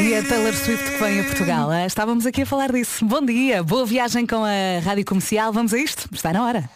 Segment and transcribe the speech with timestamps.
[0.00, 1.72] E a Taylor Swift que vem a Portugal.
[1.86, 3.04] Estávamos aqui a falar disso.
[3.04, 5.52] Bom dia, boa viagem com a Rádio Comercial.
[5.52, 6.08] Vamos a isto?
[6.12, 6.68] Está na hora.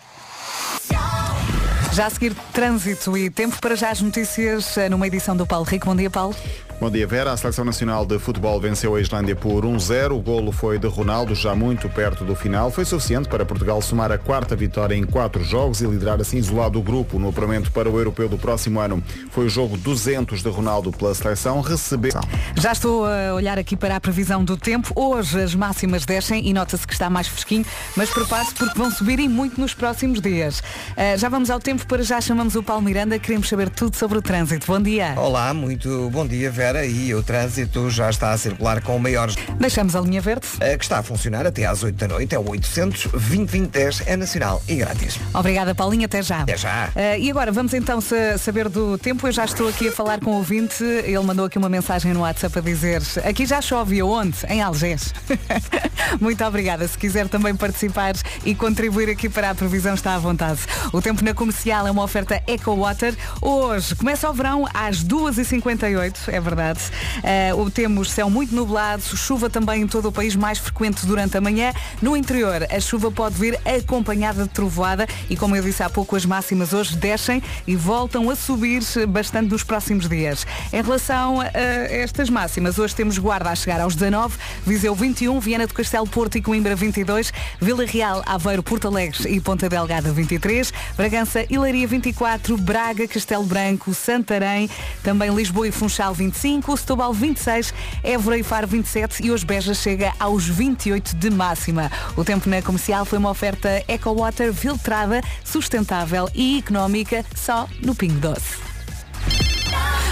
[1.93, 5.65] Já a seguir, trânsito e tempo para já as notícias ah, numa edição do Paulo
[5.65, 5.87] Rico.
[5.87, 6.37] Bom dia, Paulo.
[6.81, 7.33] Bom dia, Vera.
[7.33, 10.13] A Seleção Nacional de Futebol venceu a Islândia por 1-0.
[10.13, 12.71] O golo foi de Ronaldo, já muito perto do final.
[12.71, 16.79] Foi suficiente para Portugal somar a quarta vitória em quatro jogos e liderar assim isolado
[16.79, 19.03] o grupo no apuramento para o europeu do próximo ano.
[19.33, 21.61] Foi o jogo 200 de Ronaldo pela seleção.
[21.61, 22.13] Recebeu...
[22.55, 24.93] Já estou a olhar aqui para a previsão do tempo.
[24.95, 29.19] Hoje as máximas descem e nota-se que está mais fresquinho, mas prepare-se porque vão subir
[29.19, 30.63] e muito nos próximos dias.
[30.97, 33.19] Ah, já vamos ao tempo, para já chamamos o Paulo Miranda.
[33.19, 34.65] Queremos saber tudo sobre o trânsito.
[34.69, 35.15] Bom dia.
[35.17, 36.68] Olá, muito bom dia, Vera.
[36.77, 39.37] E o trânsito já está a circular com maiores.
[39.59, 40.47] Deixamos a linha verde.
[40.61, 44.17] A que está a funcionar até às 8 da noite é o 800 2010 é
[44.17, 45.19] nacional e grátis.
[45.35, 46.05] Obrigada, Paulinho.
[46.05, 46.41] Até já.
[46.43, 46.91] Até já.
[46.95, 49.27] Ah, e agora vamos então sa- saber do tempo.
[49.27, 50.83] Eu já estou aqui a falar com o ouvinte.
[50.85, 54.37] Ele mandou aqui uma mensagem no WhatsApp a dizer aqui já chove onde?
[54.49, 55.13] Em Algés.
[56.21, 56.87] Muito obrigada.
[56.87, 60.61] Se quiser também participar e contribuir aqui para a previsão, está à vontade.
[60.93, 63.15] O tempo na comercial é uma oferta Eco Water.
[63.41, 66.58] Hoje começa o verão às 2h58, é verdade.
[66.63, 71.37] Ah, o temos céu muito nublado, chuva também em todo o país, mais frequente durante
[71.37, 71.73] a manhã.
[72.01, 76.17] No interior, a chuva pode vir acompanhada de trovoada e, como eu disse há pouco,
[76.17, 80.47] as máximas hoje descem e voltam a subir bastante nos próximos dias.
[80.73, 85.67] Em relação a estas máximas, hoje temos Guarda a chegar aos 19, Viseu 21, Viana
[85.67, 90.73] do Castelo, Porto e Coimbra 22, Vila Real, Aveiro, Porto Alegre e Ponta Delgada 23,
[90.97, 94.71] Bragança Leiria 24, Braga, Castelo Branco, Santarém,
[95.03, 96.48] também Lisboa e Funchal 25,
[96.79, 101.91] Setúbal 26, Évora e Faro 27 e hoje Beja chega aos 28 de máxima.
[102.17, 107.95] O tempo na comercial foi uma oferta Eco Water filtrada, sustentável e económica só no
[107.95, 108.57] Pingo Doce.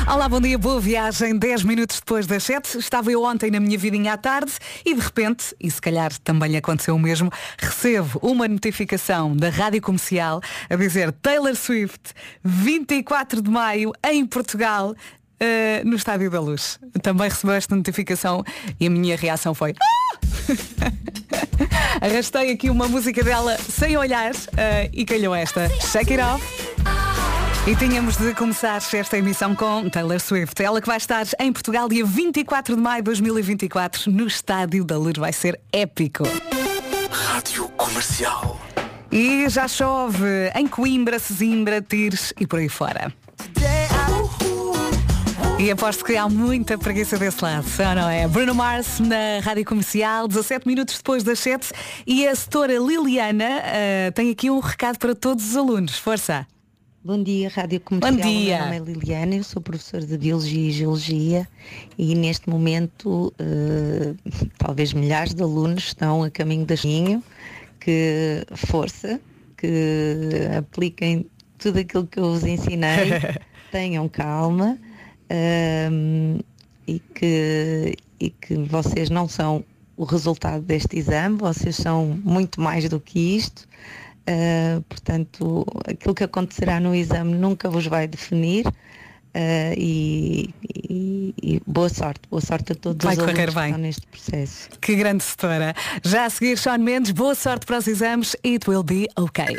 [0.06, 1.36] Olá, bom dia, boa viagem.
[1.36, 2.78] 10 minutos depois das 7.
[2.78, 4.52] Estava eu ontem na minha vidinha à tarde
[4.84, 9.80] e de repente, e se calhar também aconteceu o mesmo, recebo uma notificação da Rádio
[9.80, 12.12] Comercial a dizer Taylor Swift,
[12.44, 14.94] 24 de maio, em Portugal.
[15.40, 16.78] Eh, no Estádio da Luz.
[17.02, 18.44] Também recebeu esta notificação
[18.78, 20.16] e a minha reação foi "Ah!"
[22.00, 25.68] Arrastei aqui uma música dela sem olhar eh, e calhou esta.
[25.80, 26.44] Shake it off.
[27.66, 30.62] E tínhamos de começar esta emissão com Taylor Swift.
[30.62, 34.96] Ela que vai estar em Portugal dia 24 de maio de 2024 no Estádio da
[34.96, 35.14] Luz.
[35.18, 36.22] Vai ser épico.
[37.10, 38.60] Rádio Comercial.
[39.10, 40.24] E já chove
[40.54, 43.12] em Coimbra, Sesimbra, Tires e por aí fora.
[45.58, 48.28] E aposto que há muita preguiça desse lado, não é?
[48.28, 51.72] Bruno Mars na Rádio Comercial, 17 minutos depois das 7.
[52.06, 55.98] E a setora Liliana eh, tem aqui um recado para todos os alunos.
[55.98, 56.46] Força!
[57.02, 58.12] Bom dia, Rádio Comercial.
[58.12, 58.56] Bom dia.
[58.58, 61.48] Meu nome é Liliana, eu sou professora de Biologia e Geologia
[61.96, 64.14] e neste momento eh,
[64.58, 67.24] talvez milhares de alunos estão a caminho da Ninho,
[67.80, 69.18] que força,
[69.56, 73.08] que apliquem tudo aquilo que eu vos ensinei,
[73.72, 74.78] tenham calma
[75.30, 76.38] ehm,
[76.86, 79.64] e, que, e que vocês não são
[79.96, 83.66] o resultado deste exame, vocês são muito mais do que isto.
[84.28, 88.66] Uh, portanto, aquilo que acontecerá no exame nunca vos vai definir.
[88.66, 88.72] uh,
[89.76, 93.66] e, e- e boa sorte, boa sorte a todos Vai os correr alunos que bem.
[93.68, 94.68] estão neste processo.
[94.80, 95.74] Que grande setora.
[96.04, 98.34] Já a seguir, Sean Mendes, boa sorte para os exames.
[98.44, 99.56] It will be okay.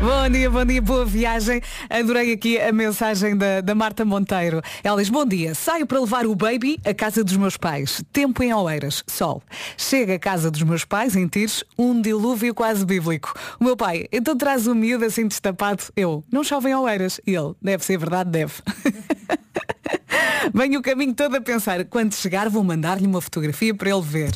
[0.00, 1.60] Bom dia, bom dia, boa viagem.
[1.88, 4.60] Adorei aqui a mensagem da, da Marta Monteiro.
[4.82, 8.02] Ela diz, bom dia, saio para levar o baby à casa dos meus pais.
[8.12, 9.42] Tempo em Oeiras, sol.
[9.76, 13.32] Chega à casa dos meus pais, em Tires, um dilúvio quase bíblico.
[13.60, 15.84] O meu pai, então traz o miúdo assim destapado.
[15.96, 17.20] Eu, não chove em Oeiras.
[17.26, 18.54] E ele, deve ser verdade, deve.
[20.52, 24.32] Venho o caminho todo a pensar, quando chegar vou mandar-lhe uma fotografia para ele ver.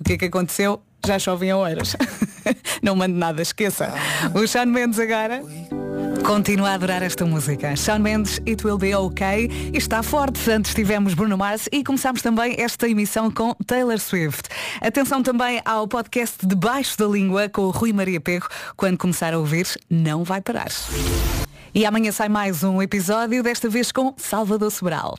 [0.00, 0.82] O que é que aconteceu?
[1.06, 1.96] Já chove em Oeiras.
[2.82, 3.92] Não mando nada, esqueça.
[4.34, 5.42] O Sean Mendes agora.
[6.24, 7.76] Continua a adorar esta música.
[7.76, 8.90] Sean Mendes, It Will Be.
[8.90, 10.50] E está forte.
[10.50, 14.48] Antes tivemos Bruno Mars e começámos também esta emissão com Taylor Swift.
[14.80, 18.48] Atenção também ao podcast Debaixo da Língua com o Rui Maria Pego.
[18.76, 20.70] Quando começar a ouvir, não vai parar.
[21.74, 25.18] E amanhã sai mais um episódio, desta vez com Salvador Sobral.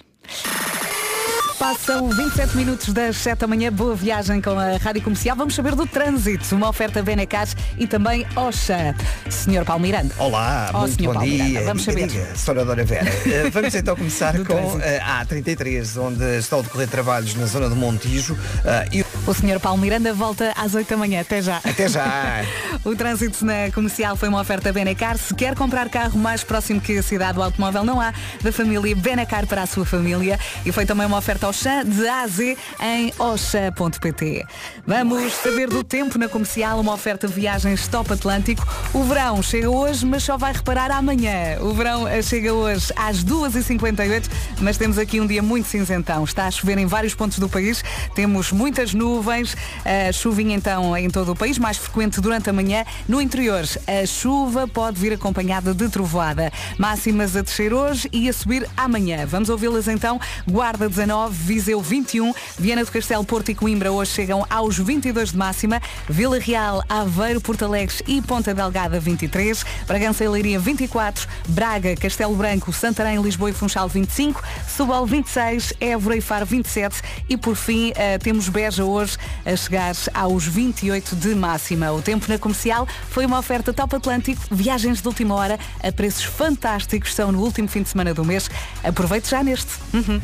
[1.59, 3.71] Passam 27 minutos das 7 da manhã.
[3.71, 5.37] Boa viagem com a Rádio Comercial.
[5.37, 6.53] Vamos saber do trânsito.
[6.53, 7.47] Uma oferta Benecar
[7.77, 8.93] e também Oxa.
[9.29, 10.13] Senhor Palmiranda.
[10.17, 11.43] Olá, Oh, muito senhor bom Paulo dia.
[11.45, 12.07] Miranda, vamos saber.
[12.07, 13.09] diga, Senhora Dona Vera.
[13.25, 17.69] Eh, vamos então começar com eh, a A33, onde estão a decorrer trabalhos na zona
[17.69, 18.37] do Montijo.
[18.65, 21.21] eh, e O senhor Paulo Miranda volta às 8 da manhã.
[21.21, 21.57] Até já.
[21.63, 22.43] até já.
[22.83, 25.17] O trânsito na comercial foi uma oferta Benecar.
[25.17, 28.13] Se quer comprar carro mais próximo que a cidade do automóvel, não há.
[28.43, 30.37] Da família Benecar para a sua família.
[30.63, 34.45] E foi também uma oferta ao chá de A a Z em oxa.pt.
[34.87, 36.79] Vamos saber do tempo na comercial.
[36.79, 38.65] Uma oferta viagens top Atlântico.
[38.93, 41.59] O verão chega hoje, mas só vai reparar amanhã.
[41.61, 44.25] O verão eh, chega hoje às 2h58,
[44.59, 46.23] mas temos aqui um dia muito cinzentão.
[46.23, 47.83] Está a chover em vários pontos do país.
[48.15, 49.55] Temos muitas nuvens.
[49.85, 52.83] A chuvinha então em todo o país, mais frequente durante a manhã.
[53.07, 56.51] No interior, a chuva pode vir acompanhada de trovoada.
[56.79, 59.27] Máximas a descer hoje e a subir amanhã.
[59.27, 60.19] Vamos ouvi-las então.
[60.47, 65.37] Guarda 19, Viseu 21, Viana do Castelo, Porto e Coimbra hoje chegam aos 22 de
[65.37, 65.81] máxima.
[66.09, 72.35] Vila Real, Aveiro, Porto Alegre e Ponta Delgada 23, Bragança e Leiria 24, Braga, Castelo
[72.35, 77.91] Branco, Santarém, Lisboa e Funchal 25, Subal 26, Évora e Faro 27 e por fim
[77.95, 81.91] eh, temos Beja hoje a chegar aos 28 de máxima.
[81.91, 86.23] O tempo na comercial foi uma oferta Top Atlântico, viagens de última hora a preços
[86.23, 88.49] fantásticos, são no último fim de semana do mês.
[88.83, 89.71] Aproveite já neste.
[89.93, 90.21] Uhum.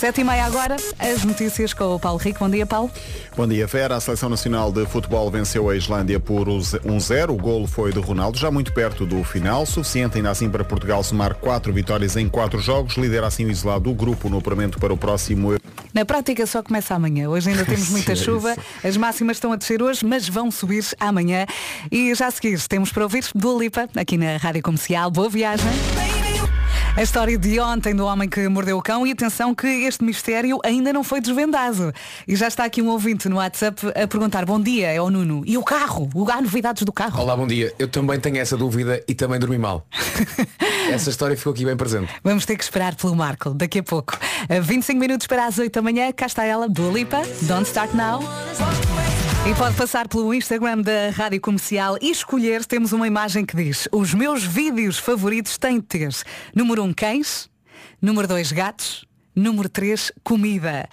[0.00, 2.38] Sete e meia agora, as notícias com o Paulo Rico.
[2.38, 2.90] Bom dia, Paulo.
[3.36, 3.96] Bom dia, Vera.
[3.96, 7.28] A Seleção Nacional de Futebol venceu a Islândia por 1-0.
[7.28, 9.66] O golo foi de Ronaldo, já muito perto do final.
[9.66, 12.96] Suficiente ainda assim para Portugal somar quatro vitórias em quatro jogos.
[12.96, 15.58] Lidera assim o isolado do grupo no apuramento para o próximo
[15.92, 17.28] Na prática só começa amanhã.
[17.28, 18.56] Hoje ainda temos muita Sim, chuva.
[18.82, 21.44] As máximas estão a descer hoje, mas vão subir amanhã.
[21.92, 25.10] E já a seguir temos para ouvir do Lipa, aqui na Rádio Comercial.
[25.10, 25.68] Boa viagem.
[27.00, 30.58] A história de ontem do homem que mordeu o cão e atenção que este mistério
[30.62, 31.94] ainda não foi desvendado.
[32.28, 35.42] E já está aqui um ouvinte no WhatsApp a perguntar, bom dia, é o Nuno.
[35.46, 36.10] E o carro?
[36.14, 37.18] O- Há novidades do carro?
[37.22, 37.72] Olá, bom dia.
[37.78, 39.86] Eu também tenho essa dúvida e também dormi mal.
[40.92, 42.12] essa história ficou aqui bem presente.
[42.22, 44.18] Vamos ter que esperar pelo Marco daqui a pouco.
[44.46, 47.94] A 25 minutos para as 8 da manhã, cá está ela, Dua Lipa, Don't Start
[47.94, 48.20] Now.
[49.48, 53.88] E pode passar pelo Instagram da Rádio Comercial e escolher, temos uma imagem que diz
[53.90, 56.10] Os meus vídeos favoritos têm de ter.
[56.54, 57.48] Número 1, um, cães.
[58.02, 59.06] Número 2, gatos.
[59.34, 60.86] Número 3, comida.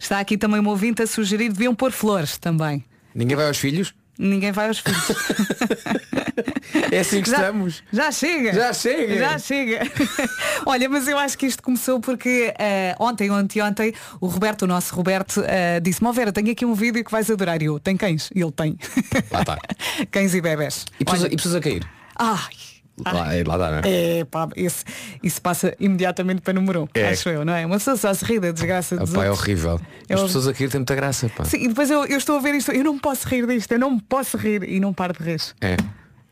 [0.00, 2.84] Está aqui também uma ouvinte a sugerir Deviam pôr flores também.
[3.14, 3.94] Ninguém vai aos filhos?
[4.18, 5.02] Ninguém vai aos filhos
[6.92, 7.82] É assim que Já- estamos.
[7.92, 8.52] Já chega.
[8.52, 9.18] Já chega.
[9.18, 9.80] Já chega.
[10.66, 14.66] Olha, mas eu acho que isto começou porque eh, ontem, ontem, ontem, o Roberto, o
[14.66, 17.60] nosso Roberto, eh, disse-me, "Ó Vera, tenho aqui um vídeo que vais adorar.
[17.62, 18.30] E eu, tem cães?
[18.34, 18.76] E ele tem.
[19.30, 19.58] Lá está.
[20.10, 20.84] cães e bebés.
[21.00, 21.86] E precisa, Olha, e precisa cair.
[22.16, 22.71] Ai.
[23.04, 24.18] Lá, é, lá dá, não é?
[24.20, 24.84] É, pá, esse,
[25.22, 27.08] isso passa imediatamente para número um, É.
[27.08, 27.64] acho eu, não é?
[27.64, 29.42] Uma pessoa só se ri da desgraça dos Ah, pá, é outros.
[29.46, 29.70] horrível.
[30.08, 30.26] É As horrível.
[30.26, 31.44] pessoas a cair têm muita graça, pá.
[31.44, 33.72] Sim, e depois eu, eu estou a ver isto, eu não me posso rir disto,
[33.72, 35.40] eu não me posso rir e não paro de rir.
[35.60, 35.76] É.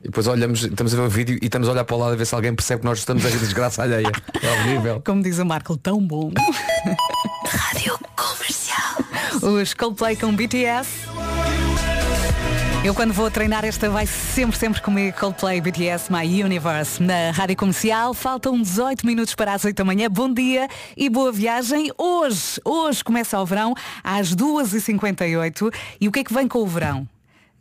[0.02, 2.12] E depois olhamos, estamos a ver o vídeo e estamos a olhar para o lado
[2.12, 4.10] a ver se alguém percebe que nós estamos a rir de desgraça alheia.
[4.42, 5.02] É horrível.
[5.04, 6.30] Como diz o Marco, tão bom.
[7.46, 8.96] Rádio Comercial.
[9.42, 10.88] Os Coldplay com BTS.
[12.82, 17.54] Eu quando vou treinar esta vai sempre, sempre comigo Coldplay BTS My Universe na Rádio
[17.54, 18.14] Comercial.
[18.14, 20.08] Faltam 18 minutos para as 8 da manhã.
[20.08, 20.66] Bom dia
[20.96, 21.92] e boa viagem.
[21.98, 25.74] Hoje, hoje começa o verão às 2h58.
[26.00, 27.06] E o que é que vem com o verão?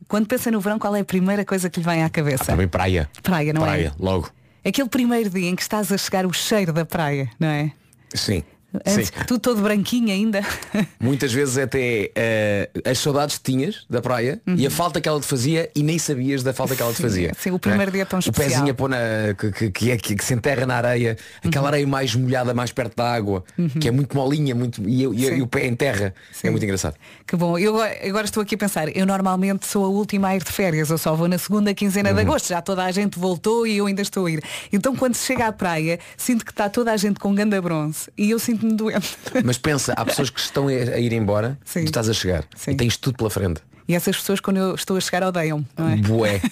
[0.07, 2.45] Quando pensa no verão, qual é a primeira coisa que lhe vem à cabeça?
[2.45, 3.09] Também praia.
[3.21, 4.01] Praia, não praia, é?
[4.01, 4.31] logo.
[4.65, 7.73] Aquele primeiro dia em que estás a chegar o cheiro da praia, não é?
[8.15, 8.41] Sim.
[8.85, 9.13] Antes, Sim.
[9.25, 10.41] tu todo branquinho ainda.
[10.99, 15.19] Muitas vezes até eh, as saudades que tinhas da praia e a falta que ela
[15.19, 17.09] te fazia e nem sabias da falta que ela te Uhum.
[17.09, 17.31] Sim, fazia.
[17.37, 17.91] sim, o primeiro não é?
[17.93, 18.49] dia é tão O especial.
[18.49, 18.97] pezinho a pôr na,
[19.37, 21.67] que, que, que é, que, que se enterra na areia, aquela Uhum.
[21.69, 23.43] areia mais molhada, mais perto da água,
[23.79, 26.13] que é muito molinha, muito, e, e, e o pé enterra.
[26.31, 26.47] Sim.
[26.47, 26.95] É muito engraçado.
[27.25, 30.43] Que bom, eu agora- estou aqui a pensar, eu normalmente sou a última a ir
[30.43, 32.15] de férias, eu só vou na segunda quinzena Uhum.
[32.15, 34.43] de agosto, já toda a gente voltou e eu ainda estou a ir.
[34.71, 38.09] Então quando se chega à praia, sinto que está toda a gente com ganda bronze
[38.17, 39.17] e eu sinto-me doente.
[39.43, 41.79] Mas pensa, há pessoas que estão a, ir embora Sim.
[41.79, 42.71] e tu estás a chegar Sim.
[42.71, 43.61] e tens tudo pela frente.
[43.87, 45.95] E essas pessoas quando eu estou a chegar odeiam, não é?
[45.95, 46.41] Bué.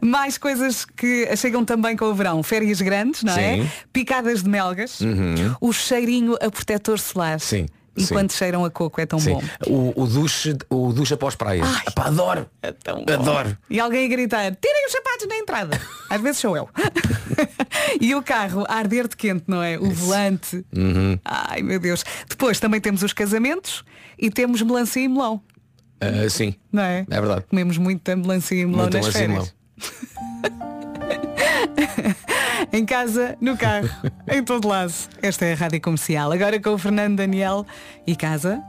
[0.00, 2.42] Mais coisas que chegam também com o verão.
[2.42, 3.56] Férias grandes, não é?
[3.56, 3.60] Sim.
[3.60, 3.68] Uhum.
[3.92, 4.98] Picadas de melgas,
[5.60, 7.38] o cheirinho a protetor solar.
[7.38, 7.66] Sim,
[8.00, 8.14] E sim.
[8.14, 9.34] quando cheiram a coco é tão Sim.
[9.34, 9.42] bom.
[9.66, 11.62] O, o duche, o duche após praia.
[11.64, 11.82] Ai.
[11.86, 12.46] Epá, adoro.
[12.62, 13.12] É tão bom.
[13.12, 13.56] Adoro.
[13.68, 15.80] E alguém a gritar, tirem os sapatos na entrada.
[16.08, 16.68] Às vezes sou eu.
[18.00, 19.78] e o carro a arder de quente, não é?
[19.78, 20.64] O volante.
[20.74, 21.18] Uhum.
[21.24, 22.04] Ai meu Deus.
[22.28, 23.84] Depois também temos os casamentos
[24.18, 25.42] e temos melancia e melão.
[26.00, 26.54] Ah, sim.
[26.72, 27.04] Não é?
[27.10, 27.44] É verdade.
[27.48, 29.54] Comemos muita melancia e melão Muito nas e férias.
[32.72, 33.88] em casa, no carro,
[34.28, 34.92] em todo lado.
[35.22, 36.32] Esta é a Rádio Comercial.
[36.32, 37.66] Agora com o Fernando Daniel
[38.06, 38.62] e casa.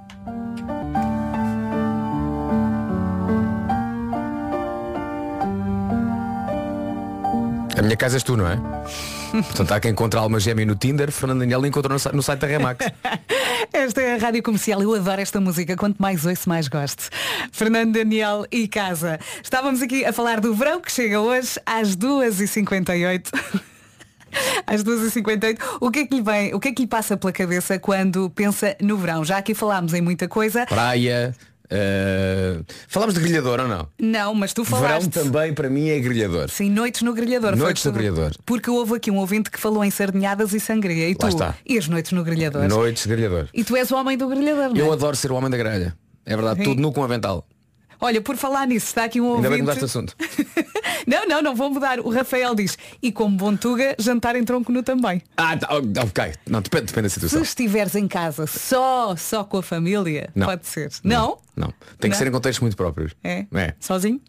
[7.77, 8.57] A minha casa és tu, não é?
[9.31, 12.85] Portanto, há quem encontrar alma gêmea no Tinder, Fernando Daniel encontrou no site da Remax.
[13.73, 14.81] Esta é a Rádio Comercial.
[14.81, 15.77] Eu adoro esta música.
[15.77, 17.09] Quanto mais ouço, mais gosto.
[17.51, 19.17] Fernando Daniel e Casa.
[19.41, 23.29] Estávamos aqui a falar do verão que chega hoje às 2h58.
[24.67, 25.57] Às 2h58.
[25.79, 28.29] O que é que lhe vem, o que é que lhe passa pela cabeça quando
[28.29, 29.23] pensa no verão?
[29.25, 30.65] Já aqui falámos em muita coisa.
[30.65, 31.35] Praia.
[31.69, 33.87] eh, Falámos de grelhador ou não?
[33.99, 35.09] Não, mas tu Verão falaste.
[35.09, 36.49] também para mim é grelhador.
[36.49, 37.55] Sim, noites no grelhador.
[37.55, 38.31] Noites no grelhador.
[38.45, 41.07] Porque houve aqui um ouvinte que falou em sardinhadas e sangria.
[41.09, 41.23] E tu?
[41.23, 41.55] Lá está.
[41.65, 42.67] E as noites no grelhador?
[42.67, 43.47] Noites de grelhador.
[43.53, 44.81] E tu és o homem do grelhador, não é?
[44.81, 45.95] Eu adoro ser o homem da grelha.
[46.25, 46.65] É verdade, Sim.
[46.65, 47.47] tudo nu com avental.
[48.01, 49.79] Olha, por falar nisso, está aqui um Ainda bem que ouvinte.
[49.79, 50.15] mudaste de assunto.
[51.07, 51.99] Não, não, não vou mudar.
[51.99, 55.19] O Rafael diz, e como bom tuga, jantar em tronco nu também.
[55.35, 56.33] Ah, tá, ok.
[56.47, 57.41] Não, depende, depende da Se situação.
[57.41, 60.45] estiveres em casa só, só com a família, Não.
[60.45, 60.91] pode ser.
[61.03, 61.39] Não?
[61.55, 61.69] Não.
[61.99, 62.15] Tem que Não?
[62.15, 63.13] ser em contextos muito próprios.
[63.23, 63.45] É?
[63.51, 63.73] É.
[63.79, 64.21] Sozinho?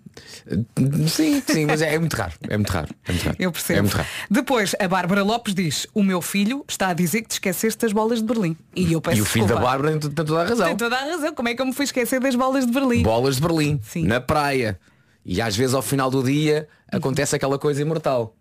[1.09, 2.33] Sim, sim, mas é, é muito raro.
[2.49, 2.89] É muito raro.
[3.07, 3.37] É muito raro.
[3.39, 3.79] Eu percebo.
[3.79, 4.09] É muito raro.
[4.31, 7.93] Depois, a Bárbara Lopes diz, o meu filho está a dizer que te esqueceste das
[7.93, 8.57] bolas de Berlim.
[8.75, 9.71] E eu peço E o filho da desculpa.
[9.71, 10.67] Bárbara tem tem toda a razão.
[10.67, 11.35] Tem toda a razão.
[11.35, 13.03] Como é que eu me fui esquecer das bolas de Berlim?
[13.03, 14.05] Bolas de Berlim, Sim.
[14.07, 14.79] na praia.
[15.25, 18.35] E às vezes ao final do dia acontece aquela coisa imortal.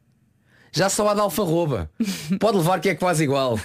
[0.72, 1.92] Já só há de alfarroba.
[2.40, 3.60] Pode levar que é quase igual.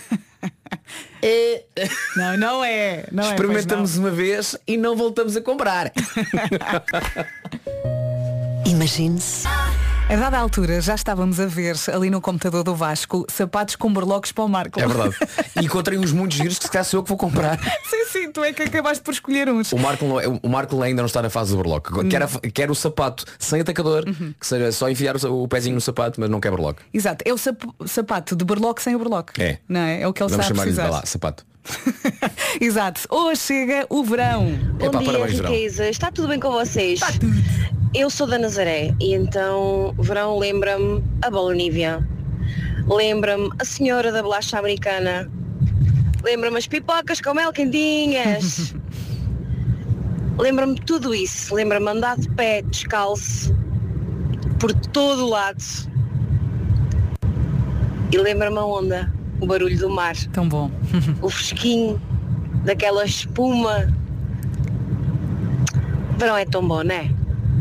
[1.23, 1.65] É,
[2.17, 3.07] Não, não é.
[3.11, 5.93] Não é, experimentamos pois uma vez e não voltamos a comprar.
[8.67, 9.47] Imagine-se.
[10.09, 14.31] A dada altura já estávamos a ver ali no computador do Vasco sapatos com berloques
[14.33, 14.79] para o Marco.
[14.81, 15.17] É verdade.
[15.61, 17.59] E encontrei uns muitos giros que se calhar sou eu que vou comprar.
[17.91, 19.73] sim, sim, tu é que acabaste por escolher uns.
[19.73, 21.91] O Marco, é- o Marco ainda não está na fase do berloque.
[22.09, 24.33] Quer, a- quer o sapato sem atacador, Uhum.
[24.39, 26.83] que seja só enfiar o, o pezinho no sapato, mas não quer berloque.
[26.95, 29.41] Exato, é o sap- sapato de berloque sem o berloque.
[29.43, 29.59] É.
[29.69, 30.03] Não é?
[30.03, 30.83] É o que ele Vamos está a precisar.
[30.85, 31.45] vai lá, sapato.
[32.61, 33.03] Exato.
[33.11, 34.47] Hoje chega o verão.
[34.79, 35.51] Bom Epá, dia, parabéns, verão.
[35.51, 35.89] riqueza.
[35.89, 37.01] Está tudo bem com vocês?
[37.95, 42.07] Eu sou da Nazaré e então verão lembra-me a bola Nívea.
[42.87, 45.31] Lembra-me a senhora da bolacha americana.
[46.23, 48.75] Lembra-me as pipocas com mel quentinhas.
[50.39, 51.55] lembra-me tudo isso.
[51.55, 53.57] Lembra-me andar de pé, descalço,
[54.59, 55.63] por todo o lado.
[58.13, 60.71] E lembra-me a onda, o barulho do mar Tão bom.
[61.23, 62.01] o fresquinho
[62.65, 63.93] daquela espuma.
[66.19, 67.11] Verão é tão bom, não é?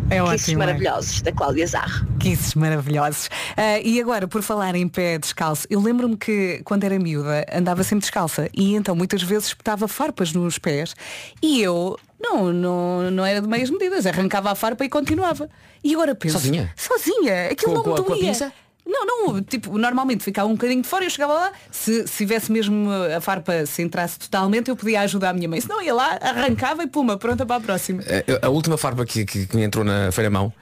[0.10, 0.62] É Kisses ótimo.
[0.62, 0.66] é?
[0.68, 2.06] maravilhosos da Cláudia Zarro.
[2.20, 3.28] Kisses maravilhosos.
[3.58, 7.84] Ah, e agora, por falar em pé descalço, eu lembro-me que quando era miúda andava
[7.84, 10.96] sempre descalça e então muitas vezes espetava farpas nos pés
[11.42, 15.50] e eu não, não, não era de meias medidas, arrancava a farpa e continuava.
[15.84, 16.34] E agora penso.
[16.40, 16.72] Sozinha?
[16.76, 17.48] Sozinha.
[17.52, 18.28] Aquilo Com- não com me com a doía.
[18.28, 18.54] pinça?
[18.88, 22.52] Não, não, tipo, normalmente ficava um bocadinho de fora, eu chegava lá, se, se tivesse
[22.52, 25.60] mesmo a farpa se entrasse totalmente, eu podia ajudar a minha mãe.
[25.60, 28.04] Se não ia lá, arrancava e puma, pronta para a próxima.
[28.42, 30.54] A, a última farpa que, que, que me entrou na feira-mão,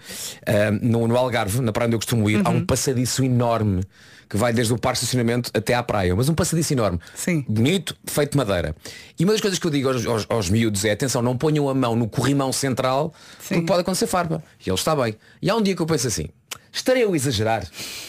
[0.47, 2.57] ah, no, no Algarve, na praia onde eu costumo ir, há Uhum.
[2.57, 3.81] um passadiço enorme
[4.29, 6.15] que vai desde o parque de estacionamento até à praia.
[6.15, 6.97] Mas um passadiço enorme.
[7.13, 7.45] Sim.
[7.47, 8.75] Bonito, feito de madeira.
[9.19, 11.69] E uma das coisas que eu digo aos, aos, aos miúdos é, atenção, não ponham
[11.69, 13.55] a mão no corrimão central, Sim.
[13.55, 14.43] porque pode acontecer farpa.
[14.65, 15.15] E ele está bem.
[15.41, 16.29] E há um dia que eu penso assim,
[16.73, 17.63] estarei eu a exagerar?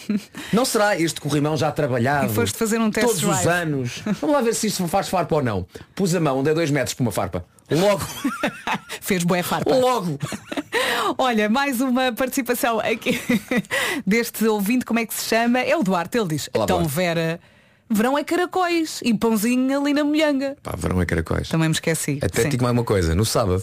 [0.52, 2.32] Não será este corrimão já trabalhado?
[2.32, 4.02] E foste fazer um test Todos os anos.
[4.20, 5.66] Vamos lá ver se isto faz farpa ou não.
[5.94, 7.44] Pus a mão, dei dois metros para uma farpa.
[7.70, 8.04] Logo,
[9.00, 9.74] Fez boé farpa.
[9.74, 10.18] logo.
[11.16, 13.20] Olha, mais uma participação aqui
[14.06, 15.60] deste ouvinte, como é que se chama?
[15.60, 16.94] É o Duarte, ele diz, Olá, então Duarte.
[16.94, 17.40] Vera,
[17.88, 20.56] verão é caracóis e pãozinho ali na molhanga.
[20.62, 21.48] Pá, verão é caracóis.
[21.48, 22.18] Também me esqueci.
[22.22, 22.48] Até Sim.
[22.48, 22.50] Hum.
[22.50, 23.62] digo mais uma coisa, no sábado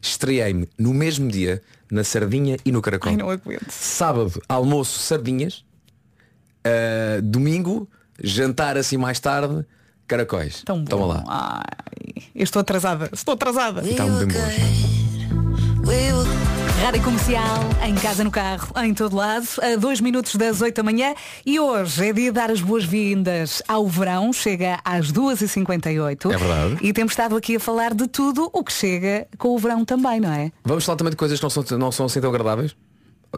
[0.00, 3.10] estreiei-me no mesmo dia na sardinha e no caracol.
[3.10, 3.70] Ai, não aguento.
[3.70, 5.64] Sábado, almoço, sardinhas.
[6.64, 7.88] Ah, domingo,
[8.22, 9.64] jantar assim mais tarde,
[10.06, 10.62] caracóis.
[10.64, 10.84] Tão bom.
[10.84, 11.24] Toma lá.
[11.26, 13.86] Ai, eu estou atrasada, estou atrasada.
[13.88, 15.03] Está bem bom.
[16.82, 20.82] Rádio Comercial, em casa, no carro, em todo lado, a dois minutos das 8 da
[20.82, 21.14] manhã
[21.44, 26.78] e hoje é dia de dar as boas-vindas ao verão, chega às 2h58 É verdade.
[26.80, 30.20] e temos estado aqui a falar de tudo o que chega com o verão também,
[30.20, 30.50] não é?
[30.64, 32.74] Vamos falar também de coisas que não são, não são assim tão agradáveis?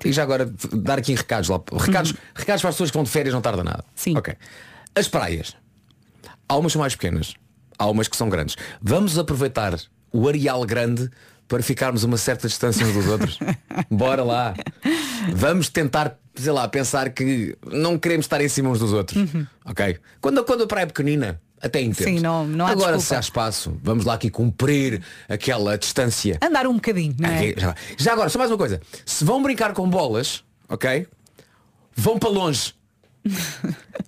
[0.04, 1.60] E já agora dar aqui recados lá.
[1.72, 3.78] Recados, recados para as pessoas que vão de férias não tarda nada.
[3.86, 3.92] Uhum.
[3.96, 4.16] Sim.
[4.16, 4.34] Ok.
[4.94, 5.56] As praias.
[6.48, 7.34] Há umas são mais pequenas.
[7.76, 8.56] Há umas que são grandes.
[8.80, 9.74] Vamos aproveitar
[10.12, 11.10] o areal grande
[11.48, 13.38] para ficarmos uma certa distância uns dos outros.
[13.90, 14.54] Bora lá.
[15.32, 19.22] Vamos tentar, sei lá, pensar que não queremos estar em cima uns dos outros.
[19.64, 19.98] Ok?
[20.20, 22.08] Quando, quando a praia é pequenina, até entendo.
[22.08, 22.14] Uhum.
[22.16, 23.06] Sim, não- não há Agora desculpa.
[23.06, 26.38] se há espaço, vamos lá aqui cumprir aquela distância.
[26.42, 27.54] Andar um bocadinho, não é?
[27.56, 28.80] Já, já agora, só mais uma coisa.
[29.04, 31.06] Se vão brincar com bolas, ok?
[31.94, 32.74] Vão para longe.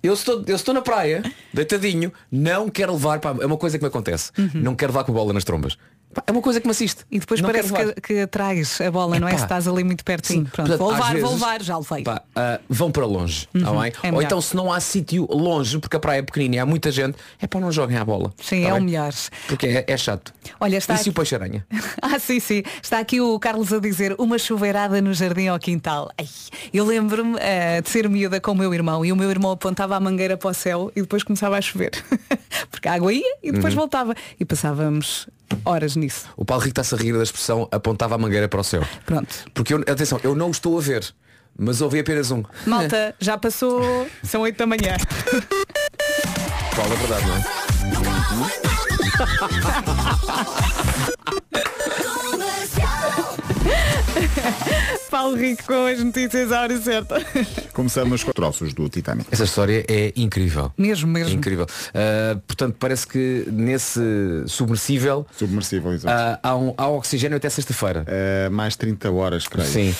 [0.01, 1.21] Eu estou, eu estou na praia,
[1.53, 4.31] deitadinho, não quero levar, pá, é uma coisa que me acontece.
[4.53, 5.77] Não quero levar com a bola nas trombas.
[6.25, 7.05] É uma coisa que me assiste.
[7.11, 9.37] E depois Não parece que, que traz a bola, não é?
[9.37, 10.45] Se estás ali muito pertinho.
[10.45, 12.03] Pronto, Portanto, vou levar, vou vezes, levar, já levei.
[12.03, 13.93] pá, ah, vão para longe, tá bem?
[14.03, 16.65] é Ou então se não há sítio longe, porque a praia é pequenina e há
[16.65, 18.33] muita gente, é para não joguem à bola.
[18.41, 18.85] Sim, tá é o bem?
[18.85, 19.13] melhor.
[19.47, 20.33] Porque é, é chato.
[20.59, 21.65] Olha, está e se aqui- o peixe-aranha?
[22.01, 22.63] Ah, sim, sim.
[22.81, 26.09] Está aqui o Carlos a dizer uma chuveirada no jardim ao quintal.
[26.17, 26.27] Ai,
[26.73, 29.95] eu lembro-me eh, de ser miúda com o meu irmão e o meu irmão apontava
[29.95, 31.91] a mangueira para o céu e depois começava a chover.
[32.71, 33.55] Porque a água ia e Uhum.
[33.55, 34.15] depois voltava.
[34.39, 35.27] E passávamos
[35.65, 36.27] horas nisso.
[36.35, 38.83] O Paulo Rico está-se a rir da expressão apontava a mangueira para o céu.
[39.05, 39.45] Pronto.
[39.53, 41.13] Porque eu, atenção, eu não o estou a ver,
[41.57, 42.43] mas ouvi apenas um.
[42.65, 44.97] Malta, já passou, são 8 da manhã.
[46.75, 47.43] Paulo, é verdade, não é?
[55.19, 57.17] Paulo Rico com as notícias à hora certa.
[57.73, 59.27] Começamos com troços do Titanic.
[59.29, 60.71] Essa história é incrível.
[60.77, 61.35] Mesmo, mesmo.
[61.35, 61.67] Incrível.
[61.93, 63.99] Ah, portanto, parece que nesse
[64.47, 66.15] submersível Submersível, exato.
[66.17, 68.05] ah, há, um, há oxigênio até sexta-feira.
[68.07, 69.67] Eh, mais 30 horas, creio.
[69.67, 69.93] Sim.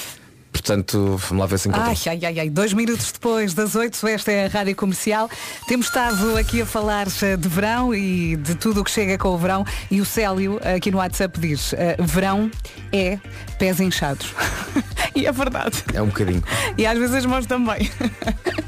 [0.52, 2.08] Portanto, vamos lá ver se encontramos.
[2.08, 5.30] Ai, ai, ai, ai, dois minutos depois das oito, esta é a Rádio Comercial.
[5.68, 9.30] Temos estado aqui a falar eh, de verão e de tudo o que chega com
[9.30, 9.66] o verão.
[9.90, 12.50] E o Célio, aqui no WhatsApp, diz, eh, verão
[12.92, 13.20] é
[13.58, 14.34] pés inchados.
[15.16, 15.84] e é verdade.
[15.94, 16.44] É um bocadinho.
[16.78, 17.90] E às vezes as mãos também.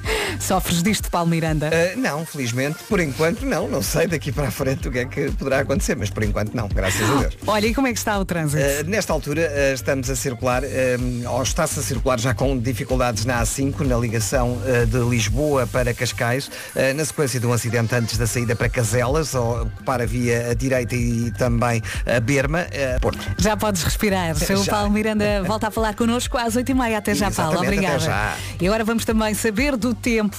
[0.42, 1.70] Sofres disto, Paulo Miranda?
[1.72, 3.68] Ah, não, felizmente, por enquanto não.
[3.68, 6.54] Não sei daqui para a frente o que é que poderá acontecer, mas por enquanto
[6.54, 7.38] não, graças a Deus.
[7.46, 8.62] Olha, e como é que está o trânsito?
[8.62, 10.64] Uh, nesta altura uh, estamos a circular,
[11.30, 15.94] ou está-se a circular já com dificuldades na A5, na ligação uh, de Lisboa para
[15.94, 20.06] Cascais, uh, na sequência de um acidente antes da saída para Caselas, ou para a
[20.08, 23.20] via direita e também a Berma, uh, Porto.
[23.38, 24.36] Já podes respirar.
[24.36, 24.66] O.
[24.66, 26.96] Paulo Miranda volta a falar connosco às 8h30.
[26.98, 27.60] Até já, Paulo.
[27.60, 28.00] Obrigada.
[28.00, 28.36] já.
[28.60, 30.31] E agora vamos também saber do tempo.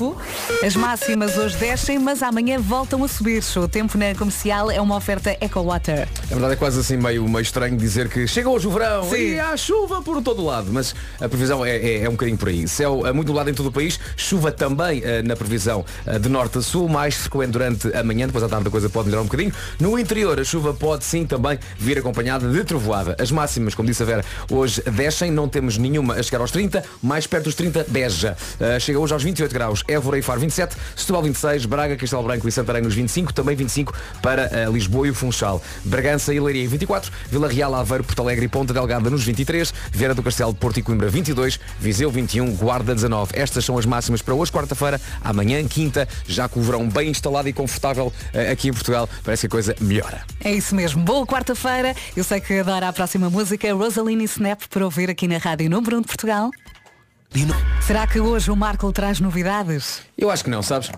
[0.65, 3.43] As máximas hoje descem, mas amanhã voltam a subir.
[3.57, 6.09] O tempo na comercial é uma oferta EcoWater.
[6.25, 9.35] A verdade é quase assim meio, meio estranho dizer que chega hoje o verão Sim.
[9.35, 12.49] e há chuva por todo lado, mas a previsão é, é, é um bocadinho por
[12.49, 12.67] aí.
[12.67, 16.29] Céu eh, muito nublado em todo o país, chuva também eh, na previsão eh, de
[16.29, 19.23] norte a sul, mais frequente durante a manhã, depois à tarde a coisa pode melhorar
[19.23, 19.53] um bocadinho.
[19.79, 23.17] No interior a chuva pode sim também vir acompanhada de trovoada.
[23.19, 26.85] As máximas, como disse a Vera, hoje descem, não temos nenhuma a chegar aos 30,
[27.03, 28.37] mais perto dos 30, Beja.
[28.61, 32.49] Eh, chega hoje aos 28 graus, Évora e Faro 27, Setúbal 26, Braga, Castelo Branco
[32.49, 35.63] e Santarém nos 25, também 25 para eh, Lisboa e o Funchal.
[35.85, 40.15] Bragança e Leiria 24, Vila Real, Aveiro, Porto Alegre e Ponta Delgada nos 23, Vieira
[40.15, 43.33] do Castelo, Porto e Coimbra 22, Viseu 21, Guarda 19.
[43.35, 47.49] Estas são as máximas para hoje, quarta-feira, amanhã, quinta, já com o verão bem instalado
[47.49, 50.23] e confortável eh, aqui em Portugal, parece que a coisa melhora.
[50.43, 51.03] É isso mesmo.
[51.03, 51.95] Boa quarta-feira.
[52.17, 55.99] Eu sei que adora a próxima música, Rosaline Snap, para ouvir aqui na Rádio Número
[55.99, 56.51] 1 de Portugal.
[57.81, 60.03] Será que hoje o Marco traz novidades?
[60.19, 60.91] Eu acho que não, sabes?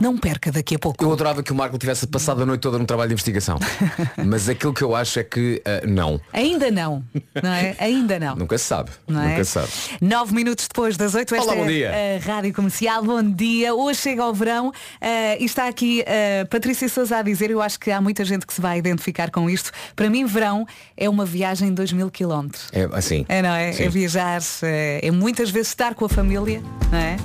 [0.00, 1.04] Não perca daqui a pouco.
[1.04, 3.58] Eu adorava que o Marco tivesse passado a noite toda num trabalho de investigação.
[4.24, 6.20] Mas aquilo que eu acho é que eh, não.
[6.32, 7.04] Ainda não,
[7.42, 7.76] não é?
[7.78, 8.36] Ainda não.
[8.36, 8.90] Nunca se sabe.
[9.06, 9.28] Não é?
[9.30, 9.68] Nunca se sabe.
[10.00, 11.92] Nove minutos depois das oito, esta Olá, bom é dia.
[11.92, 13.02] a Rádio Comercial.
[13.04, 13.74] Bom dia.
[13.74, 17.78] Hoje chega ao verão eh, e está aqui a Patrícia Sousa a dizer, eu acho
[17.78, 19.70] que há muita gente que se vai identificar com isto.
[19.94, 22.68] Para mim, verão é uma viagem de dois mil quilómetros.
[22.72, 23.24] É assim.
[23.28, 23.72] É, não é?
[23.72, 23.84] Sim.
[23.84, 27.16] É viajar, é, é muitas vezes estar com a família, não é?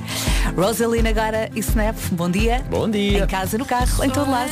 [0.55, 2.63] Rosalina agora e Snap, bom dia.
[2.69, 3.23] Bom dia.
[3.23, 4.51] Em casa, no carro, em todo lado.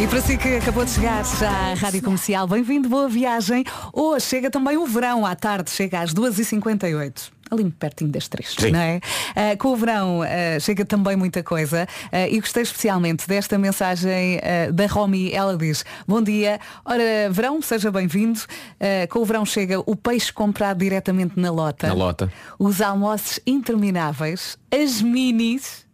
[0.00, 3.64] E para si que acabou de chegar já à Rádio Comercial, bem-vindo, boa viagem.
[3.92, 7.30] Hoje chega também o verão à tarde, chega às 2h58.
[7.50, 8.70] Ali pertinho das três, Sim.
[8.70, 9.00] não é?
[9.34, 14.40] Ah, com o verão ah, chega também muita coisa ah, e gostei especialmente desta mensagem
[14.72, 15.32] da Romy.
[15.32, 18.40] Ela diz, bom dia, ora, verão, seja bem-vindo.
[19.10, 21.88] Com o verão chega o peixe comprado diretamente na lota.
[21.88, 22.32] Na lota.
[22.58, 25.86] Os almoços intermináveis, as minis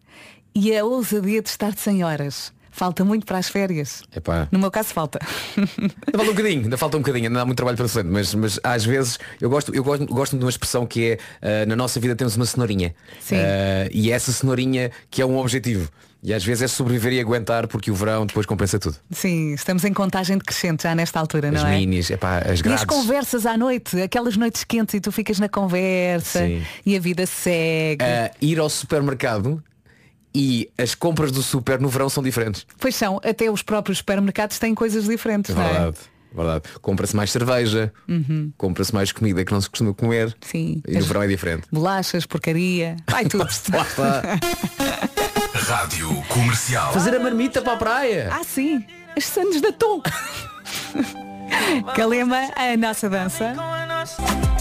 [0.54, 2.53] e a ousadia de estar de 100 horas.
[2.74, 4.02] Falta muito para as férias.
[4.14, 4.48] Epá.
[4.50, 5.20] No meu caso falta.
[5.56, 8.34] Ainda falta um bocadinho, ainda falta um bocadinho, ainda há muito trabalho pela frente, mas,
[8.34, 11.18] mas às vezes eu gosto, eu gosto, gosto de uma expressão que é
[11.62, 12.92] ah, na nossa vida temos uma cenourinha.
[13.20, 13.36] Sim.
[13.36, 15.88] Ah, e é essa cenourinha que é um objetivo.
[16.20, 18.96] E às vezes é sobreviver e aguentar porque o verão depois compensa tudo.
[19.12, 21.78] Sim, estamos em contagem decrescente já nesta altura, As não é?
[21.78, 25.48] minis, epá, as E as conversas à noite, aquelas noites quentes e tu ficas na
[25.48, 26.62] conversa Sim.
[26.84, 28.02] e a vida segue.
[28.02, 29.62] Ah, ir ao supermercado
[30.34, 32.66] e as compras do super no verão são diferentes.
[32.78, 35.72] Pois são, até os próprios supermercados têm coisas diferentes, É não é?
[35.72, 35.96] verdade.
[36.34, 36.62] Verdade.
[36.82, 37.92] Compra-se mais cerveja,
[38.58, 40.36] compra-se mais comida que não se costuma comer.
[40.40, 40.82] Sim.
[40.88, 41.68] E no verão é diferente.
[41.70, 43.46] Bolachas, porcaria, vai tudo.
[45.54, 46.92] Rádio Comercial.
[46.92, 48.28] Fazer a marmita para a praia.
[48.32, 48.84] ah, sim,
[49.16, 50.02] as sandes da Tom.
[51.94, 53.54] Calema, a nossa dança.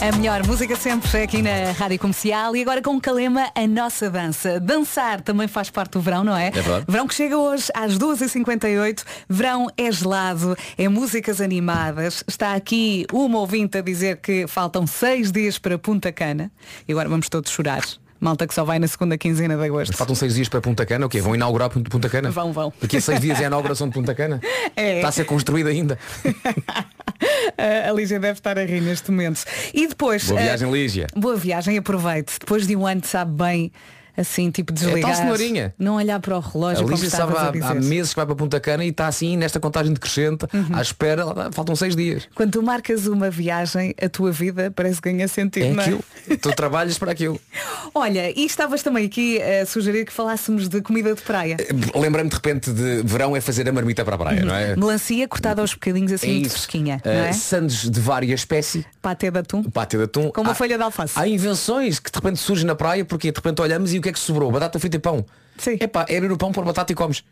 [0.01, 4.59] A melhor música sempre aqui na Rádio Comercial e agora com Calema, a nossa dança.
[4.59, 6.51] Dançar também faz parte do verão, não é?
[6.51, 6.85] verdade.
[6.87, 9.03] Verão que chega hoje às 2h58.
[9.29, 12.23] Verão é gelado, é músicas animadas.
[12.27, 16.51] Está aqui uma ouvinte a dizer que faltam seis dias para Punta Cana.
[16.87, 17.83] E agora vamos todos chorar.
[18.23, 19.97] Malta que só vai na segunda quinzena de agosto.
[19.97, 21.19] Faltam seis dias para Punta Cana, o quê?
[21.19, 22.31] Vão inaugurar Punta Punta Cana?
[22.31, 22.71] Vão, vão.
[22.81, 24.39] Daqui a seis dias é a inauguração de Punta Cana?
[24.75, 24.95] É.
[24.95, 25.99] Está a ser construída ainda.
[27.87, 29.43] A Lígia deve estar a rir neste momento.
[29.73, 30.25] E depois.
[30.27, 31.07] Boa eh, viagem, Lígia.
[31.15, 32.39] Boa viagem, aproveite.
[32.39, 33.71] Depois de um ano sabe bem,
[34.15, 35.15] assim, tipo desligar.
[35.15, 35.73] senhorinha.
[35.77, 38.59] Não olhar para o relógio A Lígia a há, há meses que vai para Punta
[38.59, 42.27] Cana e está assim nesta contagem decrescente, à espera, faltam seis dias.
[42.35, 45.65] Quando tu marcas uma viagem, a tua vida parece que ganha sentido.
[45.65, 45.85] É não é?
[45.85, 46.03] aquilo.
[46.41, 47.39] tu trabalhas para aquilo.
[47.93, 51.57] Olha, e estavas também aqui a sugerir que falássemos de comida de praia.
[51.95, 54.75] Lembrei-me de repente de verão é fazer a marmita para a praia, não é?
[54.75, 56.55] Melancia cortada aos bocadinhos assim, É muito isso.
[56.55, 57.01] fresquinha.
[57.03, 57.33] Uh, não é?
[57.33, 59.63] sandes de várias espécies, Paté de atum.
[59.63, 60.29] pate de atum.
[60.31, 61.13] Com uma Há- folha de alface.
[61.15, 64.13] Há invenções que de repente surgem na praia porque de repente olhamos e que é
[64.13, 64.51] que sobrou?
[64.51, 65.25] Batata frita e pão.
[65.57, 65.77] Sim.
[65.79, 67.23] Epá, é abrir o pão, pôr batata e comes.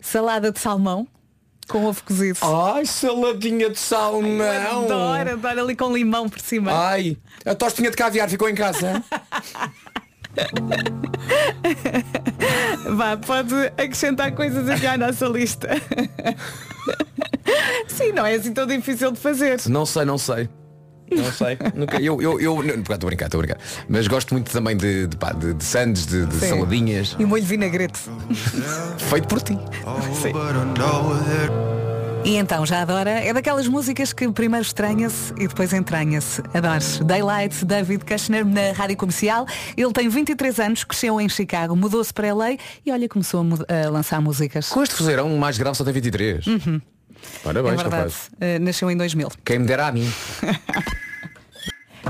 [0.00, 1.06] Salada de salmão
[1.68, 2.38] com ovo cozido.
[2.42, 4.84] Ai, saladinha de salmão.
[4.84, 6.72] Adoro, adoro ali com limão por cima.
[6.72, 9.02] Ai, a tostinha de caviar ficou em casa.
[12.96, 15.68] Vá, pode acrescentar coisas aqui à nossa lista.
[17.88, 19.60] Sim, não é assim tão difícil de fazer.
[19.68, 20.48] não sei, não sei.
[21.10, 21.58] Não sei.
[21.74, 23.58] Nunca, eu, eu, eu, não, estou a brincar, estou a brincar.
[23.88, 26.48] Mas gosto muito também de, de, pá, de, de sandes, de, de Sim.
[26.48, 27.16] saladinhas.
[27.18, 28.00] E molho vinagrete.
[28.98, 29.54] Feito por ti.
[32.24, 33.10] E então, já adora?
[33.10, 36.40] É daquelas músicas que primeiro estranha-se e depois entranha-se.
[36.54, 36.98] Adores.
[37.00, 39.46] Daylight, David Kushner na Rádio Comercial.
[39.76, 42.52] Ele tem 23 anos, cresceu em Chicago, mudou-se para LA
[42.86, 44.70] e olha, começou a, a lançar músicas.
[44.70, 46.46] Com este fuzeirão, o mais grave só tem 23.
[46.48, 46.93] é
[47.42, 47.94] Parabéns, verdade.
[47.94, 48.30] rapaz.
[48.34, 49.28] Uh, nasceu em 2000.
[49.44, 50.10] Quem me dera a mim.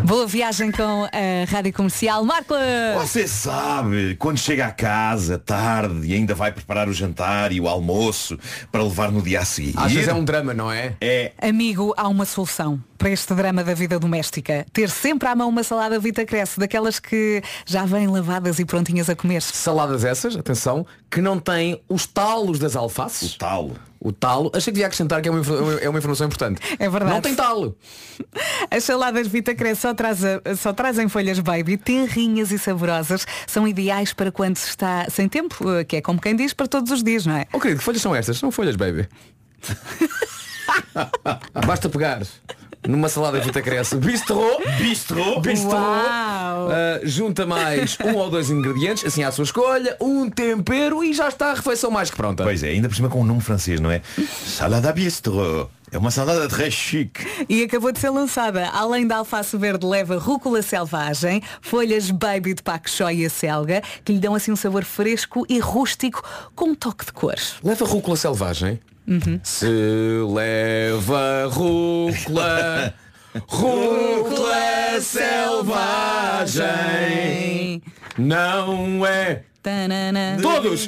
[0.02, 2.22] Boa viagem com a Rádio Comercial.
[2.24, 2.52] Marco!
[2.98, 7.66] Você sabe, quando chega a casa tarde e ainda vai preparar o jantar e o
[7.66, 8.38] almoço
[8.70, 9.72] para levar no dia a seguir.
[9.76, 10.94] Às vezes é um drama, não é?
[11.00, 14.66] É, Amigo, há uma solução para este drama da vida doméstica.
[14.74, 19.08] Ter sempre à mão uma salada Vita Cresce, daquelas que já vêm lavadas e prontinhas
[19.08, 19.40] a comer.
[19.40, 23.34] Saladas essas, atenção, que não têm os talos das alfaces.
[23.34, 23.70] o tal.
[24.04, 26.60] O talo, achei que devia acrescentar que é uma, infor- é uma informação importante.
[26.78, 27.14] É verdade.
[27.14, 27.76] Não tem talo.
[28.70, 30.18] As saladas Vita Cresce só, traz
[30.58, 33.26] só trazem folhas baby, tenrinhas e saborosas.
[33.46, 36.66] São ideais para quando se está sem tempo, eh, que é como quem diz, para
[36.68, 37.46] todos os dias, não é?
[37.52, 38.36] Oh querido, que folhas são estas?
[38.36, 39.08] São folhas, baby.
[41.66, 42.22] Basta pegar
[42.86, 45.40] numa salada Vita Cresce bistrô, Bistrô.
[45.40, 46.68] bistrô, Uau!
[46.70, 51.28] ah, junta mais um ou dois ingredientes, assim à sua escolha, um tempero e já
[51.28, 52.42] está a refeição mais que pronta.
[52.44, 54.02] Pois é, ainda por cima com um nome francês, não é?
[54.46, 55.68] Salada bistrô.
[55.92, 57.24] É uma salada très chique.
[57.48, 58.68] E acabou de ser lançada.
[58.70, 64.12] Além da alface verde, leva rúcula selvagem, folhas baby de pak choi e acelga, que
[64.12, 66.20] lhe dão assim um sabor fresco e rústico
[66.56, 67.36] com um toque de cor.
[67.62, 68.80] Leva rúcula selvagem.
[69.06, 69.38] Uhum.
[69.42, 69.66] Se
[70.32, 72.94] leva rúcula,
[73.48, 76.62] rúcula selvagem,
[78.16, 79.44] não é.
[79.64, 80.36] Tanana.
[80.42, 80.86] Todos!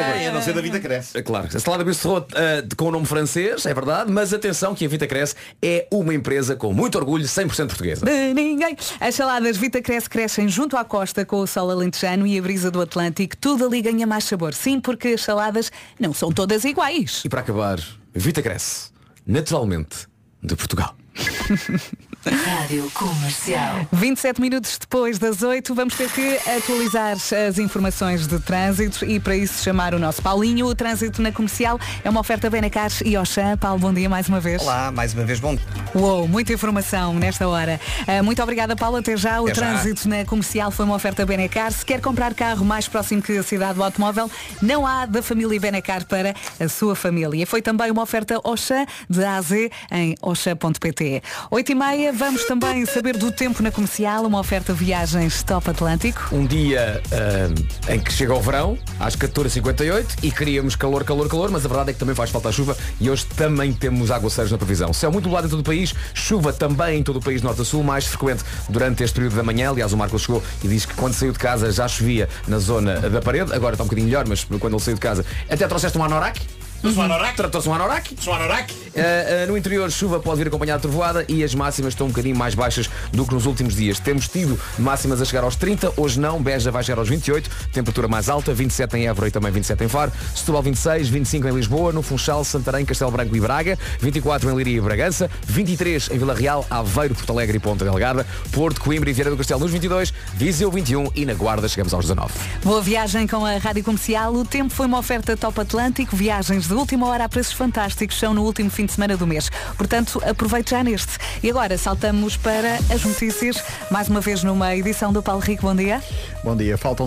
[0.00, 1.18] É, a não ser da vida cresce.
[1.18, 4.72] É Claro, a salada bistrô eh, de- com o nome francês, é verdade, mas atenção
[4.74, 8.06] que a Vita Cresce é uma empresa com muito orgulho, 100% portuguesa.
[8.06, 8.76] De ninguém.
[9.00, 12.70] As saladas Vita Cresce crescem junto à costa com o sol alentejano e a brisa
[12.70, 13.36] do Atlântico.
[13.36, 14.54] Tudo ali ganha mais sabor.
[14.54, 17.22] Sim, porque as saladas não são todas iguais.
[17.24, 17.80] E para acabar,
[18.14, 18.90] Vita Cresce,
[19.26, 20.06] naturalmente,
[20.40, 20.94] de Portugal.
[22.26, 23.86] Rádio Comercial.
[23.92, 27.16] 27 minutos depois das 8, vamos ter que atualizar
[27.48, 30.66] as informações de trânsito e para isso chamar o nosso Paulinho.
[30.66, 33.56] O trânsito na comercial é uma oferta Benacar e Oxã.
[33.56, 34.60] Paulo, bom dia mais uma vez.
[34.62, 35.56] Olá, mais uma vez bom.
[35.94, 37.80] Uou, muita informação nesta hora.
[38.06, 38.96] Ah, muito obrigada, Paulo.
[38.96, 39.40] Até já.
[39.40, 39.60] O Até já.
[39.72, 41.72] trânsito na comercial foi uma oferta Benecar.
[41.72, 45.58] Se quer comprar carro mais próximo que a cidade do automóvel, não há da família
[45.60, 47.46] Benecar para a sua família.
[47.46, 51.22] Foi também uma oferta Oxã de A a Z em oxa.pt.
[51.50, 56.28] 8 e meia, vamos também saber do tempo na comercial, uma oferta viagens Top Atlântico.
[56.32, 61.50] Um dia ah, em que chega o verão, às 14h58, e queríamos calor, calor, calor,
[61.50, 64.50] mas a verdade é que também faz falta a chuva e hoje também temos aguaceiros
[64.50, 64.92] na previsão.
[64.92, 67.64] Céu muito nublado em todo o país, chuva também em todo o país norte a
[67.64, 69.70] sul, mais frequente durante este período da manhã.
[69.70, 73.00] Aliás, o Marcos chegou e disse que quando saiu de casa já chovia na zona
[73.00, 75.98] da parede, agora está um bocadinho melhor, mas quando ele saiu de casa até trouxeste
[75.98, 76.40] um anorak.
[76.84, 77.34] Um anorak?
[77.34, 78.14] Tratou-se um anorak.
[78.24, 78.72] Um anorak?
[78.72, 82.10] Uh, uh, no interior, chuva pode vir acompanhada de trovoada e as máximas estão um
[82.10, 83.98] bocadinho mais baixas do que nos últimos dias.
[83.98, 88.06] Temos tido máximas a chegar aos 30, hoje não, Beja vai chegar aos 28, temperatura
[88.06, 91.92] mais alta, 27 em Évora e também 27 em Faro, Setúbal 26, 25 em Lisboa,
[91.92, 96.34] no Funchal, Santarém, Castelo Branco e Braga, 24 em Liria e Bragança, 23 em Vila
[96.34, 100.14] Real, Aveiro, Porto Alegre e Ponta Delgada, Porto, Coimbra e Vieira do Castelo nos 22,
[100.34, 102.32] Viseu 21 e na Guarda chegamos aos 19.
[102.62, 104.32] Boa viagem com a Rádio Comercial.
[104.32, 106.14] O tempo foi uma oferta Top Atlântico.
[106.14, 109.50] Viagens de última hora a preços fantásticos são no último fim de semana do mês.
[109.76, 111.16] Portanto, aproveite já neste.
[111.42, 113.62] E agora saltamos para as notícias.
[113.90, 115.62] Mais uma vez numa edição do Paulo Rico.
[115.62, 116.02] Bom dia.
[116.44, 117.06] Bom dia, faltam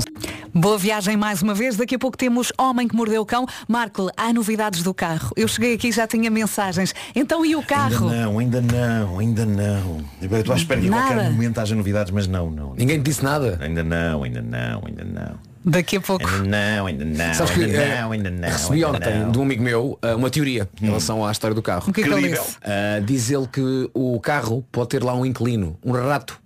[0.54, 1.78] Boa viagem mais uma vez.
[1.78, 3.46] Daqui a pouco temos Homem que Mordeu o Cão.
[3.68, 5.32] Marco, há novidades do carro.
[5.38, 6.94] Eu cheguei aqui e já tinha mensagens.
[7.16, 8.10] Então e o carro?
[8.10, 10.04] Ainda não, ainda não, ainda não.
[10.20, 12.74] Eu estou à espera que a qualquer momento haja novidades, mas não, não.
[12.74, 13.60] Ninguém te disse nada.
[13.62, 15.51] Ainda não, ainda não, ainda não.
[15.64, 16.28] Daqui a pouco.
[16.28, 18.50] Ainda não, ainda não, Sabes que, ainda eh, não, ainda não.
[18.50, 19.28] recebi ainda ontem não.
[19.28, 19.32] Hum.
[19.32, 21.90] de um amigo meu uh, uma teoria em relação à história do carro.
[21.90, 22.34] O que é que ele?
[22.34, 26.40] Uh, diz ele que o carro pode ter lá um inquilino, um rato.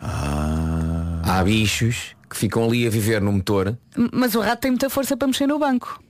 [0.00, 1.22] Ah.
[1.24, 3.76] Há bichos que ficam ali a viver no motor.
[4.12, 6.00] Mas o rato tem muita força para mexer no banco.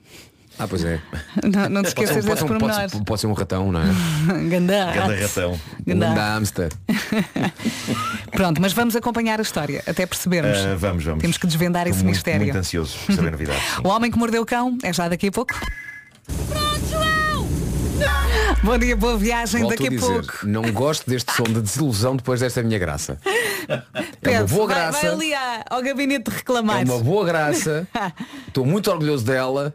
[0.62, 1.00] Ah, pois é.
[1.42, 2.92] Não, não te Pode ser, esqueças pode, desses ser, pode, pormenores.
[2.92, 3.84] ser, pode ser um ratão, não é?
[4.48, 5.60] Ganda Ganda ratão.
[5.86, 6.06] Ganda.
[6.06, 6.68] grande hamster.
[8.32, 10.58] Pronto, mas vamos acompanhar a história, até percebermos.
[10.58, 11.20] Ah, vamos, vamos.
[11.22, 12.42] Temos que desvendar Estou esse muito, mistério.
[12.42, 13.62] Muito ansioso por saber novidades.
[13.82, 15.54] O Homem que Mordeu o Cão é já daqui a pouco.
[18.62, 19.62] Bom dia, boa viagem.
[19.62, 20.46] Volto daqui a a dizer, pouco.
[20.46, 23.18] não gosto deste som de desilusão depois desta minha graça.
[24.22, 25.00] É uma boa vai- graça.
[25.00, 26.84] Vai, ali à- ao gabinete de É reclamar.
[26.84, 27.86] uma boa graça.
[28.46, 29.74] Estou muito orgulhoso dela.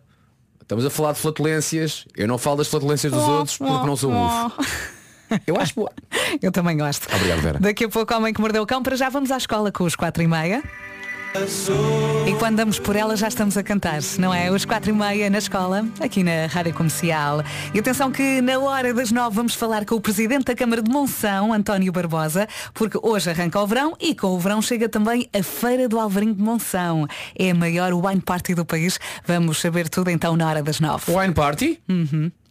[0.66, 2.06] Estamos a falar de flatulências.
[2.18, 4.52] Eu não falo das flatulências dos outros porque não sou ufo.
[5.46, 5.92] Eu acho boa.
[6.42, 7.08] Eu também gosto.
[7.16, 7.60] Obrigado, Vera.
[7.60, 8.82] Daqui a pouco, Homem que Mordeu o Cão.
[8.82, 10.64] Para já vamos à escola com os quatro e meia.
[12.26, 14.50] E quando damos por ela já estamos a cantar, não é?
[14.50, 17.44] Os quatro e meia na escola, aqui na Rádio Comercial.
[17.74, 20.90] E atenção que na hora das nove vamos falar com o Presidente da Câmara de
[20.90, 25.44] Monção, António Barbosa, porque hoje arranca o verão e com o verão chega também a
[25.44, 27.06] Feira do Alvarinho de Monção.
[27.38, 28.98] É a maior wine party do país.
[29.26, 31.12] Vamos saber tudo então na hora das nove.
[31.12, 31.82] Wine Party?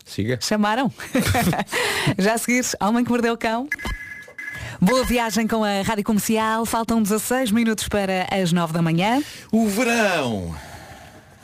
[0.05, 0.39] Siga.
[0.43, 0.93] Chamaram?
[2.19, 3.67] Já a seguir, Homem que Mordeu o Cão.
[4.81, 6.65] Boa viagem com a Rádio Comercial.
[6.67, 9.23] Faltam 16 minutos para as 9 da manhã.
[9.51, 10.55] O verão.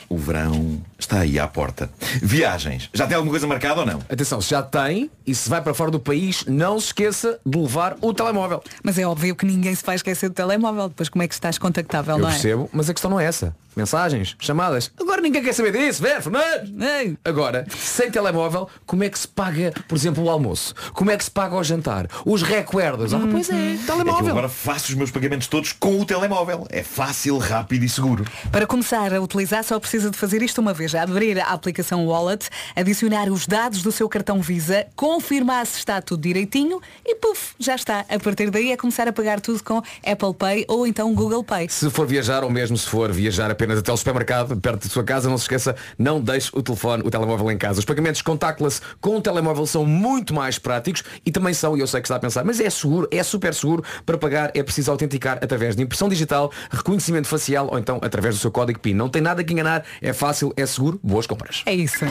[0.08, 1.88] O verão está aí à porta.
[2.20, 2.90] Viagens.
[2.92, 4.00] Já tem alguma coisa marcada ou não?
[4.08, 7.56] Atenção, se já tem e se vai para fora do país, não se esqueça de
[7.56, 8.60] levar o telemóvel.
[8.82, 10.88] Mas é óbvio que ninguém se vai esquecer do telemóvel.
[10.88, 12.32] Depois como é que estás contactável, Eu não é?
[12.32, 13.54] percebo, mas a questão não é essa.
[13.76, 14.90] Mensagens, chamadas.
[15.00, 16.72] Agora ninguém quer saber disso, Vera Fernandes.
[16.80, 20.74] Ei, Agora, sem telemóvel, como é que se paga, por exemplo, o almoço?
[20.92, 22.06] Como é que se paga o jantar?
[22.26, 23.14] Os recuerdos?
[23.14, 24.30] Ah, pois é, É que eu telemóvel.
[24.30, 26.66] agora faço os meus pagamentos todos com o telemóvel.
[26.68, 28.24] É fácil, rápido e seguro.
[28.50, 30.94] Para começar a utilizar só precisa de fazer isto uma vez.
[30.94, 36.22] Abrir a aplicação Wallet, adicionar os dados do seu cartão Visa, confirmar se está tudo
[36.22, 38.04] direitinho e puf, já está.
[38.08, 41.68] A partir daí é começar a pagar tudo com Apple Pay ou então Google Pay.
[41.68, 45.04] Se for viajar ou mesmo se for viajar apenas até o supermercado, perto da sua
[45.04, 47.78] casa, não se esqueça, não deixe o telefone, o telemóvel em casa.
[47.78, 51.86] Os pagamentos contactless com o telemóvel são muito mais práticos e também são, e eu
[51.86, 54.90] sei que está a pensar, mas é seguro, é super seguro, para pagar é preciso
[54.90, 58.94] autenticar através de impressão digital, reconhecimento facial ou então através do seu código PIN.
[58.94, 61.62] Não tem nada que enganar, é fácil, é seguro, boas compras.
[61.66, 62.06] É isso.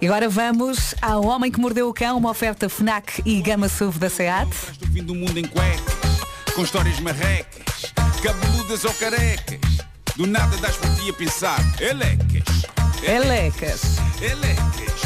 [0.00, 3.98] E agora vamos ao Homem que Mordeu o Cão, uma oferta FNAC e Gama SUV
[3.98, 4.48] da SEAT.
[4.80, 5.94] do fim do mundo em cuecas,
[6.54, 9.85] com histórias marrecas, cabeludas ou carecas.
[10.16, 12.64] Do nada das por ti a pensar, elecas,
[13.02, 13.82] Elecas.
[14.22, 15.02] elecas,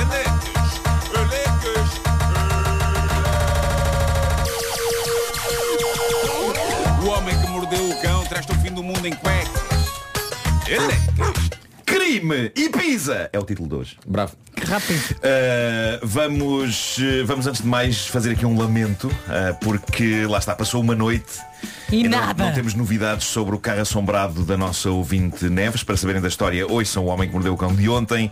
[0.00, 0.80] elecas,
[1.14, 1.90] elecas.
[7.02, 9.62] O homem que mordeu o cão traz-te o fim do mundo em cuecas.
[10.66, 11.63] Elecas.
[11.84, 13.96] Crime e Pisa é o título de hoje.
[14.06, 14.34] Bravo.
[14.66, 15.00] Rápido.
[15.16, 20.54] Uh, vamos, uh, vamos antes de mais fazer aqui um lamento, uh, porque lá está,
[20.54, 21.40] passou uma noite
[21.92, 22.46] E não- nada.
[22.46, 25.82] Não, temos novidades sobre o carro assombrado da nossa ouvinte Neves.
[25.82, 28.30] Para saberem da história, hoje são o homem que mordeu o cão de ontem.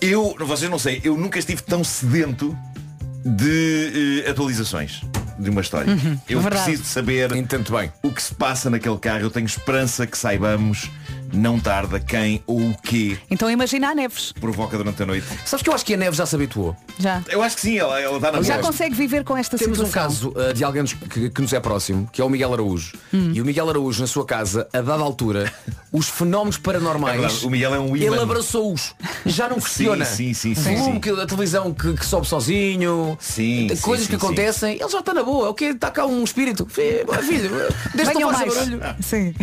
[0.00, 2.56] Eu, vocês não sei, eu nunca estive tão sedento
[3.24, 5.00] de uh, atualizações
[5.38, 5.90] de uma história.
[6.28, 6.64] eu verdade.
[6.64, 7.92] preciso de saber Entendo bem.
[8.02, 9.20] o que se passa naquele carro.
[9.20, 10.90] Eu tenho esperança que saibamos,
[11.32, 14.32] não tarda, quem ou o que Então imagina a Neves.
[14.32, 15.26] provoca durante a noite.
[15.44, 16.76] Sabes que eu acho que a Neve já se habituou.
[16.98, 17.22] Já.
[17.28, 18.66] Eu acho que sim, ela, ela está na Já boa.
[18.66, 20.32] consegue viver com esta Temos um situação.
[20.32, 22.92] caso uh, de alguém nos- que, que nos é próximo, que é o Miguel Araújo.
[23.12, 25.52] E o Miguel Araújo, na sua casa, a dada altura,
[25.96, 27.42] os fenómenos paranormais.
[27.42, 28.14] É o Miguel é um imã.
[28.14, 28.94] Ele abraçou-os.
[29.24, 30.04] Já não questiona.
[30.04, 31.00] Sim, sim, sim, O sim, volume sim.
[31.00, 33.16] que a televisão que, que sobe sozinho.
[33.18, 34.26] Sim, coisas sim, que sim.
[34.26, 34.74] acontecem.
[34.74, 35.48] Ele já está na boa.
[35.48, 36.66] O que Está cá um espírito.
[36.66, 37.06] Filho,
[37.94, 38.54] Venham não mais.
[38.54, 38.80] barulho.
[39.00, 39.34] Sim.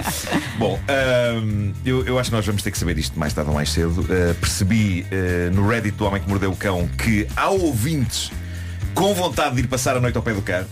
[0.58, 3.54] Bom, ahm, eu, eu acho que nós vamos ter que saber isto mais tarde ou
[3.54, 4.06] mais cedo.
[4.10, 8.30] Ah, percebi ah, no Reddit do Homem que Mordeu o Cão que há ouvintes
[8.94, 10.66] com vontade de ir passar a noite ao pé do carro,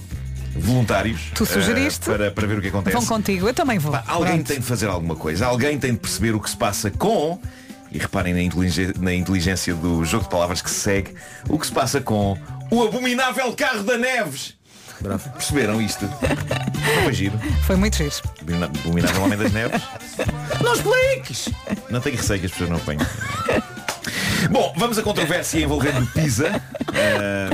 [0.58, 2.08] voluntários, Tu sugeriste?
[2.08, 2.96] ah, para, para ver o que acontece.
[2.96, 3.92] Vão contigo, eu também vou.
[3.92, 4.46] Pá, alguém Pronto.
[4.48, 7.38] tem de fazer alguma coisa, alguém tem de perceber o que se passa com,
[7.92, 11.14] e reparem na inteligência, na inteligência do jogo de palavras que se segue,
[11.48, 12.36] o que se passa com
[12.70, 14.54] o abominável carro da Neves.
[15.00, 15.28] Bravo.
[15.30, 16.08] Perceberam isto?
[17.04, 17.38] Foi giro.
[17.66, 18.14] Foi muito giro.
[18.80, 19.82] Abominável Homem das Neves.
[20.62, 21.48] Não expliques!
[21.90, 23.00] Não tenho receio que as pessoas não apanhem.
[24.50, 26.62] Bom, vamos à controvérsia envolvendo Pisa.
[26.88, 27.50] Ah,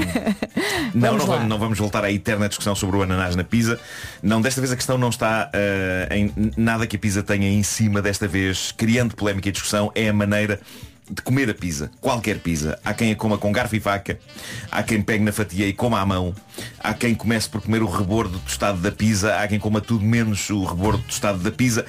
[0.94, 3.78] não, Vamos não vamos, não vamos voltar à eterna discussão sobre o ananás na Pisa.
[4.22, 7.62] Não, desta vez a questão não está ah, em nada que a Pisa tenha em
[7.62, 10.60] cima, desta vez, criando polémica e discussão, é a maneira
[11.10, 12.78] de comer a pizza, qualquer pizza.
[12.84, 14.18] Há quem a coma com garfo e faca,
[14.70, 16.34] há quem pegue na fatia e coma à mão,
[16.78, 20.48] há quem comece por comer o rebordo tostado da pizza, há quem coma tudo menos
[20.48, 21.84] o rebordo tostado da pizza.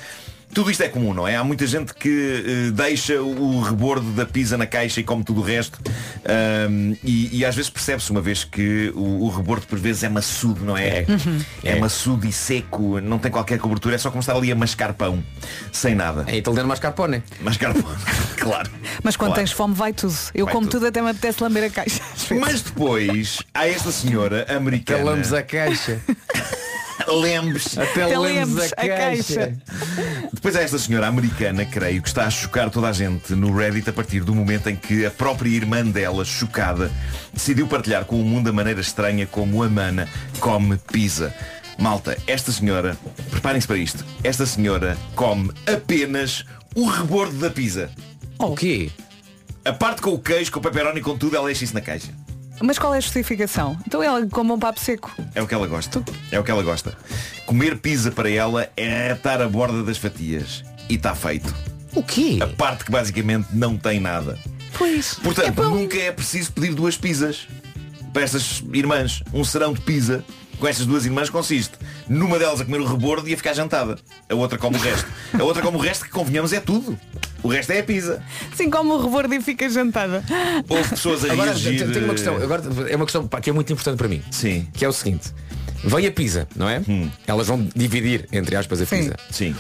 [0.54, 1.36] Tudo isto é comum, não é?
[1.36, 5.42] Há muita gente que eh, deixa o rebordo da pizza na caixa e come tudo
[5.42, 5.80] o resto.
[6.26, 10.10] Ahm, e, e às vezes percebe-se uma vez que o, o rebordo por vezes é
[10.10, 11.00] maçudo, não é?
[11.00, 11.06] É,
[11.64, 11.80] É.
[11.80, 15.24] maçudo e seco, não tem qualquer cobertura, é só como estar ali a mascar pão,
[15.72, 16.24] sem nada.
[16.28, 17.24] É italiano mascarpone.
[17.42, 17.96] Mascar pão,
[18.40, 18.70] claro.
[19.04, 19.42] Mas quando Claro.
[19.46, 20.14] tens fome vai tudo.
[20.36, 20.80] Eu Vai como tudo.
[20.82, 20.88] tudo.
[20.88, 22.00] até me apetece lamber a caixa.
[22.40, 25.00] Mas depois há esta senhora americana.
[25.00, 26.00] Calamos a caixa.
[27.08, 27.78] Lembes.
[27.78, 29.36] Até Até lemos a a caixa.
[29.36, 29.58] caixa.
[30.34, 33.90] Depois há esta senhora americana, creio, que está a chocar toda a gente no Reddit
[33.90, 36.92] a partir do momento em que a própria irmã dela, chocada,
[37.34, 40.08] decidiu partilhar com o mundo a maneira estranha como a mana
[40.40, 41.34] come pizza.
[41.78, 42.96] Malta, esta senhora,
[43.32, 47.90] preparem-se para isto, esta senhora come apenas o rebordo da pizza.
[48.38, 48.92] O quê?
[49.66, 52.10] A parte com o queijo, com o pepperoni, com tudo, ela deixa isso na caixa.
[52.66, 53.78] Mas qual é a justificação?
[53.86, 55.14] Então ela como um papo seco.
[55.36, 56.02] É o que ela gosta.
[56.32, 56.98] É o que ela gosta.
[57.46, 60.64] Comer pizza para ela é atar a borda das fatias.
[60.90, 61.54] E está feito.
[61.94, 62.40] O quê?
[62.42, 64.40] A parte que basicamente não tem nada.
[64.78, 65.16] Pois.
[65.16, 67.50] Portanto, é nunca é preciso pedir duas pizzas
[68.14, 69.22] para estas irmãs.
[69.34, 70.24] Um serão de pizza
[70.58, 71.74] com estas duas irmãs consiste
[72.08, 73.98] numa delas a comer o rebordo e a ficar jantada.
[74.30, 75.08] A outra come o resto.
[75.40, 76.98] A outra come o resto que convenhamos é tudo.
[77.42, 78.24] O resto é a pizza.
[78.52, 80.24] Assim como o rebordo e fica jantada.
[80.70, 81.78] Houve pessoas a Agora reagir.
[81.80, 82.36] tenho tenho uma questão.
[82.38, 84.22] Agora é uma questão pá, que é muito importante para mim.
[84.32, 84.68] Sim.
[84.74, 85.32] Que é o seguinte.
[85.84, 86.82] Vem a pizza, não é?
[87.28, 88.98] Elas vão dividir, entre aspas, a Sim.
[88.98, 89.16] pizza.
[89.30, 89.56] Sim.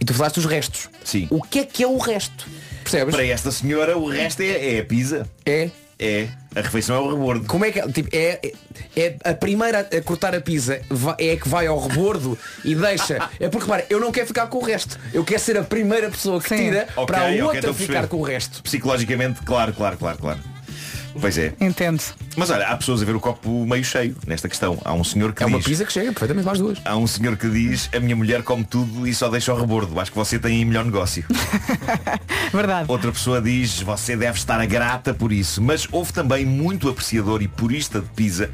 [0.00, 0.88] E tu falaste os restos.
[1.04, 1.26] Sim.
[1.30, 2.46] O que é que é o resto?
[2.82, 3.14] Percebes?
[3.14, 5.28] Para esta senhora o resto é, é a pizza.
[5.44, 5.70] É.
[5.98, 6.28] É.
[6.58, 7.46] A refeição é o rebordo.
[7.46, 7.86] Como é que é?
[7.88, 8.52] Tipo, é,
[8.96, 10.80] é- a primeira a cortar a pizza
[11.18, 13.28] é a que vai ao rebordo e deixa.
[13.38, 14.98] É porque repara, eu não quero ficar com o resto.
[15.12, 16.56] Eu quero ser a primeira pessoa que Sim.
[16.56, 18.62] tira Ok, para a outra a ficar com o resto.
[18.62, 20.57] Psicologicamente, claro, claro, claro, claro.
[21.20, 21.52] Pois é.
[21.60, 22.00] Entendo.
[22.36, 24.78] Mas olha, há pessoas a ver o copo meio cheio nesta questão.
[24.84, 25.66] Há um senhor que É uma diz.
[25.66, 26.78] pizza que chega perfeitamente as duas.
[26.84, 29.98] Há um senhor que diz, a minha mulher come tudo e só deixa o rebordo.
[29.98, 31.24] Acho que você tem aí melhor negócio.
[32.52, 32.90] Verdade.
[32.90, 35.60] Outra pessoa diz, você deve estar grata por isso.
[35.62, 38.50] Mas houve também muito apreciador e purista de pizza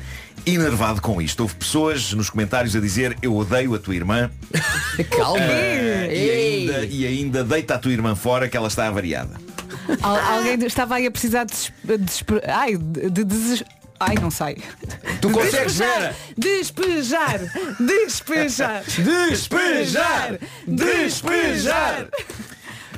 [0.47, 1.41] enervado com isto.
[1.41, 4.31] Houve pessoas nos comentários a dizer, eu odeio a tua irmã
[5.17, 5.39] Calma.
[5.41, 9.35] eh, e, ainda, e ainda deita a tua irmã fora que ela está avariada.
[10.03, 11.55] Al- alguém estava aí a precisar de,
[12.47, 13.65] ai, de, de deses-
[14.01, 14.57] Ai, não sei.
[15.21, 16.15] Tu consegues Despejar, ver?
[16.37, 17.41] despejar,
[17.81, 18.85] despejar,
[19.29, 20.39] Despejar!
[20.67, 22.09] despejar.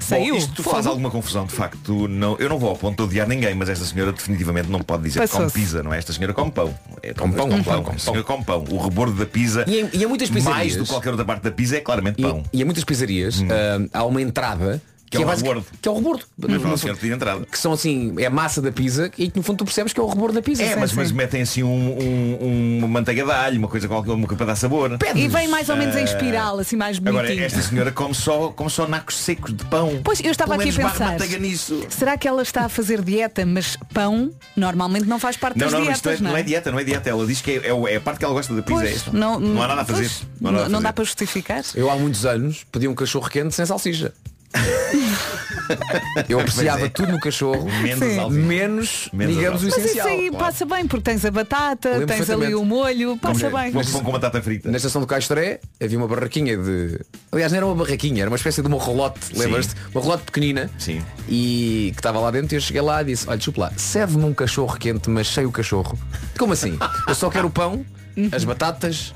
[0.00, 0.34] Saiu.
[0.34, 0.74] Bom, isto Fogo.
[0.76, 2.06] faz alguma confusão, de facto.
[2.06, 5.02] Não, eu não vou ao ponto de odiar ninguém, mas esta senhora definitivamente não pode
[5.02, 5.58] dizer que come Passou-se.
[5.66, 5.98] pizza, não é?
[5.98, 6.72] Esta senhora come pão.
[7.02, 8.64] É, Come pão, come pão, Esta senhora come pão.
[8.70, 11.24] O rebordo da pizza, E em, e em muitas pizzarias mais do que qualquer outra
[11.24, 12.42] parte da pizza, é claramente pão.
[12.52, 15.66] E, e em muitas pizzarias ah, há uma entrada Que é o basic- rebordo.
[15.80, 16.24] Que é o rebordo.
[16.36, 17.46] Mas não fundo, senhor de entrada.
[17.46, 20.00] que são assim, é a massa da pizza e que no fundo tu percebes que
[20.00, 20.62] é o rebordo da pizza.
[20.62, 20.96] É, Sim, mas, sim.
[20.96, 24.46] mas metem assim um, um- uma manteiga de alho, uma coisa qualquer, uma coisa para
[24.46, 24.98] dar sabor.
[25.14, 27.20] E vem mais ou menos em espiral, assim mais bonitinho.
[27.32, 30.00] Agora, esta senhora come só, come só nacos secos de pão.
[30.02, 31.12] Pois, eu estava Pelo aqui a pensar.
[31.12, 31.84] manteiga nisso.
[31.88, 35.72] Será que ela está a fazer dieta, mas pão normalmente não faz parte Não, das
[35.72, 36.40] não, dietas, isto é, não não é?
[36.40, 37.08] é dieta, não é dieta.
[37.08, 38.84] Ela diz que é, é o- é a parte que ela gosta da pizza.
[38.84, 40.02] é Pois, não, não há nada a fazer.
[40.08, 40.82] pois, não nada a não fazer.
[40.82, 41.62] dá para justificar.
[41.74, 44.12] Eu há muitos anos pedi um cachorro quente sem salsicha.
[46.28, 46.88] Eu apreciava é.
[46.88, 49.80] tudo no cachorro, Menos menos, Menos digamos, o salsicha.
[49.82, 50.08] Mas isso essencial.
[50.08, 50.44] aí claro.
[50.44, 53.72] passa bem, porque tens a batata, Lembro tens ali o molho, passa Como- bem.
[53.72, 54.70] Pão com batata frita.
[54.70, 57.00] Na estação do Castré havia uma barraquinha de.
[57.32, 59.74] Aliás, não era uma barraquinha, era uma espécie de uma rolote, lembras-te?
[59.92, 60.70] Uma rolote pequenina.
[60.78, 61.02] Sim.
[61.28, 64.24] E que estava lá dentro e eu cheguei lá e disse, olha, desculpa lá, serve-me
[64.24, 65.98] um cachorro quente, mas cheio o cachorro.
[66.38, 66.78] Como assim?
[67.08, 67.84] Eu só quero o pão,
[68.32, 69.14] as batatas,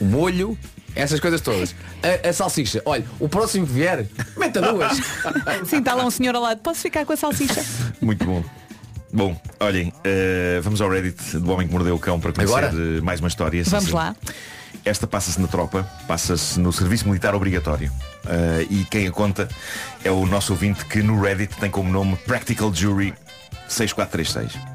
[0.00, 0.58] o molho
[0.94, 1.74] Essas coisas todas.
[2.02, 4.96] A, a salsicha, olha, o próximo que vier, meta duas.
[5.66, 6.60] Sim, está lá um senhor ao lado.
[6.60, 7.64] Posso ficar com a salsicha?
[8.00, 8.44] Muito bom.
[9.12, 13.02] Bom, olhem, eh, vamos ao Reddit do Homem que Mordeu o Cão para conhecer Agora?
[13.02, 13.62] mais uma história.
[13.64, 13.92] Vamos sim.
[13.92, 14.16] lá.
[14.84, 17.92] Esta passa-se na tropa, passa-se no serviço militar obrigatório.
[18.26, 19.48] Eh, e quem a conta
[20.02, 23.12] é o nosso ouvinte que no Reddit tem como nome Practical Jury
[23.68, 24.71] 6436.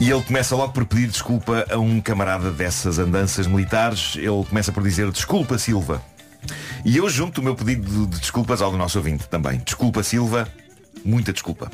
[0.00, 4.16] E ele começa logo por pedir desculpa a um camarada dessas andanças militares.
[4.16, 6.02] Ele começa por dizer desculpa Silva.
[6.84, 9.58] E eu junto o meu pedido de- de desculpas ao do nosso ouvinte também.
[9.64, 10.46] Desculpa Silva,
[11.04, 11.70] muita desculpa.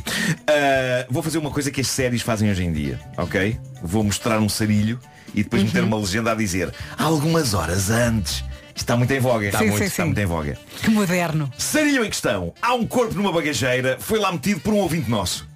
[0.46, 3.58] Ah, vou fazer uma coisa que as séries fazem hoje em dia, ok?
[3.82, 5.00] Vou mostrar um sarilho
[5.34, 8.44] e depois meter uma legenda a dizer algumas horas antes.
[8.76, 9.46] Está muito em voga.
[9.46, 10.06] Está Sim, muito, sim, está sim.
[10.06, 10.56] muito em voga.
[10.80, 11.52] Que moderno.
[11.58, 12.54] Sarilho em questão.
[12.62, 15.49] Há um corpo numa bagageira, foi lá metido por um ouvinte nosso.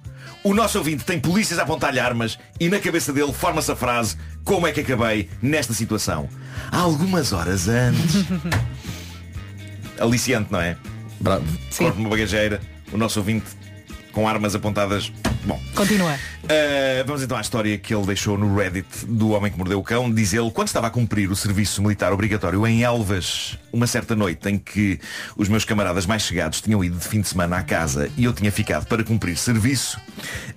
[0.45, 4.15] O nosso ouvinte tem polícias a apontar-lhe armas e na cabeça dele forma-se a frase
[4.43, 6.29] Como é que acabei nesta situação?
[6.71, 8.23] Há algumas horas antes.
[9.99, 10.77] Aliciante, não é?
[11.19, 11.43] Bravo.
[11.75, 13.47] Corpo numa bagageira, o nosso ouvinte
[14.11, 15.11] com armas apontadas.
[15.45, 16.13] Bom, Continua.
[16.43, 19.83] Uh, vamos então à história que ele deixou no Reddit do Homem que Mordeu o
[19.83, 20.11] Cão.
[20.11, 24.49] Diz ele, quando estava a cumprir o serviço militar obrigatório em Elvas, uma certa noite
[24.49, 24.99] em que
[25.35, 28.33] os meus camaradas mais chegados tinham ido de fim de semana à casa e eu
[28.33, 29.99] tinha ficado para cumprir serviço,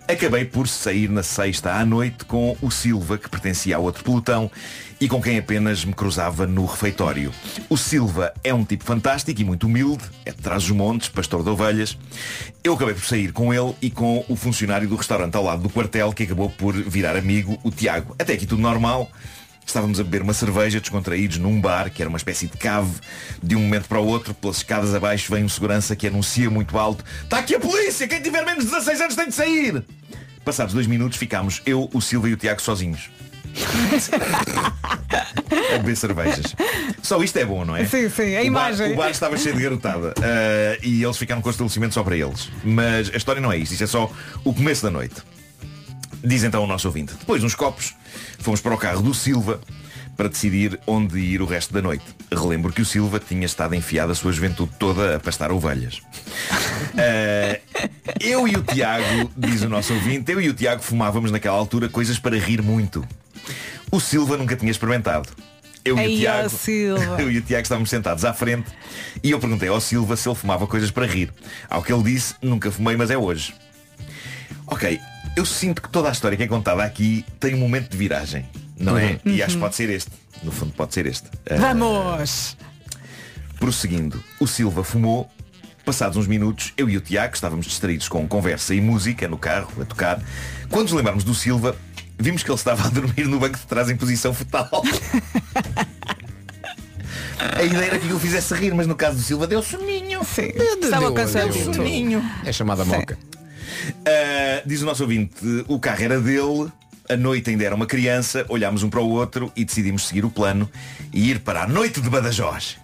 [0.07, 4.51] acabei por sair na sexta à noite com o Silva, que pertencia a outro pelotão,
[5.01, 7.33] e com quem apenas me cruzava no refeitório.
[7.69, 11.43] O Silva é um tipo fantástico e muito humilde, é de trás dos montes, pastor
[11.43, 11.97] de ovelhas.
[12.63, 15.71] Eu acabei por sair com ele e com o funcionário do restaurante ao lado do
[15.71, 18.15] quartel, que acabou por virar amigo, o Tiago.
[18.19, 19.11] Até aqui tudo normal.
[19.67, 22.91] Estávamos a beber uma cerveja, descontraídos, num bar, que era uma espécie de cave.
[23.43, 26.79] De um momento para o outro, pelas escadas abaixo, vem um segurança que anuncia muito
[26.79, 28.09] alto Está aqui a polícia!
[28.09, 29.85] Quem tiver menos de 16 anos tem de sair!
[30.43, 33.11] Passados dois minutos, ficámos eu, o Silva e o Tiago sozinhos.
[35.75, 36.55] a beber cervejas.
[37.03, 37.85] Só isto é bom, não é?
[37.85, 38.93] Sim, sim, a O bar- imagem.
[38.93, 42.17] O bar, estava cheio de garotada Ah, e eles ficaram com o estabelecimento só para
[42.17, 42.51] eles.
[42.65, 44.11] Mas a história não é isto, isto é só
[44.45, 45.17] o começo da noite.
[46.25, 47.15] Diz então o nosso ouvinte.
[47.15, 47.95] Depois, uns copos,
[48.41, 49.61] fomos para o carro do Silva
[50.17, 52.05] para decidir onde ir o resto da noite.
[52.33, 56.01] Relembro que o Silva tinha estado enfiado a sua juventude toda a pastar ovelhas.
[56.97, 57.59] Ah,
[58.21, 61.89] eu e o Tiago, diz o nosso ouvinte, eu e o Tiago fumávamos naquela altura
[61.89, 63.07] coisas para rir muito.
[63.91, 65.29] O Silva nunca tinha experimentado.
[65.85, 67.17] Eu e, o Tiago, Silva.
[67.23, 68.71] eu e o Tiago estávamos sentados à frente
[69.23, 71.33] e eu perguntei ao Silva se ele fumava coisas para rir.
[71.69, 73.55] Ao que ele disse, nunca fumei, mas é hoje.
[74.67, 75.01] Ok,
[75.37, 78.47] eu sinto que toda a história que é contada aqui tem um momento de viragem,
[78.79, 79.19] não é?
[79.25, 80.11] E acho que pode ser este.
[80.43, 81.29] No fundo pode ser este.
[81.49, 82.57] Ah, Vamos!
[83.59, 85.31] Prosseguindo, o Silva fumou.
[85.85, 89.73] Passados uns minutos, eu e o Tiago estávamos distraídos com conversa e música no carro,
[89.81, 90.21] a tocar.
[90.69, 91.75] Quando nos lembramos do Silva,
[92.19, 94.69] vimos que ele estava a dormir no banco de trás em posição fetal.
[97.57, 100.25] A ideia era que ele fizesse rir, mas no caso do Silva deu soninho.
[100.25, 100.51] Sim.
[100.83, 101.65] Estava deu- cansadito.
[101.65, 102.25] deu- Soninho.
[102.45, 103.17] É chamada moca.
[104.01, 105.35] Uh, diz o nosso ouvinte,
[105.69, 106.71] o carro era dele,
[107.09, 110.31] a noite ainda era uma criança, olhámos um para o outro e decidimos seguir o
[110.31, 110.69] plano
[111.13, 112.77] e ir para a noite de Badajoz.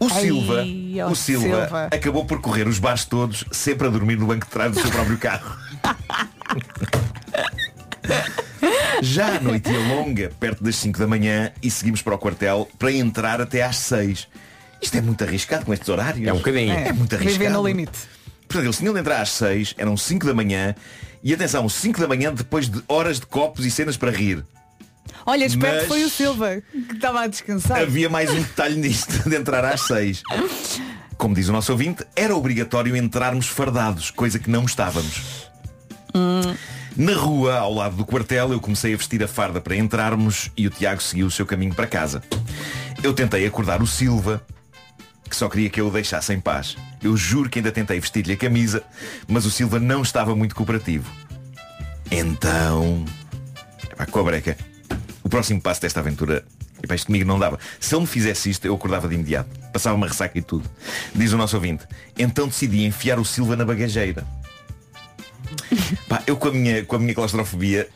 [0.00, 0.64] O Ai, Silva,
[1.06, 1.88] ó o Silva, Silva.
[1.92, 4.90] acabou por correr os bares todos, sempre a dormir no banco de trás do seu
[4.90, 5.56] próprio carro.
[9.04, 12.68] Já a noite ia longa, perto das 5 da manhã, e seguimos para o quartel
[12.78, 14.28] para entrar até às 6.
[14.80, 16.24] Isto é muito arriscado com estes horários.
[16.26, 16.72] É um bocadinho.
[16.72, 17.38] É, muito arriscado.
[17.38, 17.98] Viver no limite.
[18.46, 20.74] Portanto, eles tinham de entrar às 6, eram 5 da manhã,
[21.22, 24.44] e atenção, 5 da manhã depois de horas de copos e cenas para rir.
[25.26, 27.80] Olha, espero Mas- que foi o Silva que estava a descansar.
[27.82, 30.22] Havia mais um detalhe nisto de entrar às 6.
[31.18, 35.48] Como diz o nosso ouvinte, era obrigatório entrarmos fardados, coisa que não estávamos.
[36.96, 40.66] Na rua, ao lado do quartel, eu comecei a vestir a farda para entrarmos e
[40.66, 42.22] o Tiago seguiu o seu caminho para casa.
[43.02, 44.44] Eu tentei acordar o Silva,
[45.28, 46.76] que só queria que eu o deixasse em paz.
[47.02, 48.82] Eu juro que ainda tentei vestir-lhe a camisa,
[49.26, 51.10] mas o Silva não estava muito cooperativo.
[52.10, 53.04] Então.
[53.90, 54.56] Epá, com a breca.
[55.22, 56.44] O próximo passo desta aventura.
[56.82, 57.58] Epá, isto comigo não dava.
[57.80, 59.48] Se ele me fizesse isto, eu acordava de imediato.
[59.72, 60.68] Passava uma ressaca e tudo.
[61.14, 61.86] Diz o nosso ouvinte.
[62.18, 64.26] Então decidi enfiar o Silva na bagageira.
[66.08, 67.88] Pá, eu com a minha, com a minha claustrofobia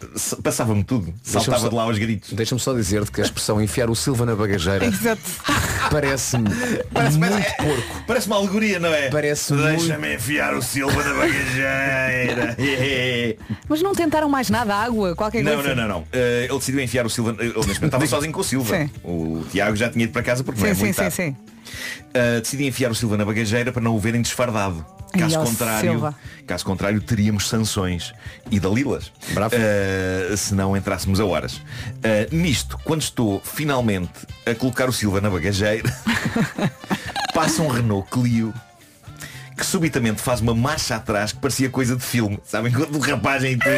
[0.43, 1.13] passava-me tudo.
[1.23, 2.33] Saltava só- de lá aos gritos.
[2.33, 5.21] Deixa-me só dizer-te que a expressão enfiar o Silva na bagageira Exato.
[5.91, 6.49] Parece-me
[6.93, 8.03] Parece, muito parece- porco.
[8.07, 9.09] Parece uma alegoria, não é?
[9.11, 12.57] Parece Deixa-me enfiar o Silva na bagageira.
[13.69, 15.75] Mas não tentaram mais nada, água, qualquer Não, coisa.
[15.75, 16.05] não, não, não.
[16.13, 17.37] Eh, ele decidiu enfiar o Silva.
[17.39, 18.77] Ele neste momento estava sozinho com o Silva.
[18.77, 18.91] Sim.
[19.05, 21.15] O Tiago já tinha ido para casa porque não Sim, é sim, muito sim, tarde.
[21.17, 21.37] sim.
[22.09, 24.85] Uh, decidi enfiar o Silva na bagageira para não o verem desfardado.
[25.17, 26.15] Caso contrário, Silva.
[26.47, 28.13] caso contrário, teríamos sanções
[28.51, 29.07] e Dalilas.
[29.07, 31.55] Uh, se não entrássemos a horas.
[31.57, 31.63] Uh,
[32.31, 35.91] nisto, quando estou finalmente a colocar o Silva na bagageira,
[37.33, 38.53] passa um Renault Clio
[39.57, 42.39] que subitamente faz uma marcha atrás que parecia coisa de filme.
[42.45, 42.71] Sabem?
[42.73, 43.75] Quando o rapaz em tudo.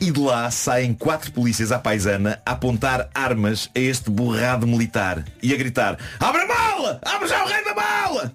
[0.00, 5.22] E de lá saem quatro polícias à paisana a apontar armas a este borrado militar
[5.42, 7.00] e a gritar Abre a mala!
[7.04, 8.32] Abre já o rei da mala!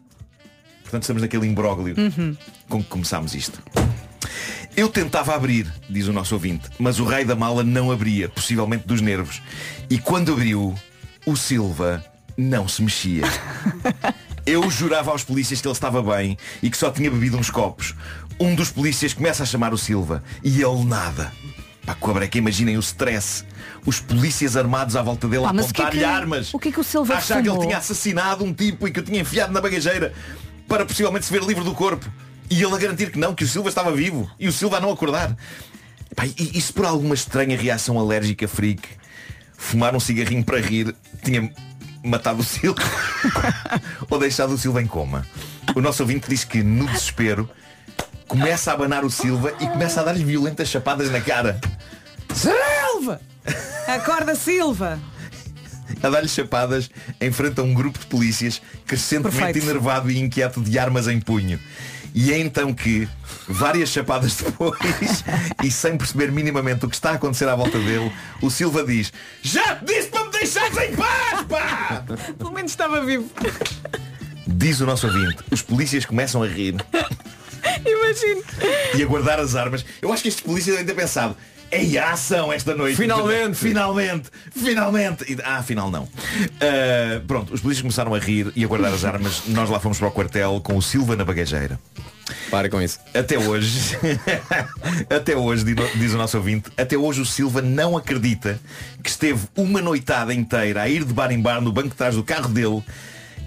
[0.84, 1.95] Portanto estamos naquele imbróglio
[2.70, 3.61] com que começámos isto.
[4.78, 8.86] Eu tentava abrir, diz o nosso ouvinte, mas o rei da mala não abria, possivelmente
[8.86, 9.41] dos nervos.
[9.89, 10.76] E quando abriu,
[11.26, 12.03] o Silva
[12.38, 13.24] não se mexia.
[14.45, 17.95] Eu jurava aos polícias que ele estava bem e que só tinha bebido uns copos.
[18.39, 21.32] Um dos polícias começa a chamar o Silva e ele nada.
[21.86, 23.43] Pá, Cobreca, imaginem o stress.
[23.86, 26.53] Os polícias armados à volta dele a Pá, é apontar-lhe que- armas.
[26.53, 28.91] o que é que o Silva a achar que ele tinha assassinado um tipo e
[28.91, 30.13] que o tinha enfiado na bagageira
[30.67, 32.05] para possivelmente se ver livre do corpo.
[32.49, 34.79] E ele a garantir que não, que o Silva estava vivo e o Silva a
[34.81, 35.36] não acordar.
[36.15, 38.81] Pá, e, e se por alguma estranha reação alérgica freak
[39.57, 41.51] fumar um cigarrinho para rir tinha
[42.03, 42.81] matado o Silva
[44.09, 45.25] ou deixado o Silva em coma?
[45.75, 47.49] O nosso ouvinte diz que no desespero
[48.28, 51.59] começa a abanar o Silva e começa a dar-lhe violentas chapadas na cara.
[52.34, 53.21] Silva!
[53.88, 54.99] Acorda, Silva!
[56.01, 59.69] a dar-lhe chapadas em frente a um grupo de polícias crescentemente Perfeito.
[59.69, 61.59] enervado e inquieto de armas em punho.
[62.13, 63.09] E é então que,
[63.47, 65.23] várias chapadas depois,
[65.63, 68.11] e sem perceber minimamente o que está a acontecer à volta dele,
[68.41, 69.11] o Silva diz
[69.41, 72.05] Já te disse para me deixares em paz, pá!
[72.38, 73.30] Pelo menos estava vivo.
[74.47, 75.38] Diz o nosso ouvinte.
[75.51, 76.76] Os polícias começam a rir
[77.86, 78.43] Imagino.
[78.97, 79.86] e a guardar as armas.
[80.01, 81.36] Eu acho que estes polícias devem ter pensado
[81.71, 82.95] Ei, a ação esta noite.
[82.95, 83.57] Finalmente.
[83.57, 84.30] Finalmente.
[84.55, 85.23] Finalmente.
[85.34, 86.07] E- Ah, afinal não.
[86.61, 89.41] Ah, pronto, os polícias começaram a rir e a guardar as armas.
[89.47, 91.80] Nós lá fomos para o quartel com o Silva na bagageira.
[92.51, 92.99] Para com isso.
[93.13, 93.97] Até hoje,
[95.15, 98.59] até hoje, di- diz o nosso ouvinte, até hoje o Silva não acredita
[99.03, 102.15] que esteve uma noitada inteira a ir de bar em bar no banco de trás
[102.15, 102.84] do carro dele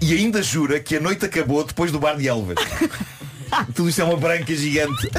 [0.01, 2.55] e ainda jura que a noite acabou depois do bar de Elvas.
[3.75, 5.09] Tudo isto é uma branca gigante.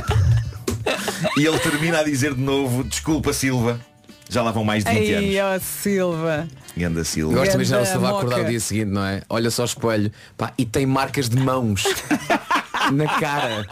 [1.37, 3.81] E ele termina a dizer de novo, desculpa Silva,
[4.29, 5.29] já lá vão mais de 20 anos.
[5.31, 6.49] Ai, ó Silva.
[6.77, 7.35] Ganda Silva.
[7.35, 8.47] Gosto de imaginar o Silva a acordar moca.
[8.47, 9.23] o dia seguinte, não é?
[9.29, 11.85] Olha só o espelho pá, e tem marcas de mãos
[12.93, 13.67] na cara.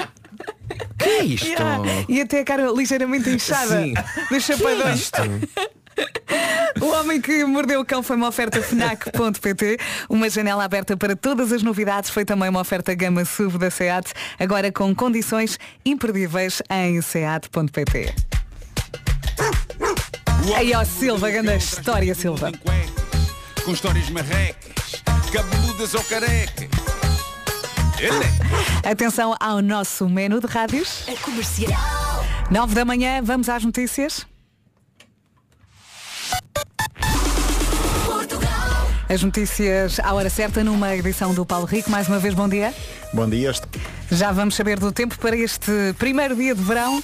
[0.99, 1.47] Que é isto?
[1.47, 1.85] Yeah.
[2.09, 3.81] E até a cara ligeiramente inchada.
[3.81, 3.95] Sim.
[4.31, 5.01] Dos é chapadões.
[5.01, 5.23] isto?
[6.81, 9.79] O homem que mordeu o cão foi uma oferta FNAC.pt
[10.09, 14.13] Uma janela aberta para todas as novidades Foi também uma oferta gama SUV da SEAT
[14.39, 18.15] Agora com condições imperdíveis em SEAT.pt
[20.57, 22.53] Aí ó Silva, grande história Silva
[23.65, 26.69] Com histórias marrecas, cabeludas ou carecas.
[27.99, 28.25] Ele
[28.85, 28.91] é.
[28.91, 32.25] Atenção ao nosso menu de rádios A comercial.
[32.51, 34.27] 9 da manhã, vamos às notícias
[39.09, 41.91] As notícias à hora certa numa edição do Paulo Rico.
[41.91, 42.75] Mais uma vez, bom dia.
[43.13, 43.51] Bom dia.
[43.51, 43.67] este-
[44.13, 47.03] Já vamos saber do tempo para este primeiro dia de verão.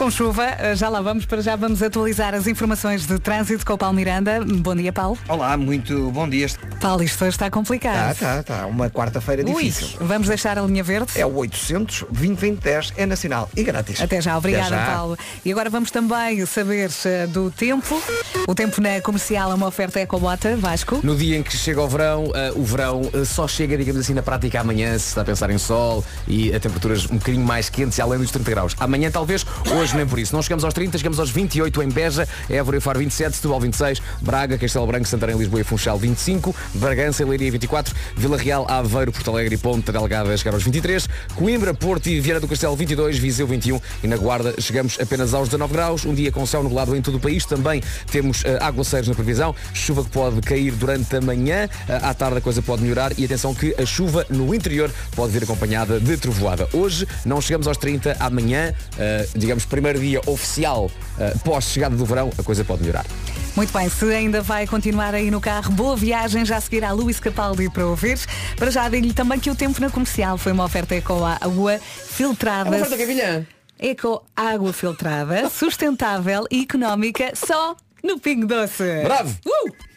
[0.00, 3.74] Com chuva, eh, já lá vamos, para já vamos atualizar as informações de trânsito com
[3.74, 4.42] o Paulo Miranda.
[4.42, 5.18] Bom dia, Paulo.
[5.28, 6.46] Olá, muito bom dia.
[6.80, 8.16] Paulo, isto hoje está complicado.
[8.16, 8.66] Tá, tá, tá.
[8.66, 9.98] Uma quarta-feira difícil.
[10.00, 11.12] vamos deixar a linha verde?
[11.14, 14.00] É o 800 2010 é nacional e grátis.
[14.00, 14.96] Até já, obrigada Até já.
[14.96, 15.18] Paulo.
[15.44, 18.02] E agora vamos também saber eh, do tempo.
[18.48, 20.98] O tempo na comercial é uma oferta Ecobota, Vasco.
[21.02, 24.14] No dia em que chega o verão, eh, o verão eh, só chega, digamos assim,
[24.14, 27.68] na prática amanhã, se está a pensar em sol e a temperaturas um bocadinho mais
[27.68, 28.76] quentes e além dos 30 graus.
[28.80, 30.34] Amanhã talvez, hoje nem por isso.
[30.34, 34.00] Não chegamos aos 30, chegamos aos 28 em Beja, Évora e Faro 27, Setúbal 26,
[34.20, 39.12] Braga, Castelo Branco, Santarém, Lisboa e Funchal 25, Bragança e Leiria 24, Vila Real, Aveiro,
[39.12, 42.76] Porto Alegre e Ponte Delgada a chegar aos 23, Coimbra, Porto e Vieira do Castelo
[42.76, 46.62] 22, Viseu 21 e na Guarda chegamos apenas aos 19 graus, um dia com céu
[46.62, 47.44] nublado em todo o país.
[47.44, 52.14] Também temos eh, aguaceiros na previsão, chuva que pode cair durante a manhã, Eh, à
[52.14, 55.98] tarde a coisa pode melhorar e atenção que a chuva no interior pode vir acompanhada
[55.98, 56.68] de trovoada.
[56.72, 62.30] Hoje não chegamos aos 30, amanhã, eh, digamos, primeiro dia oficial eh, pós-chegada do verão,
[62.38, 63.06] a coisa pode melhorar.
[63.56, 67.70] Muito bem, se ainda vai continuar aí no carro, boa viagem, já seguirá Luís Capaldi
[67.70, 68.18] para ouvir.
[68.56, 72.70] Para já digo-lhe também que o tempo na comercial foi uma oferta Eco Água filtrada.
[73.78, 77.74] Eco Água filtrada, sustentável e económica, só
[78.04, 79.02] no Pingo Doce.
[79.02, 79.34] Bravo!
[79.46, 79.89] Uh!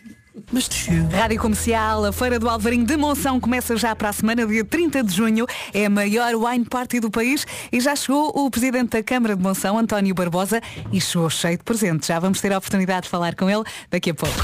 [0.51, 0.67] Mas
[1.11, 5.03] Rádio Comercial, a Feira do Alvarinho de Monção começa já para a semana, dia 30
[5.03, 5.45] de junho.
[5.73, 9.43] É a maior wine party do país e já chegou o Presidente da Câmara de
[9.43, 10.59] Monção, António Barbosa,
[10.91, 12.07] e chegou cheio de presentes.
[12.07, 14.35] Já vamos ter a oportunidade de falar com ele daqui a pouco.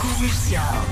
[0.00, 0.86] Comercial.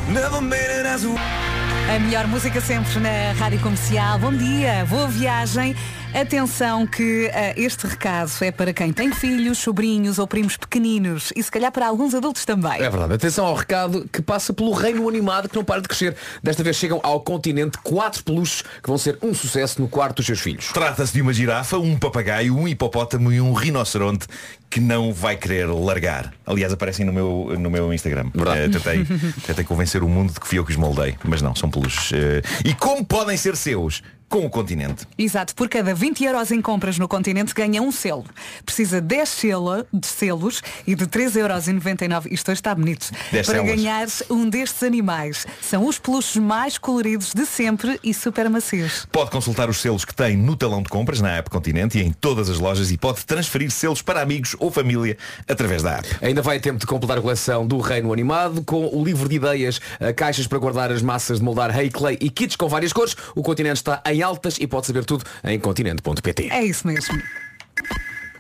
[1.95, 4.19] A melhor música sempre na Rádio Comercial.
[4.19, 5.75] Bom dia, boa viagem.
[6.21, 11.41] Atenção que ah, este recado é para quem tem filhos, sobrinhos ou primos pequeninos e
[11.41, 12.83] se calhar para alguns adultos também.
[12.83, 13.15] É verdade.
[13.15, 16.17] Atenção ao recado que passa pelo reino animado que não para de crescer.
[16.43, 20.27] Desta vez chegam ao continente quatro peluches que vão ser um sucesso no quarto dos
[20.27, 20.73] seus filhos.
[20.73, 24.27] Trata-se de uma girafa, um papagaio, um hipopótamo e um rinoceronte
[24.69, 26.35] que não vai querer largar.
[26.45, 28.33] Aliás, aparecem no meu, no meu Instagram.
[28.57, 29.07] Eh, tentei,
[29.47, 31.17] tentei convencer o mundo de que fui eu que os moldei.
[31.25, 32.11] Mas não, são peluches.
[32.13, 34.03] Eh, e como podem ser seus?
[34.29, 35.07] Com o continente.
[35.17, 38.27] Exato, por cada 20 euros em compras no continente ganha um selo.
[38.65, 42.31] Precisa 10 selo, de selos e de 3,99€.
[42.31, 43.11] Isto hoje está bonito.
[43.33, 43.75] 10 para selos.
[43.75, 45.47] ganhar um destes animais.
[45.63, 49.07] São os peluches mais coloridos de sempre e super macios.
[49.11, 52.13] Pode consultar os selos que tem no talão de compras na app Continente e em
[52.13, 55.17] todas as lojas e pode transferir selos para amigos ou família
[55.49, 56.09] através da app.
[56.21, 59.81] Ainda vai tempo de completar a coleção do Reino Animado com o livro de ideias,
[59.99, 63.17] eh, caixas para guardar as massas de moldar hay clay e kits com várias cores.
[63.35, 66.49] O continente está em altas e pode saber tudo em continente.pt.
[66.51, 67.21] É isso mesmo.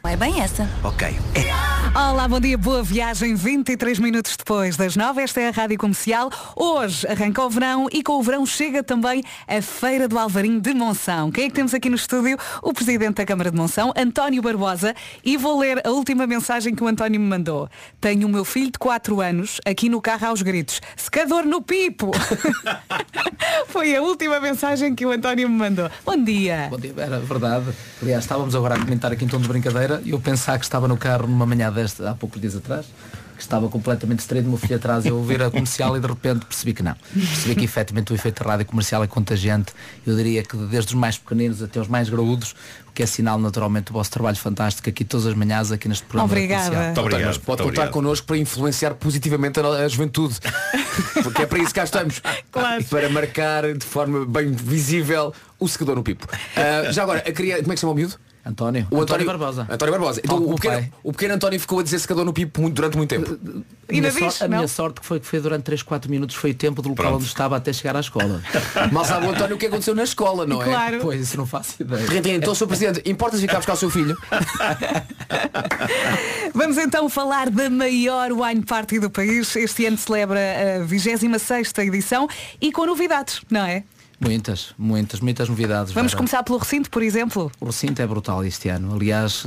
[0.05, 0.68] É bem essa.
[0.83, 1.07] Ok.
[1.95, 3.34] Olá, bom dia, boa viagem.
[3.34, 6.30] 23 minutos depois das 9, esta é a Rádio Comercial.
[6.55, 10.74] Hoje arranca o verão e com o verão chega também a Feira do Alvarinho de
[10.74, 11.30] Monção.
[11.30, 12.36] Quem é que temos aqui no estúdio?
[12.62, 14.95] O Presidente da Câmara de Monção, António Barbosa.
[15.24, 17.68] E vou ler a última mensagem que o António me mandou.
[18.01, 20.80] Tenho o meu filho de 4 anos aqui no carro aos gritos.
[20.97, 22.11] Secador no pipo!
[23.68, 25.91] Foi a última mensagem que o António me mandou.
[26.05, 26.68] Bom dia.
[26.70, 27.66] Bom dia, era verdade.
[28.03, 30.86] Aliás, estávamos agora a comentar aqui em tom de brincadeira e eu pensar que estava
[30.86, 32.87] no carro numa manhã desta, há poucos dias atrás,
[33.39, 36.74] que estava completamente distraído, meu filho atrás, eu ouvir a comercial e de repente percebi
[36.74, 36.97] que não.
[37.14, 39.72] Percebi que efetivamente o efeito da rádio comercial é contagiante.
[40.05, 42.57] Eu diria que desde os mais pequeninos até os mais graúdos,
[42.89, 46.05] o que é sinal naturalmente do vosso trabalho fantástico aqui todas as manhãs aqui neste
[46.05, 46.29] programa.
[46.29, 46.64] da Obrigada.
[46.64, 46.85] comercial.
[46.85, 47.26] Muito obrigado.
[47.29, 50.37] Mas pode muito contar connosco para influenciar positivamente a, a juventude.
[51.22, 52.20] Porque é para isso que cá estamos.
[52.51, 52.85] Claro.
[52.87, 56.26] Para marcar de forma bem visível o secador no pipo.
[56.57, 58.18] Ah, já agora, a criança, como é que se chama o miúdo?
[58.49, 58.87] António.
[58.91, 59.67] O António Barbosa.
[59.71, 60.21] António Barbosa.
[60.25, 63.39] Então, o, pequeno, o pequeno António ficou a dizer secador no pipo durante muito tempo.
[63.89, 64.43] A minha, sor- diz?
[64.43, 64.69] a minha Não?
[64.69, 67.17] sorte que foi que foi durante 3, 4 minutos foi o tempo do local Pronto.
[67.21, 68.41] onde estava até chegar à escola.
[68.91, 70.65] Mal sabe o António o que aconteceu na escola, não é?
[70.65, 70.99] Claro.
[71.03, 72.07] pois, isso não faço ideia.
[72.07, 72.67] Rentinho, então, Sr.
[72.67, 74.17] Presidente, importa-se ficar buscar o seu filho?
[76.55, 79.55] Vamos então falar da maior wine party do país.
[79.57, 80.39] Este ano celebra
[80.83, 82.29] a 26ª edição
[82.61, 83.85] e com novidades, não é?
[84.21, 85.93] Muitas, muitas, muitas novidades.
[85.93, 86.19] Vamos Vera.
[86.19, 87.53] começar pelo recinto, por exemplo.
[87.61, 88.95] O recinto é brutal este ano.
[88.95, 89.45] Aliás,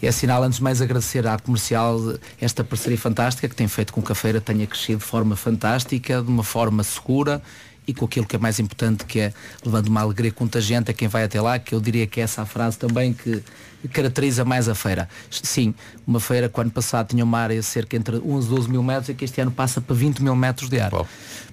[0.00, 1.98] eh, é sinal antes de mais agradecer à comercial
[2.40, 6.22] esta parceria fantástica que tem feito com que a feira tenha crescido de forma fantástica,
[6.22, 7.42] de uma forma segura
[7.86, 9.32] e com aquilo que é mais importante que é
[9.64, 12.42] levando uma alegria contagiante a quem vai até lá, que eu diria que é essa
[12.42, 13.42] a frase também que
[13.92, 15.08] caracteriza mais a feira.
[15.30, 15.74] Sim,
[16.06, 18.82] uma feira que o ano passado tinha uma área cerca entre 11 e 12 mil
[18.82, 21.04] metros e que este ano passa para 20 mil metros de área.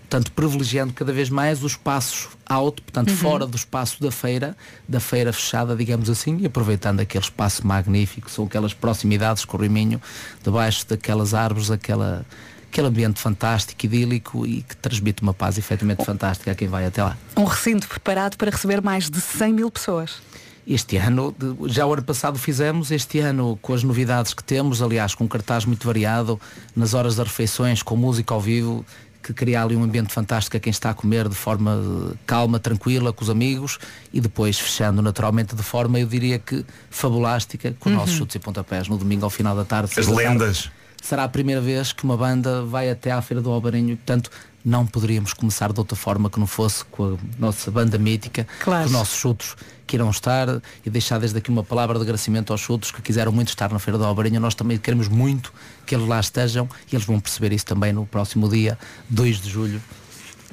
[0.09, 4.55] Portanto, privilegiando cada vez mais os espaços alto, portanto, fora do espaço da feira,
[4.87, 9.61] da feira fechada, digamos assim, e aproveitando aquele espaço magnífico, são aquelas proximidades com o
[9.61, 10.01] Riminho,
[10.41, 12.25] debaixo daquelas árvores, aquela,
[12.71, 17.03] aquele ambiente fantástico, idílico e que transmite uma paz efetivamente fantástica a quem vai até
[17.03, 17.17] lá.
[17.35, 20.21] Um recinto preparado para receber mais de 100 mil pessoas.
[20.65, 21.33] Este ano,
[21.67, 25.27] já o ano passado fizemos, este ano com as novidades que temos, aliás, com um
[25.27, 26.39] cartaz muito variado,
[26.75, 28.85] nas horas das refeições, com música ao vivo,
[29.28, 31.78] que cria ali um ambiente fantástico a quem está a comer de forma
[32.11, 33.78] eh, calma, tranquila, com os amigos
[34.13, 38.39] e depois fechando naturalmente de forma, eu diria que fabulástica, com os nossos chutes e
[38.39, 39.91] pontapés no domingo ao final da tarde.
[39.97, 40.28] As da tarde.
[40.30, 40.71] lendas.
[41.01, 44.32] Será a primeira vez que uma banda vai até à Feira do Albarinho, portanto
[44.65, 48.82] não poderíamos começar de outra forma que não fosse com a nossa banda mítica, Claro.
[48.82, 49.55] com os nossos chutos
[49.86, 53.32] que irão estar e deixar desde aqui uma palavra de agradecimento aos chutos que quiseram
[53.32, 54.39] muito estar na Feira do Albarinho.
[54.41, 55.53] Nós também queremos muito
[55.88, 58.77] que eles lá estejam e eles vão perceber isso também no próximo dia
[59.09, 59.81] 2 de julho.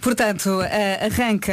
[0.01, 0.61] Portanto,
[1.01, 1.53] arranca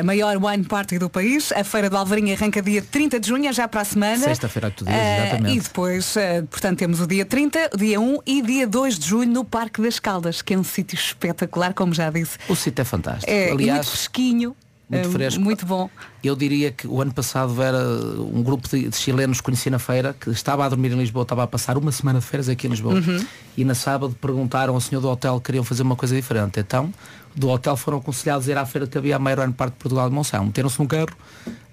[0.00, 1.52] a maior wine party do país.
[1.52, 4.18] A Feira do Alvarinho arranca dia 30 de junho, é já para a semana.
[4.18, 5.56] Sexta-feira tu dizes, Eh, exatamente.
[5.56, 9.06] E depois, eh, portanto, temos o dia 30, o dia 1 e dia 2 de
[9.06, 12.36] julho no Parque das Caldas, que é um sítio espetacular, como já disse.
[12.48, 13.30] O sítio é fantástico.
[13.30, 14.56] É muito Aliás, fresquinho,
[14.88, 15.40] muito eh, fresco.
[15.40, 15.88] muito bom.
[16.22, 19.78] Eu diria que o ano passado era um grupo de, de chilenos que conheci na
[19.78, 22.66] feira, que estava a dormir em Lisboa, estava a passar uma semana de férias aqui
[22.66, 22.94] em Lisboa.
[22.94, 23.26] Uhum.
[23.56, 26.60] E na sábado perguntaram ao senhor do hotel que queriam fazer uma coisa diferente.
[26.60, 26.92] Então,
[27.34, 29.78] do hotel foram aconselhados a ir à feira que havia a maior ano parte de
[29.78, 30.44] Portugal de Monção.
[30.46, 31.16] Meteram-se num carro,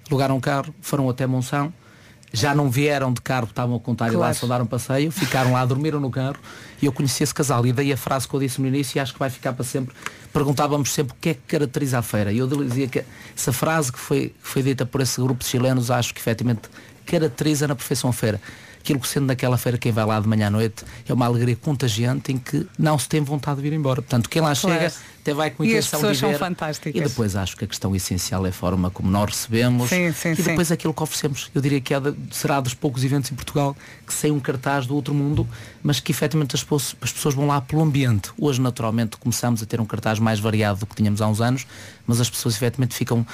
[0.08, 1.72] alugaram um carro, foram até Monção
[2.32, 4.34] já não vieram de carro, estavam a contar e lá Claro.
[4.34, 6.36] só dar um passeio, ficaram lá, dormiram no carro
[6.80, 9.00] e eu conheci esse casal e daí a frase que eu disse no início e
[9.00, 9.94] acho que vai ficar para sempre.
[10.32, 12.32] Perguntávamos sempre o que é que caracteriza a feira.
[12.32, 13.04] E eu dizia que
[13.36, 16.62] essa frase que foi, que foi dita por esse grupo de chilenos acho que efetivamente
[17.04, 18.40] caracteriza na perfeição a feira.
[18.82, 21.54] Aquilo que sendo naquela feira quem vai lá de manhã à noite é uma alegria
[21.54, 24.02] contagiante em que não se tem vontade de vir embora.
[24.02, 24.76] Portanto, quem lá Claro.
[24.80, 26.38] chega até vai com E as intenção pessoas de são ver.
[26.38, 26.92] fantásticas.
[27.00, 30.32] E depois acho que a questão essencial é a forma como nós recebemos Sim, sim,
[30.32, 30.42] e sim.
[30.42, 31.48] depois aquilo que oferecemos.
[31.54, 34.84] Eu diria que é de- será dos poucos eventos em Portugal que sem um cartaz
[34.84, 35.46] do outro mundo,
[35.80, 38.30] mas que efetivamente as pessoas, as pessoas vão lá pelo ambiente.
[38.36, 41.68] Hoje, naturalmente, começamos a ter um cartaz mais variado do que tínhamos há uns anos,
[42.04, 43.24] mas as pessoas efetivamente ficam,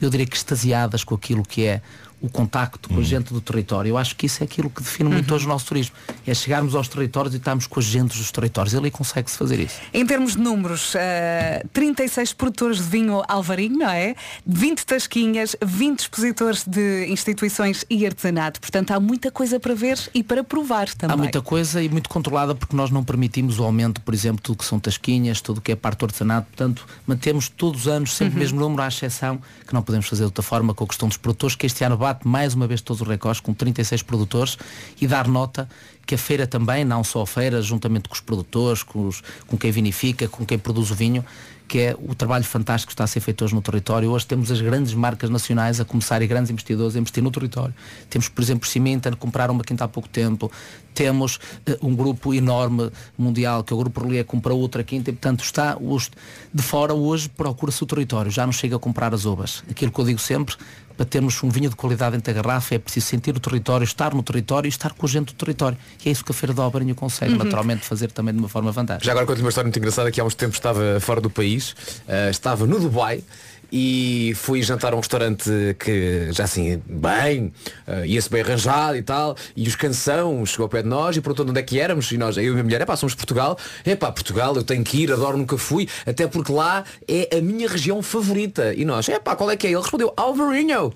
[0.00, 1.82] eu diria que extasiadas com aquilo que é
[2.20, 3.90] o contacto com a gente do território.
[3.90, 5.94] Eu acho que isso é aquilo que define muito hoje o nosso turismo.
[6.26, 8.74] É chegarmos aos territórios e estarmos com as gentes dos territórios.
[8.74, 9.80] Ali consegue-se fazer isso.
[9.92, 14.14] Em termos de números, eh, 36 produtores de vinho Alvarinho, não é?
[14.46, 18.60] 20 tasquinhas, 20 expositores de instituições e artesanato.
[18.60, 21.14] Portanto, há muita coisa para ver e para provar também.
[21.14, 24.58] Há muita coisa e muito controlada porque nós não permitimos o aumento, por exemplo, tudo
[24.58, 26.46] que são tasquinhas, tudo que é parte do artesanato.
[26.48, 28.36] Portanto, mantemos todos os anos sempre Uhum.
[28.36, 31.08] o mesmo número, à exceção que não podemos fazer de outra forma com a questão
[31.08, 34.56] dos produtores, que este ano bate mais uma vez todos os recordes com 36 produtores
[35.00, 35.68] e dar nota
[36.06, 39.56] que a feira também, não só a feira, juntamente com os produtores, com, os- com
[39.56, 41.24] quem vinifica, com quem produz o vinho,
[41.68, 44.10] que é o trabalho fantástico que está a ser feito hoje no território.
[44.10, 47.72] Hoje temos as grandes marcas nacionais a começar e grandes investidores a investir no território.
[48.08, 50.50] Temos, por exemplo, Cimenta, compraram uma quinta há pouco tempo.
[50.92, 55.12] Temos eh, um grupo enorme mundial, que é o Grupo Relié, comprou outra quinta e,
[55.12, 56.10] portanto, está os
[56.52, 58.32] de fora hoje procura-se o território.
[58.32, 59.62] Já não chega a comprar as uvas.
[59.70, 60.56] Aquilo que eu digo sempre,
[61.00, 64.12] para termos um vinho de qualidade dentro da garrafa é preciso sentir o território, estar
[64.12, 65.78] no território e estar com a gente do território.
[66.04, 67.38] E é isso que a Feira de Alvarinho consegue, Uhum.
[67.38, 69.06] naturalmente, fazer também de uma forma fantástica.
[69.06, 71.74] Já agora conto-lhe uma história muito engraçada que há uns tempos estava fora do país,
[72.06, 73.24] eh, estava no Dubai
[73.72, 77.52] e fui jantar a um restaurante que já assim, bem,
[77.86, 81.20] eh, ia-se bem arranjado e tal, e os canção chegou ao pé de nós e
[81.20, 82.96] perguntou de onde é que éramos, e nós, eu e a minha mulher, é pá,
[82.96, 86.52] somos de Portugal, é pá, Portugal, eu tenho que ir, adoro, nunca fui, até porque
[86.52, 88.74] lá é a minha região favorita.
[88.74, 89.70] E nós, é pá, qual é que é?
[89.70, 90.92] Ele respondeu, Alvarinho.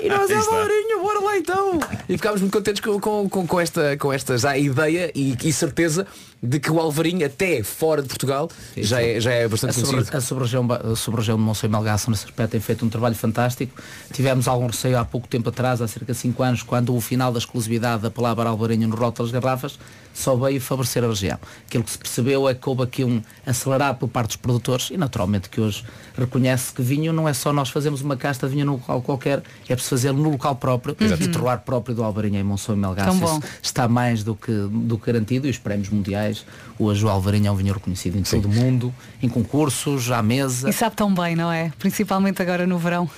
[0.00, 0.30] E nós.
[0.30, 1.80] Alvarinho, bora lá então.
[2.08, 5.52] E ficámos muito contentes com, com, com, com esta, com esta já ideia e, e
[5.52, 6.06] certeza
[6.42, 9.90] de que o Alvarinho, até fora de Portugal, já é, já é bastante a, sobre,
[9.92, 10.16] conhecido.
[10.16, 13.14] a sub-região ba- a sub-região de Monção e Melgaço nesse aspecto tem feito um trabalho
[13.14, 13.80] fantástico.
[14.12, 17.30] Tivemos algum receio há pouco tempo atrás, há cerca de 5 anos, quando o final
[17.30, 19.78] da exclusividade da palavra Alvarinho no rótulo das garrafas
[20.12, 21.38] só veio favorecer a região.
[21.66, 24.96] Aquilo que se percebeu é que houve aqui um acelerar por parte dos produtores e
[24.96, 25.84] naturalmente que hoje
[26.18, 29.40] reconhece que vinho não é só nós fazemos uma casta de vinho num local qualquer,
[29.68, 31.22] é preciso fazê-lo no local próprio Exato.
[31.22, 33.40] e o terroir próprio do Alvarinho em Monção e Melgaço.
[33.62, 36.29] Está mais do que, do que garantido e os prémios mundiais.
[36.78, 40.70] Hoje o Alvarinho é um vinho reconhecido em todo o mundo, em concursos, à mesa.
[40.70, 41.70] E sabe tão bem, não é?
[41.78, 43.08] Principalmente agora no verão.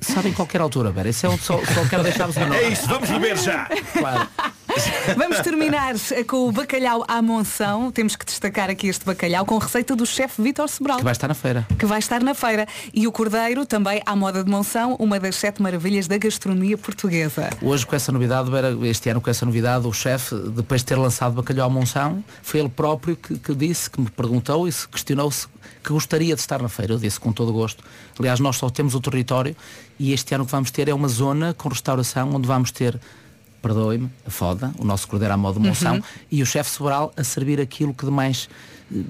[0.00, 1.08] Sabe em qualquer altura, Vera.
[1.08, 2.36] Isso é um, só, só quero deixar-vos.
[2.52, 3.68] É isso, vamos beber já.
[3.92, 4.28] Claro.
[5.16, 5.94] Vamos terminar
[6.26, 7.90] com o bacalhau à monção.
[7.90, 10.98] Temos que destacar aqui este bacalhau com receita do chefe Vítor Sobral.
[10.98, 11.66] Que vai estar na feira.
[11.78, 12.66] que vai estar na feira.
[12.92, 17.50] E o cordeiro também à moda de Monção, uma das sete maravilhas da gastronomia portuguesa.
[17.60, 18.50] Hoje com essa novidade,
[18.84, 22.60] este ano com essa novidade, o chefe, depois de ter lançado bacalhau à monção, foi
[22.60, 25.46] ele próprio que, que disse, que me perguntou e se questionou se
[25.82, 26.94] que gostaria de estar na feira.
[26.94, 27.82] Eu disse com todo gosto.
[28.18, 29.56] Aliás, nós só temos o território
[29.98, 32.98] e este ano o que vamos ter é uma zona com restauração onde vamos ter
[33.62, 36.02] perdoe-me, a foda, o nosso cordeiro à moda de monção, Uhum.
[36.30, 38.48] e o chefe Sobral a servir aquilo que de mais,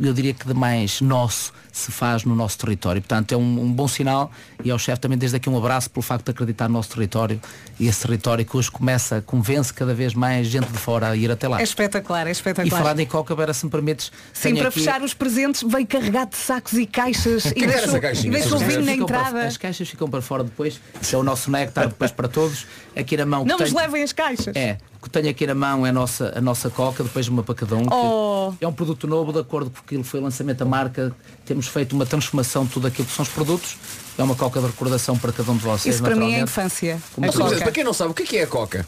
[0.00, 3.00] eu diria que de mais nosso se faz no nosso território.
[3.00, 4.30] Portanto, é um, um bom sinal
[4.62, 7.40] e ao chefe também desde aqui um abraço pelo facto de acreditar no nosso território
[7.80, 11.30] e esse território que hoje começa, convence cada vez mais gente de fora a ir
[11.30, 11.60] até lá.
[11.60, 12.82] É espetacular, é E espetacular.
[12.82, 16.30] falando em Coca, Vera, se me permites, Sim, para aqui- fechar os presentes veio carregado
[16.32, 19.46] de sacos e caixas e deixou, e deixou o vinho na Ficam para- entrada.
[19.46, 20.78] as caixas ficam para fora depois,
[21.10, 22.66] é o nosso néctar depois para todos.
[22.94, 24.54] Aqui na mão Não nos tenho- levem as caixas.
[24.54, 27.42] É, o que tenho aqui na mão é a nossa, a nossa coca, depois uma
[27.42, 27.86] para cada um.
[27.90, 28.52] Oh.
[28.60, 31.10] É um produto novo, de acordo com aquilo que foi o lançamento da marca.
[31.44, 33.76] Temos feito uma transformação de tudo aquilo que são os produtos.
[34.16, 35.94] É uma coca de recordação para cada um de vocês.
[35.94, 36.50] Isso para mim é naturalmente.
[36.50, 37.02] infância.
[37.14, 37.58] Como A coca.
[37.58, 38.86] Para quem não sabe, o que é, que é a Coca?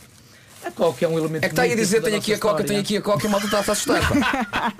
[0.66, 2.64] A coca é um elemento É que está aí a dizer, tenho aqui a Coca,
[2.64, 4.00] tenho aqui a Coca e a malta está a assustar.
[4.08, 4.72] pá.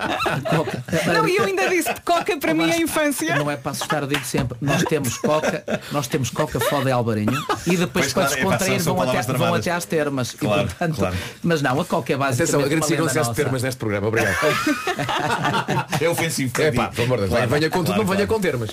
[1.13, 3.35] Não, e eu ainda disse coca para mim é infância.
[3.35, 6.91] Não é para assustar, eu digo sempre, nós temos coca, nós temos coca foda e
[6.91, 10.33] albarinho e depois Pois, para claro, é, descontrair vão, até, vão até às termas.
[10.33, 11.15] E, Claro, portanto, claro.
[11.43, 13.33] Mas não, a coca é basicamente Atenção, uma agradecido não nossa.
[13.33, 14.35] termas neste programa, obrigado.
[15.99, 16.61] É ofensivo.
[16.61, 18.69] É pá, pelo amor de Deus, venha com tudo, não venha com termos.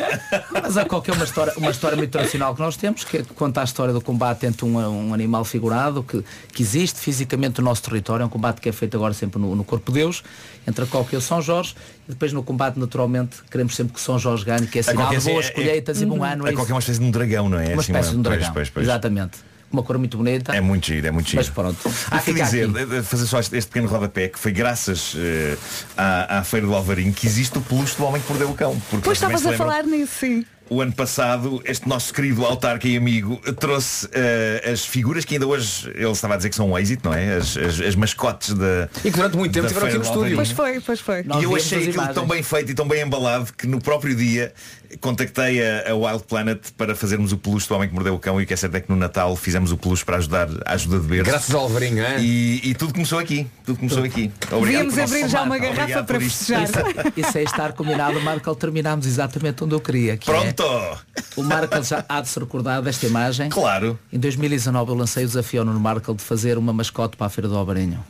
[0.50, 3.60] Mas a coca é uma história, uma história muito tradicional que nós temos, que conta
[3.60, 4.76] a história do combate entre um,
[5.08, 8.72] um animal figurado que, que existe fisicamente no nosso território, é um combate que é
[8.72, 10.22] feito agora sempre no, no Corpo de Deus,
[10.66, 11.74] entre a coca e o São Jorge,
[12.08, 15.16] e depois no combate naturalmente queremos sempre que São Jorge ganhe, que é sinal de
[15.16, 16.46] é- boas é- colheitas e bom ano.
[16.46, 17.72] A é coca é uma espécie de um dragão, não é?
[17.72, 18.54] uma Assim, espécie de um pois, dragão.
[18.54, 18.86] pois, pois.
[18.86, 19.38] Exatamente.
[19.72, 20.54] uma cor muito bonita.
[20.54, 21.38] É muito giro, é muito giro.
[21.42, 21.78] Mas pronto.
[22.10, 22.72] Há que Fica dizer, aqui.
[22.84, 25.56] de- de fazer só este, este pequeno rodapé, que foi graças eh,
[25.96, 28.78] à, à Feira do Alvarinho que existe o peluche do homem que mordeu o cão.
[28.90, 30.44] Porque Pois estavas a lembram, falar nisso, sim.
[30.72, 35.46] O ano passado, este nosso querido autarca e amigo trouxe eh, as figuras que ainda
[35.46, 37.34] hoje ele estava a dizer que são um êxito, não é?
[37.36, 38.88] As, as- as mascotes da.
[39.04, 40.34] E que durante muito tempo tiveram aqui no estúdio.
[40.36, 41.22] Pois foi, pois foi.
[41.24, 42.28] Nós E eu achei aquilo tão imagens.
[42.30, 44.52] bem feito e tão bem embalado que no próprio dia
[45.00, 48.40] contactei a, a Wild Planet para fazermos o peluche do homem que mordeu o cão
[48.40, 50.72] e o que é certo é que no Natal fizemos o peluche para ajudar a
[50.74, 51.30] ajuda de berço.
[51.30, 52.20] Graças ao Alvarinho, é?
[52.20, 53.46] E, e tudo começou aqui.
[53.64, 54.30] Tudo começou aqui.
[54.48, 56.44] Por abrir já uma Obrigado garrafa para por isto.
[56.46, 56.84] festejar.
[57.16, 60.16] Isso é estar combinado, Marco, terminámos exatamente onde eu queria.
[60.16, 60.98] Que é- Pronto!
[61.36, 63.48] o Marco já há de se recordar desta imagem.
[63.50, 63.98] Claro.
[64.12, 67.30] Em 2019 eu lancei o desafio ao Nuno Marco de fazer uma mascote para a
[67.30, 68.02] Feira do Alvarinho.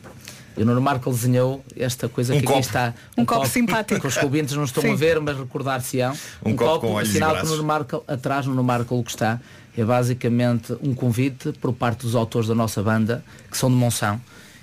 [0.55, 2.59] E o Nuno Marco desenhou esta coisa Um que copo.
[2.59, 2.93] aqui está.
[3.17, 4.01] Um copo simpático.
[4.01, 4.91] Que os ouvintes não estão Sim.
[4.91, 6.15] a ver, mas recordar-se-ão.
[6.45, 7.49] Um copo com olhos e sinal que o.
[7.49, 9.39] Nuno Marco, atrás no Nuno Marco o que está,
[9.77, 14.21] é basicamente um convite por parte dos autores da nossa banda, que são de Monção.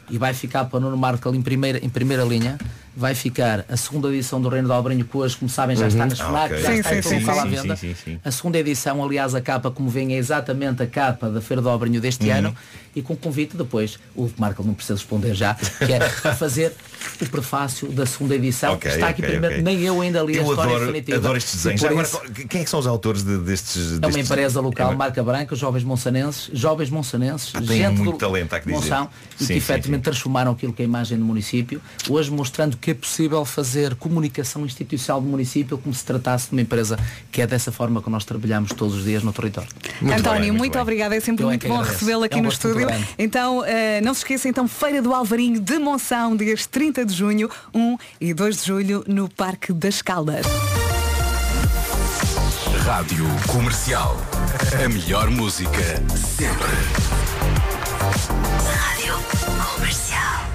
[0.08, 2.58] E vai ficar para o Nuno Marco em primeira, em primeira linha.
[3.00, 6.04] Vai ficar a segunda edição do Reino do Alvarinho, que hoje, como sabem, já está
[6.04, 7.76] nas Ah, FNAC, já Sim, está sim, em todo sim, local à venda.
[7.76, 8.20] sim, sim, sim.
[8.22, 11.68] A segunda edição, aliás, a capa, como vem, é exatamente a capa da Feira do
[11.70, 12.34] Alvarinho deste Uhum.
[12.36, 12.56] ano
[12.94, 15.96] e com convite depois, o Marco não precisa responder já, que é
[16.28, 16.74] a fazer
[17.22, 18.74] o prefácio da segunda edição.
[18.74, 19.64] Ok, Está aqui ok, primeiro, ok.
[19.64, 21.16] nem eu ainda li a Eu história adoro, definitiva.
[21.16, 21.84] adoro estes E desenhos.
[21.84, 22.20] Agora, isso,
[22.50, 24.96] quem é que são os autores de- destes, é uma destes- empresa local, É uma-
[24.98, 28.78] marca branca, jovens monsanenses, jovens monsanenses, tem gente muito do talento, há que dizer.
[28.78, 30.02] Monção, e Sim, que sim, efetivamente sim.
[30.10, 34.64] transformaram aquilo que é a imagem do município, hoje mostrando que é possível fazer comunicação
[34.64, 36.98] institucional do município como se tratasse de uma empresa
[37.30, 39.68] que é dessa forma que nós trabalhamos todos os dias no território.
[40.02, 41.16] António, bem, muito muito obrigada.
[41.16, 42.86] É sempre Eu é muito que bom recebê-lo aqui É um no muito estúdio.
[42.86, 43.06] grande.
[43.18, 47.50] Então, eh, não se esqueça, então, Feira do Alvarinho de Monção, dias 30 de junho,
[47.74, 50.46] 1 e 2 de julho, no Parque das Caldas.
[52.84, 54.16] Rádio Comercial.
[54.84, 55.80] A melhor música
[56.36, 56.68] sempre.
[58.76, 59.39] Rádio Comercial.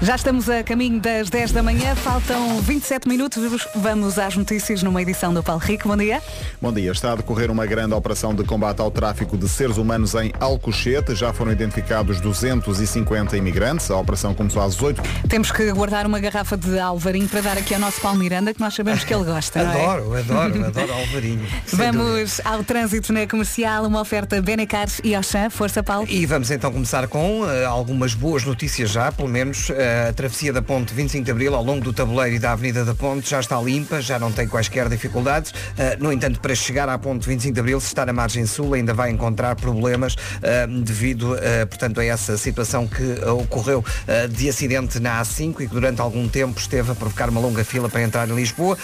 [0.02, 3.66] Já estamos a caminho das 10 da manhã, faltam 27 minutos.
[3.74, 5.88] Vamos às notícias numa edição do Paulo Rico.
[5.88, 6.22] Bom dia.
[6.60, 6.92] Bom dia.
[6.92, 11.14] Está a decorrer uma grande operação de combate ao tráfico de seres humanos em Alcochete.
[11.14, 13.90] Já foram identificados 250 imigrantes.
[13.90, 15.02] A operação começou às 8.
[15.30, 18.60] Temos que guardar uma garrafa de Alvarinho para dar aqui ao nosso Paulo Miranda, que
[18.60, 19.64] nós sabemos que ele gosta.
[19.64, 19.82] não é?
[19.86, 21.46] Adoro, adoro, adoro Alvarinho.
[21.66, 21.96] sem dúvida.
[21.96, 25.48] Vamos ao trânsito na comercial, uma oferta Benecar e Auchan.
[25.48, 26.06] Força, Paulo.
[26.08, 30.52] E vamos então começar com eh, algumas boas notícias já, pelo menos eh, a travessia
[30.52, 33.40] da ponte 25 de Abril ao longo do tabuleiro e da Avenida da Ponte já
[33.40, 35.54] está limpa, já não tem quaisquer dificuldades.
[35.78, 38.74] Eh, no entanto, para chegar à ponte 25 de Abril, se está na margem sul,
[38.74, 43.84] ainda vai encontrar problemas eh, devido, eh, portanto, a essa situação que ocorreu
[44.30, 47.88] de acidente na A5 e que durante algum tempo esteve a provocar uma longa fila
[47.88, 48.76] para entrar em Lisboa.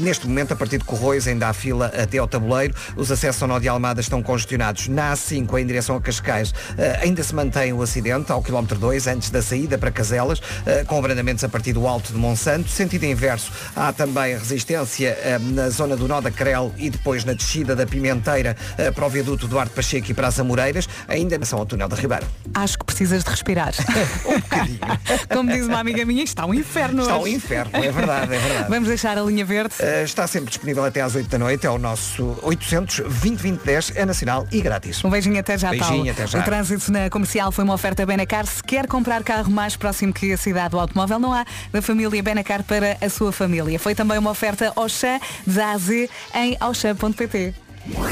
[0.00, 2.74] Neste momento, a partir de Corroios, ainda há fila até ao tabuleiro.
[2.96, 4.88] Os acessos ao nó de Almada estão congestionados.
[4.88, 6.52] Na A5, em direção a Cascais,
[7.00, 10.40] ainda se mantém o acidente ao quilómetro 2, antes da saída para Caselas,
[10.86, 12.68] com abrandamentos a partir do Alto de Monsanto.
[12.68, 17.32] Sentido inverso, há também resistência eh, na zona do nó da Crel e depois na
[17.32, 21.44] descida da Pimenteira eh, para o viaduto Duarte Pacheco e para as Amoreiras, ainda na
[21.52, 22.26] ao túnel da Ribeiro.
[22.54, 23.72] Acho que precisas de respirar.
[24.26, 24.78] um bocadinho.
[25.32, 27.02] Como diz uma amiga minha, está um inferno.
[27.02, 27.34] Está um hoje.
[27.34, 28.68] inferno, é verdade, é verdade.
[28.68, 29.74] Vamos deixar a linha verde.
[29.78, 34.04] Eh, está sempre disponível até às 8 da noite, é o nosso 800 2010 é
[34.04, 35.04] nacional e grátis.
[35.04, 36.10] Um beijinho até já, Beijinho, Paulo.
[36.10, 36.40] até já.
[36.40, 38.46] O trânsito na comercial foi uma oferta Benacar.
[38.46, 42.62] Se quer comprar carro mais próximo que cidade do automóvel, não há da família Benacar
[42.62, 43.78] para a sua família.
[43.78, 47.54] Foi também uma oferta Auchan de A a Z em auchan.pt.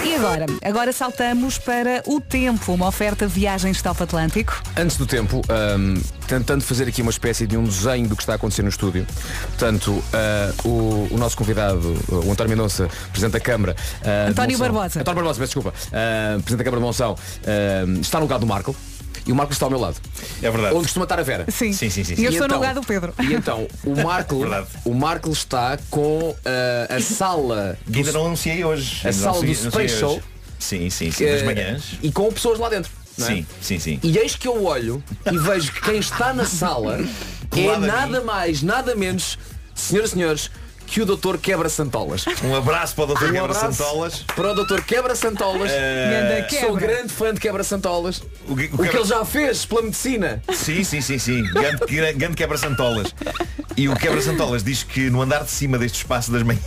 [0.04, 0.44] E agora?
[0.62, 4.62] Agora saltamos para o tempo, uma oferta viagens Top Atlântico.
[4.76, 5.94] Antes do tempo, ahm,
[6.26, 9.06] tentando fazer aqui uma espécie de um desenho do que está a acontecer no estúdio.
[9.48, 13.74] Portanto, ah, o, o nosso convidado, o António Mendonça, Presidente da Câmara.
[14.02, 15.00] de António Barbosa.
[15.00, 15.72] António Barbosa, peço desculpa.
[15.90, 17.16] Ah, Presidente da Câmara de Monção.
[18.02, 18.76] está no lugar do Marco.
[19.26, 19.96] E o Marco está ao meu lado.
[20.42, 20.74] É verdade.
[20.74, 21.44] Onde costuma estar a Vera.
[21.48, 21.72] Sim.
[21.72, 22.22] Sim, sim, sim, E sim.
[22.24, 23.14] eu E estou no então- lugar do Pedro.
[23.20, 24.66] E então, o Marco, Verdade.
[24.84, 29.06] o Marco está com ah, a sala Que ainda não anunciei hoje.
[29.06, 30.00] A sala do anunciei- anunciei Space hoje.
[30.00, 30.22] Show.
[30.58, 31.24] Sim, sim, sim.
[31.26, 31.82] Das manhãs.
[32.02, 32.90] e com pessoas lá dentro.
[33.18, 33.22] é?
[33.22, 34.00] Sim, sim, sim.
[34.02, 36.98] E eis que eu olho e vejo que quem está na sala
[37.56, 38.26] é nada mim.
[38.26, 39.38] mais, nada menos,
[39.74, 40.50] senhoras e senhores,
[40.92, 41.36] que o Dr.
[41.38, 42.24] Quebra Santolas.
[42.44, 43.24] Um abraço para o Dr.
[43.28, 44.24] Um Quebra Santolas.
[44.34, 44.80] Para o Dr.
[44.82, 45.70] Quebra Santolas.
[45.70, 46.66] Ganda quebra.
[46.66, 48.22] Sou grande fã de Quebra Santolas.
[48.48, 50.42] O que- o O que Quebra- ele já fez pela medicina.
[50.52, 51.42] Sim, sim, sim, sim.
[51.52, 53.14] Grande, grande quebra santolas.
[53.76, 56.62] E o quebra-santolas diz que no andar de cima deste espaço das manhãs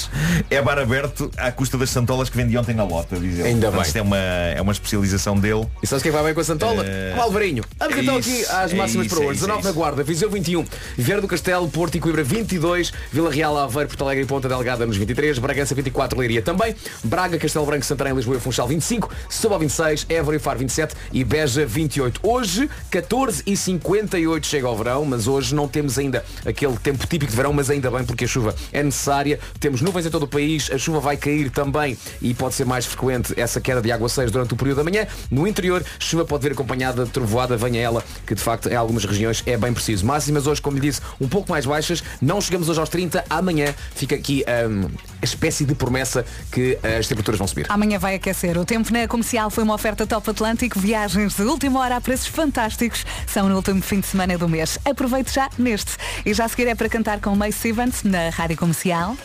[0.50, 3.48] é bar aberto à custa das santolas que vendi ontem na lota, diz ele.
[3.48, 3.86] Ainda Portanto, bem.
[3.88, 5.66] Isto é uma, é uma especialização dele.
[5.82, 6.84] E sabes quem vai bem com a Santola?
[6.86, 7.62] Eh, O Alvarinho.
[7.78, 9.36] Vamos é então aqui às é máximas isso, para é hoje.
[9.38, 9.72] isso, 19 é na.
[9.72, 10.64] Guarda, Viseu 21,
[10.96, 14.86] Vieira do Castelo, Porto e Coimbra 22, Vila Real, Aveiro, Porto Alegre e Ponta Delgada
[14.86, 16.74] nos 23, Bragança 24, Leiria também,
[17.04, 21.24] Braga, Castelo Branco, Santarém, Lisboa e Funchal 25, Setúbal 26, Évora e Faro 27 e
[21.24, 22.20] Beja 28.
[22.22, 27.30] Hoje, 14 e 58 chega ao verão, mas hoje não temos ainda aquele tempo típico
[27.30, 29.38] de verão, mas ainda bem porque a chuva é necessária.
[29.58, 32.86] Temos nuvens em todo o país, a chuva vai cair também e pode ser mais
[32.86, 35.06] frequente essa queda de aguaceiros durante o período da manhã.
[35.30, 39.04] No interior, chuva pode vir acompanhada de trovoada, venha ela, que de facto em algumas
[39.04, 40.04] regiões é bem preciso.
[40.06, 42.02] Máximas hoje, como lhe disse, um pouco mais baixas.
[42.20, 44.88] Não chegamos hoje aos 30, amanhã fica aqui hum,
[45.20, 47.66] a espécie de promessa que eh, as temperaturas vão subir.
[47.68, 48.56] Amanhã vai aquecer.
[48.56, 50.78] O tempo na comercial foi uma oferta Top Atlântico.
[50.78, 53.04] Viagens de última hora a preços fantásticos.
[53.26, 54.78] São no último fim de semana do mês.
[54.84, 55.92] Aproveite já neste.
[56.24, 59.16] E já a seguir é para cantar com Mace Evans na Rádio Comercial.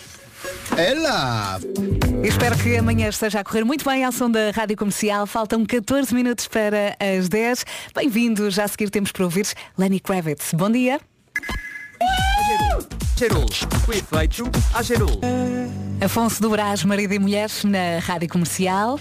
[0.78, 1.60] Ela!
[2.24, 5.26] Espero que amanhã esteja a correr muito bem ao som da Rádio Comercial.
[5.26, 7.66] Faltam 14 minutos para as 10.
[7.96, 8.50] Bem-vindo.
[8.50, 9.48] Já a seguir temos para ouvir
[9.78, 10.54] Lenny Kravitz.
[10.54, 11.00] Bom dia.
[13.18, 13.46] Gerul,
[13.86, 14.44] com efeito
[14.74, 15.22] a Gerul.
[16.04, 19.00] Afonso do Brás, marido e mulheres, na Rádio Comercial.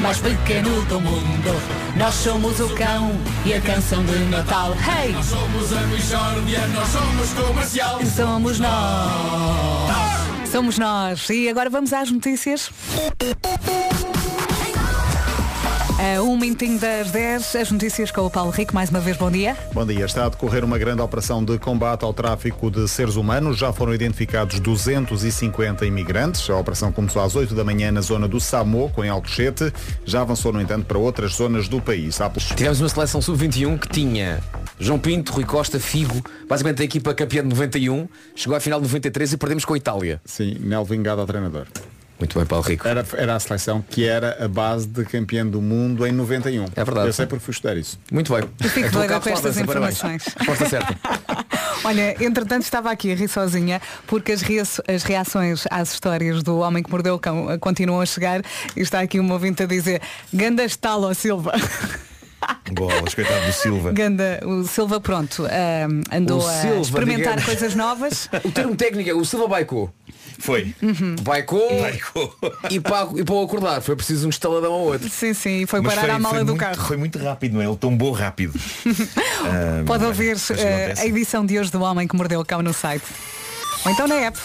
[0.00, 3.10] Mais pequeno do mundo, nós somos o cão
[3.44, 4.72] e a canção de Natal.
[4.74, 5.12] Hey!
[5.12, 8.00] Nós somos a Michórdia, nós somos comercial.
[8.04, 10.50] Somos nós.
[10.50, 11.28] Somos nós.
[11.30, 12.70] E agora vamos às notícias.
[15.98, 18.74] A um minutinho das 10, as notícias com o Paulo Rico.
[18.74, 19.56] Mais uma vez, bom dia.
[19.72, 20.04] Bom dia.
[20.04, 23.56] Está a decorrer uma grande operação de combate ao tráfico de seres humanos.
[23.56, 26.50] Já foram identificados 250 imigrantes.
[26.50, 29.72] A operação começou às 8 da manhã na zona do Samoco, em Alcochete.
[30.04, 32.18] Já avançou, no entanto, para outras zonas do país.
[32.54, 34.40] Tivemos uma seleção sub-21 que tinha
[34.78, 38.84] João Pinto, Rui Costa, Figo, basicamente a equipa campeã de 91, chegou à final de
[38.84, 40.20] 93 e perdemos com a Itália.
[40.26, 41.66] Sim, Nel Vingado ao treinador.
[42.18, 42.88] Muito bem, Paulo Rico.
[42.88, 46.64] Era, era a seleção que era a base de campeão do mundo em 91.
[46.74, 47.08] É verdade.
[47.08, 47.98] Eu sei porque fui estudar isso.
[48.10, 48.42] Muito bem.
[48.62, 50.24] Eu fico A tua doida com estas informações.
[50.36, 50.96] Resposta certa.
[51.84, 56.58] Olha, entretanto estava aqui a rir sozinha porque as, rea- as reações às histórias do
[56.58, 58.40] homem que mordeu o cão eh, continuam a chegar
[58.74, 60.00] e está aqui um ouvinte a dizer
[60.32, 61.52] Ganda estalo, Silva.
[62.72, 63.92] Bolas, coitado do Silva.
[63.92, 67.44] Ganda, o Silva pronto, ah, andou O a Silva, experimentar digamos.
[67.44, 68.28] coisas novas.
[68.44, 69.92] O termo técnico é o Silva Baicou.
[70.38, 70.74] Foi.
[71.22, 71.68] Baicou
[72.70, 75.08] e para, e para o acordar foi preciso um estaladão ao outro.
[75.08, 76.82] Sim, sim, foi Mas parar à mala do muito, carro.
[76.82, 77.66] Foi muito rápido, não é?
[77.66, 78.58] Ele tombou rápido.
[79.48, 81.00] Ah, Pode ouvir acontece.
[81.00, 83.04] a edição de hoje do Homem que Mordeu o Cão no site.
[83.84, 84.36] Ou então na app.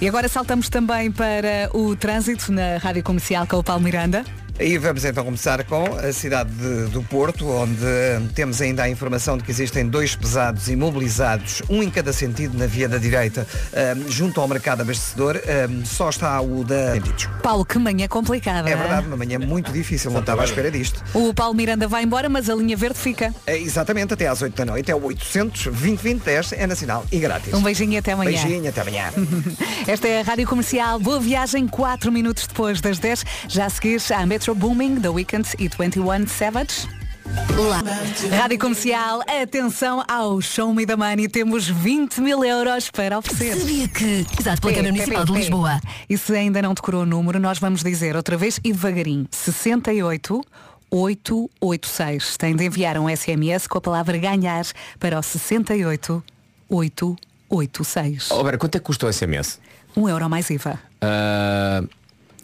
[0.00, 4.24] E agora saltamos também para o trânsito na Rádio Comercial com o Paulo Miranda.
[4.62, 8.90] E vamos então começar com a cidade de- do Porto, onde eh, temos ainda a
[8.90, 13.46] informação de que existem dois pesados imobilizados, um em cada sentido na via da direita,
[13.72, 15.40] eh, junto ao mercado abastecedor.
[15.46, 17.26] Eh, só está o da sentidos.
[17.42, 18.68] Paulo, que manhã complicada.
[18.68, 18.78] É hein?
[18.78, 21.02] verdade, uma manhã muito difícil, não estava à espera disto.
[21.14, 23.34] O Paulo Miranda vai embora, mas a linha verde fica.
[23.46, 24.90] É, exatamente, até às 8 da noite.
[24.90, 27.54] É o 800 20 10 é nacional e grátis.
[27.54, 28.30] Um beijinho e até amanhã.
[28.42, 29.10] Beijinho, até amanhã.
[29.88, 31.00] Esta é a Rádio Comercial.
[31.00, 33.24] Boa viagem, 4 minutos depois das 10.
[33.48, 36.88] Já a seguir, a Metro Booming, The Weeknd e 21 Savage.
[37.56, 37.82] Lá.
[38.36, 41.28] Rádio Comercial, atenção ao Show Me the Money.
[41.28, 43.56] Temos 20 mil euros para oferecer.
[43.56, 44.26] Sabia que?
[44.40, 45.32] Exato, pela Câmara Municipal de.
[45.32, 45.80] Lisboa.
[46.08, 49.28] E se ainda não decorou o número, nós vamos dizer outra vez e devagarinho.
[49.30, 50.42] 68
[50.90, 52.36] 886.
[52.36, 54.64] Tem de enviar um SMS com a palavra ganhar
[54.98, 56.24] para o 68
[56.68, 58.32] 886.
[58.32, 59.60] Oh, Vera, quanto é que custa o SMS?
[59.96, 60.76] Um euro mais IVA.
[61.00, 61.84] Ah,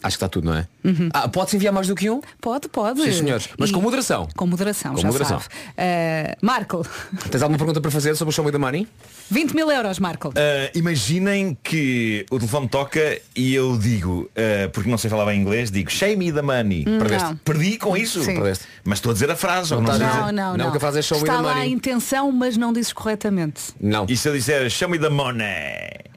[0.03, 0.67] acho que está tudo, não é?
[1.13, 2.21] Ah, pode-se enviar mais do que um?
[2.41, 3.01] Pode, pode.
[3.03, 3.49] Sim, senhores.
[3.57, 4.27] Mas E- com moderação.
[4.35, 5.39] Com moderação, Com já moderação.
[5.39, 5.53] sabe.
[5.77, 6.85] Uh, Marco,
[7.29, 8.87] Tens alguma pergunta para fazer sobre o Show Me the Money?
[9.29, 10.31] 20 mil euros, Marco.
[10.35, 15.41] Ah, imaginem que o telefone toca e eu digo, ah, porque não sei falar bem
[15.41, 16.85] inglês, digo Show me the money.
[16.87, 17.27] Hum, Perdeste.
[17.27, 17.35] não.
[17.37, 18.23] Perdi com isso.
[18.23, 18.35] Sim.
[18.35, 18.65] Perdeste.
[18.85, 19.73] Mas estou a dizer a frase.
[19.73, 20.05] ou não, dizer.
[20.05, 20.69] não, Não, não.
[20.69, 21.67] o que faz é show me Está the lá money.
[21.69, 23.61] a intenção, mas não dizes corretamente.
[23.81, 24.05] Não.
[24.07, 26.07] E se eu disser Show me the money?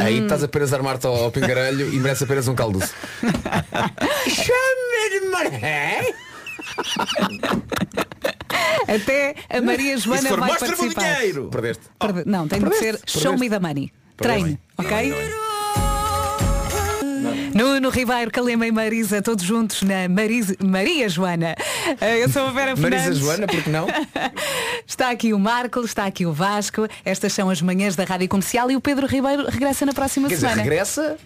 [0.00, 2.80] Aí estás apenas a armar-te ao, ao pingarelho e merece apenas um caldo.
[8.88, 11.14] Até a Maria Joana for vai mostra-me o participar.
[11.16, 11.48] dinheiro?
[11.50, 11.82] Perdeste.
[11.98, 13.20] Perde- Não, tem de ser Perdeste.
[13.20, 13.92] show me the money.
[14.16, 15.12] Treino, ok?
[17.56, 21.56] Nuno Ribeiro, Calema e Marisa, todos juntos na Marisa, Maria Joana.
[22.00, 23.18] Eh, Eu sou a Vera Marisa Fernandes.
[23.18, 23.86] Joana, porque não?
[24.86, 26.86] Está aqui o Marco, está aqui o Vasco.
[27.04, 30.34] Estas são as manhãs da Rádio Comercial e o Pedro Ribeiro regressa na próxima Quer
[30.34, 30.62] dizer, semana.
[30.62, 31.16] regressa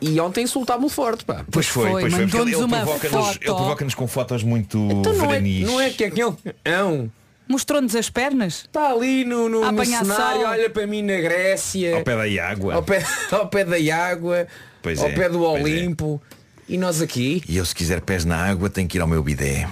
[0.00, 1.44] e ontem insultámos forte, pá.
[1.50, 2.22] Pois foi, foi, pois foi.
[2.26, 6.10] porque Ele, ele provoca-nos provoca-nos com fotos muito Então não é, não é que é
[6.10, 6.20] que.
[6.20, 7.10] Não.
[7.46, 8.64] Mostrou-nos as pernas?
[8.66, 10.50] Está ali no, no, no cenário, sol.
[10.50, 11.96] olha para mim na Grécia.
[11.96, 12.74] Ao pé da água.
[12.74, 13.02] Ao pé,
[13.32, 14.46] ao pé da água.
[14.82, 15.48] Pois ao é, pé do é.
[15.48, 16.20] Olimpo.
[16.68, 17.42] E nós aqui.
[17.48, 19.66] E eu se quiser pés na água tenho que ir ao meu bidé.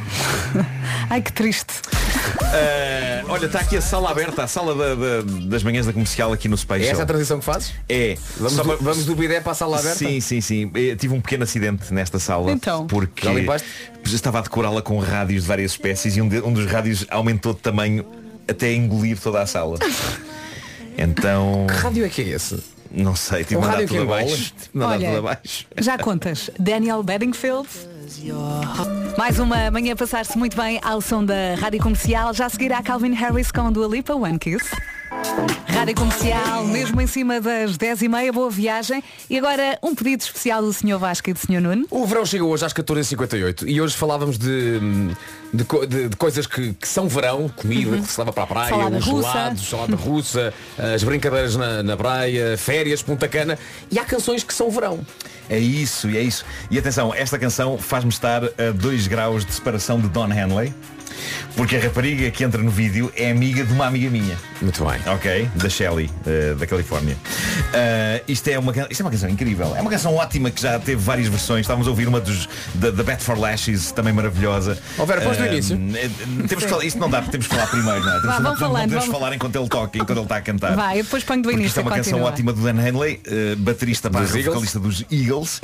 [1.11, 1.75] Ai que triste.
[2.41, 6.33] Ah, olha, está aqui a sala aberta, a sala da- da- das manhãs da comercial
[6.33, 6.87] aqui no Space.
[6.87, 7.75] É essa a transição que fazes?
[7.87, 8.17] É.
[8.39, 9.99] Vamos, Só do, para- vamos do bidé para a sala aberta?
[9.99, 10.71] Sim, sim, sim.
[10.75, 12.51] Eu tive um pequeno acidente nesta sala.
[12.51, 12.87] Então.
[12.87, 13.69] Porque Já limpaste?
[14.07, 17.53] estava a decorá-la com rádios de várias espécies e um, de- um dos rádios aumentou
[17.53, 18.07] de tamanho
[18.49, 19.79] até engolir toda a sala.
[20.99, 21.67] Então.
[21.69, 22.59] Que rádio é que é esse?
[22.91, 24.53] Não sei, tive de mandar tudo abaixo.
[24.55, 25.67] De mandar Olha, tudo abaixo.
[25.79, 26.51] Já contas.
[26.59, 27.69] Daniel Bedingfield.
[29.19, 32.33] Mais uma manhã passar-se muito bem ao som da Rádio Comercial.
[32.33, 34.65] Já seguirá Calvin Harris com Dua Lipa, One Kiss.
[35.67, 39.03] Rádio Comercial, mesmo em cima das 10h30, boa viagem.
[39.29, 40.99] E agora um pedido especial do Sr.
[40.99, 41.61] Vasco e do Sr.
[41.61, 41.87] Nuno.
[41.91, 44.79] O verão chegou hoje às 14h58 e hoje falávamos de,
[45.53, 48.69] de, de- de coisas que, que são verão, comida que se leva para a praia,
[48.71, 49.29] Salada os russa.
[49.33, 50.55] gelados, salada russa,
[50.95, 53.59] as brincadeiras na, na praia, férias, Punta Cana.
[53.91, 55.01] E há canções que são verão.
[55.49, 56.45] É isso, e é isso.
[56.69, 60.75] E atenção, esta canção faz-me estar a 2 graus de separação de Don Henley.
[61.57, 64.37] Porque a rapariga que entra no vídeo é amiga de uma amiga minha.
[64.61, 65.01] Muito bem.
[65.13, 65.49] Ok?
[65.55, 67.17] Da Shelley, eh, da Califórnia.
[67.73, 69.75] Eh, isto, é uma, isto é uma canção incrível.
[69.77, 71.61] É uma canção ótima que já teve várias versões.
[71.63, 74.79] Estávamos a ouvir uma dos da, da Bet for Lashes, também maravilhosa.
[74.99, 75.77] Ó, Vera, pões do Eh, início.
[75.95, 76.11] eh,
[76.49, 78.21] temos que falar, isto não dá, porque temos que falar primeiro, não é?
[78.21, 79.19] Temos- Vá, vamos falando, podemos vamos.
[79.21, 80.75] falar enquanto ele toca, enquanto ele está a cantar.
[80.77, 81.69] Vai, eu depois ponho do início.
[81.69, 82.31] isto é uma canção continua.
[82.31, 83.21] ótima do Dan Henley,
[83.59, 84.45] baterista Eagles.
[84.47, 85.61] vocalista dos Eagles,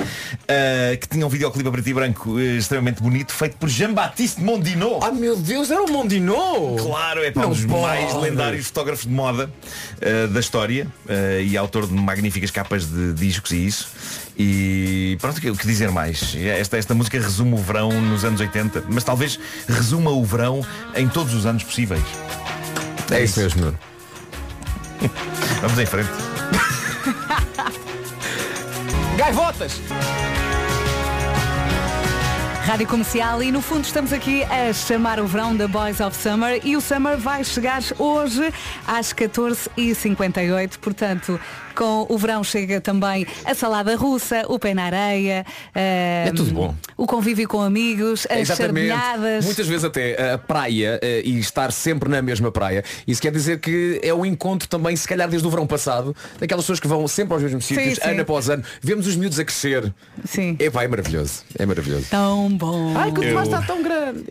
[0.99, 4.99] que tinha um videoclipe a preto e branco extremamente bonito, feito por Jean-Baptiste Mondino.
[5.01, 6.75] Ah meu Deus, era o Mondino!
[6.79, 7.81] Claro, é para um dos pode.
[7.81, 9.51] mais lendários fotógrafos de moda
[10.01, 13.87] eh, da história eh, e autor de magníficas capas de discos e isso.
[14.37, 16.35] E pronto, o que- dizer mais?
[16.35, 20.65] Esta, esta música resume o verão nos anos 80, mas talvez resuma o verão
[20.95, 22.03] em todos os anos possíveis.
[23.11, 23.79] É isso mesmo, Nuno.
[25.61, 26.09] Vamos em frente.
[29.17, 29.79] Gaivotas!
[32.63, 36.61] Rádio Comercial e no fundo estamos aqui a chamar o verão da Boys of Summer
[36.63, 38.53] e o Summer vai chegar hoje
[38.87, 41.37] às 14h58, portanto
[41.73, 46.75] com o verão chega também a salada russa, o pé na areia, É tudo bom.
[46.97, 48.89] o convívio com amigos, as Exatamente.
[48.89, 49.45] sardinhadas.
[49.45, 52.83] Muitas vezes até a praia eh, e estar sempre na mesma praia.
[53.07, 56.63] Isso quer dizer que é um encontro também, se calhar desde o verão passado, daquelas
[56.63, 58.09] pessoas que vão sempre aos mesmos Sim, sítios, sim.
[58.09, 58.63] ano após ano.
[58.81, 59.93] Vemos os miúdos a crescer.
[60.25, 60.55] Sim.
[60.59, 61.43] É, vai, é maravilhoso.
[61.57, 62.07] É maravilhoso.
[62.09, 62.93] Tão bom.
[62.95, 64.25] Ai, que Eu- mais está tão grande.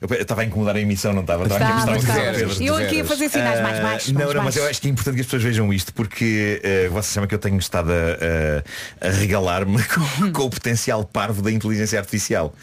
[0.00, 1.44] Eu estava a incomodar a emissão, não estava?
[1.44, 2.66] Estava a Estava, mostrar o que.
[2.66, 4.12] Eu aqui a fazer sinais mais Ah, baixos.
[4.12, 6.88] Não, não, mas eu acho que é importante que as pessoas vejam isto porque eh,
[6.88, 11.42] vocês sabem que eu tenho estado a, a- a regalar-me com, com o potencial parvo
[11.42, 12.54] da inteligência artificial.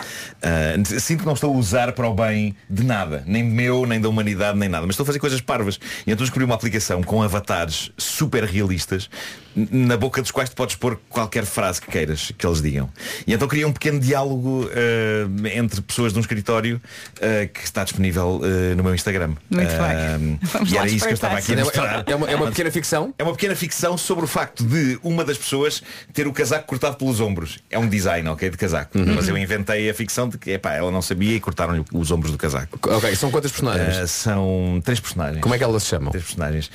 [0.41, 3.99] Ah, sinto que não estou a usar para o bem de nada, nem meu, nem
[3.99, 5.79] da humanidade, nem nada, mas estou a fazer coisas parvas.
[6.07, 9.09] E então descobri uma aplicação com avatares super realistas
[9.55, 12.89] na boca dos quais tu podes pôr qualquer frase que queiras que eles digam.
[13.25, 16.81] E então criei um pequeno diálogo eh, entre pessoas de um escritório
[17.21, 19.35] eh, que está disponível eh, no meu Instagram.
[19.49, 20.39] Muito bem.
[20.51, 22.03] Vamos e era isso que eu estava aqui a mostrar.
[22.05, 23.13] É uma, é uma pequena ficção.
[23.17, 25.81] É uma pequena ficção sobre o facto de uma das pessoas
[26.13, 27.59] ter o casaco cortado pelos ombros.
[27.69, 28.97] É um design, ok, de casaco.
[28.97, 29.15] Uhum.
[29.15, 32.31] Mas eu inventei a ficção de que epá, ela não sabia e cortaram-lhe os ombros
[32.31, 32.77] do casaco.
[32.89, 34.11] Ok, são quantas personagens?
[34.11, 35.41] São três personagens.
[35.41, 36.11] Como é que elas se chamam?
[36.11, 36.69] Três personagens.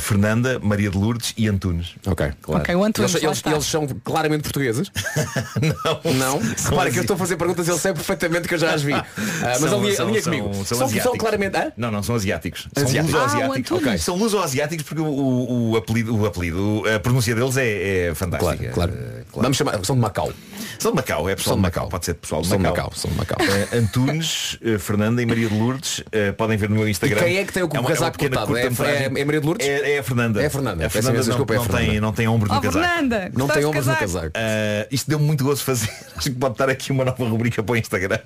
[0.00, 1.94] Fernanda, Maria de Lourdes e Antunes.
[2.06, 2.23] Ok.
[2.42, 2.62] Claro.
[2.62, 4.90] Ok, o Antunes, Eles, eles- eles são claramente portugueses?
[6.04, 6.12] Não.
[6.14, 6.38] Não?
[6.38, 8.72] Repara que asi- eu estou a fazer perguntas e ele sabe perfeitamente que eu já
[8.74, 8.94] as vi.
[9.44, 10.54] Ah, mas São- alinha, são- alinha são- comigo.
[10.54, 11.18] São, São, são asiáticos.
[11.18, 11.56] claramente.
[11.56, 11.72] hã?
[11.76, 12.66] Não, não, são asiáticos.
[12.74, 13.14] São Asiáticos.
[13.20, 13.70] luso-asiáticos.
[13.70, 13.86] Ah, o Antunes.
[13.88, 13.98] Ok.
[13.98, 18.70] São luso-asiáticos porque o, o apelido, o apelido, a pronúncia deles é, é fantástica.
[18.70, 18.92] Claro, claro.
[18.94, 19.84] Eh, Vamos chamar.
[19.84, 20.32] São de Macau.
[20.78, 21.82] São de Macau, é pessoal São de Macau.
[21.84, 21.90] Macau.
[21.90, 22.84] Pode ser pessoal de São de Macau.
[22.84, 22.98] Macau.
[22.98, 23.38] São de Macau.
[23.40, 26.02] Eh, Antunes, eh, Fernanda e Maria de Lourdes
[26.36, 27.20] podem ver no meu Instagram.
[27.20, 28.56] E quem é que tem o uma- uma casaco pequena cortado?
[28.58, 29.02] É- curta-metragem.
[29.16, 29.68] é- é Maria de Lourdes?
[29.68, 30.42] É, é a Fernanda.
[30.42, 30.86] É a Fernanda.
[30.86, 31.84] A Fernanda não, desculpa, é Fernanda.
[31.86, 32.84] tem, não tem ombros Oh, no casaco.
[32.86, 34.12] Fernanda, Não tem de ombros no casaco?
[34.32, 34.38] casaco.
[34.38, 35.90] Uh, isto deu muito gosto fazer.
[36.16, 38.18] Acho que pode estar aqui uma nova rubrica para o Instagram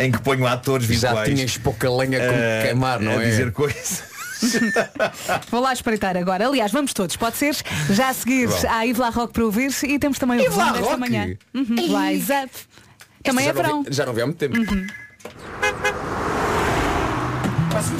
[0.00, 3.26] em que ponho atores Já visuais tinhas pouca lenha com uh, queimar, não a é?
[3.26, 4.02] dizer coisas.
[5.50, 6.46] Vou lá espreitar agora.
[6.48, 7.54] Aliás, vamos todos, pode ser?
[7.90, 8.56] Já a seguir Bom.
[8.68, 11.00] há Yves La Rock para ouvir e temos também o Yves resumo La desta Rock?
[11.00, 11.36] manhã.
[11.54, 12.08] Uhum.
[12.08, 12.50] Rise up.
[13.22, 13.84] Também já é verão.
[13.88, 14.56] Já não vi há muito tempo.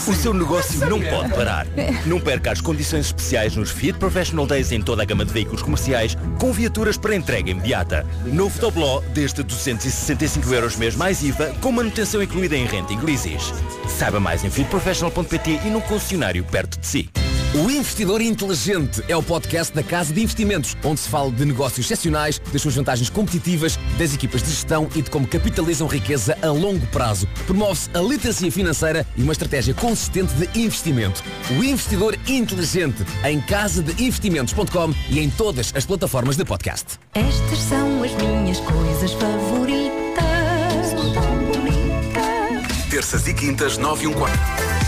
[0.06, 1.66] O seu negócio não pode parar.
[2.06, 5.62] Não perca as condições especiais nos Fiat Professional Days em toda a gama de veículos
[5.62, 8.06] comerciais com viaturas para entrega imediata.
[8.24, 13.52] Novo Tobló desde 265 euros mês mais IVA com manutenção incluída em renta e leases.
[13.88, 17.10] Saiba mais em fiatprofessional.pt e num concessionário perto de si.
[17.54, 21.84] O Investidor Inteligente é o podcast da Casa de Investimentos, onde se fala de negócios
[21.84, 26.46] excepcionais, das suas vantagens competitivas, das equipas de gestão e de como capitalizam riqueza a
[26.46, 27.28] longo prazo.
[27.46, 31.22] Promove-se a literacia financeira e uma estratégia consistente de investimento.
[31.50, 36.98] O Investidor Inteligente, em casadeinvestimentos.com e em todas as plataformas de podcast.
[37.12, 40.86] Estas são as minhas coisas favoritas.
[40.88, 42.88] São tão bonitas.
[42.88, 44.81] Terças e quintas, 9 e um quarto.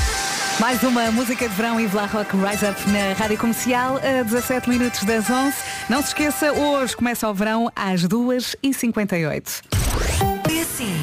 [0.64, 4.70] Mais uma música de verão e Vla Rock Rise Up na Rádio Comercial a 17
[4.70, 5.54] minutos das 11.
[5.90, 9.60] Não se esqueça, hoje começa o verão às 2h58.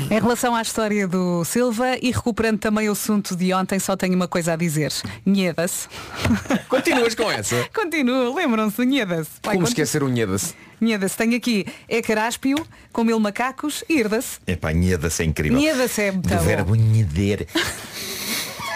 [0.09, 4.15] Em relação à história do Silva e recuperando também o assunto de ontem, só tenho
[4.15, 4.91] uma coisa a dizer.
[5.23, 5.87] Nheda-se.
[6.67, 7.63] Continuas com essa?
[7.71, 9.29] Continua, lembram-se do Nheda-se.
[9.43, 9.69] Como continua.
[9.69, 10.55] esquecer o Nheda-se?
[10.81, 11.15] Nheda-se.
[11.15, 12.57] Tenho aqui é caráspio,
[12.91, 14.39] com mil macacos, irda-se.
[14.47, 15.59] Epá, nheda-se é incrível.
[15.59, 16.41] Nheda-se é muito Do bom.
[16.41, 17.45] verbo nheder.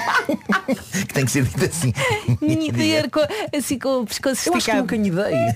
[1.07, 1.93] que tem que ser dito assim.
[2.41, 3.19] Nheder, com-
[3.57, 4.81] assim com o pescoço Eu acho que esticado.
[4.81, 5.55] nunca nhedei.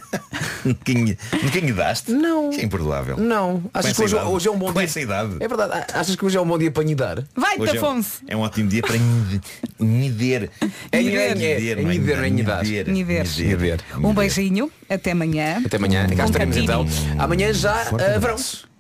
[1.44, 2.12] Nunca nhedaste?
[2.12, 2.50] Não.
[2.50, 3.18] Isso é imperdoável.
[3.18, 3.64] Não.
[3.74, 4.30] Achas que hoje, idade.
[4.30, 4.84] hoje é um bom Com dia?
[4.84, 5.36] essa idade.
[5.40, 5.86] É verdade.
[5.94, 7.24] Achas que hoje é um bom dia para nhedar?
[7.36, 8.22] Vai-te, Hoje é um- Afonso.
[8.28, 8.96] É um ótimo dia para
[9.80, 10.50] nheder.
[10.92, 11.92] É é nheder, não
[12.24, 12.64] é nhedar.
[12.64, 12.88] Nheder.
[12.94, 13.80] Nheder.
[14.04, 15.62] Um beijinho, até amanhã.
[15.66, 16.08] Até amanhã.
[16.16, 16.86] Cá estaremos então.
[17.18, 18.36] Amanhã já uh, verão.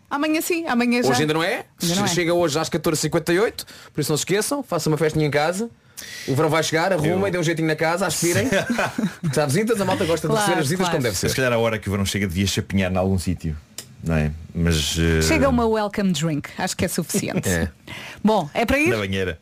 [0.09, 1.09] Amanhã sim, amanhã já.
[1.09, 1.65] Hoje ainda não é?
[1.81, 2.07] Ainda não é.
[2.07, 5.69] Chega hoje às 14h58, por isso não se esqueçam, façam uma festinha em casa.
[6.27, 8.47] O verão vai chegar, arrumem, Eu- dê um jeitinho na casa, aspirem.
[9.21, 10.91] Porque visitas, a malta gosta Claro, de receber as visitas claro.
[10.97, 11.35] como deve Se ser.
[11.35, 13.55] calhar a hora que o verão chega devia chapinhar em algum sítio.
[14.01, 14.31] Não é?
[14.55, 14.95] Mas.
[14.97, 17.47] eh, Chega uma welcome drink, acho que é suficiente.
[17.49, 17.67] É.
[18.23, 18.89] Bom, é para ir?
[18.89, 19.37] Na banheira.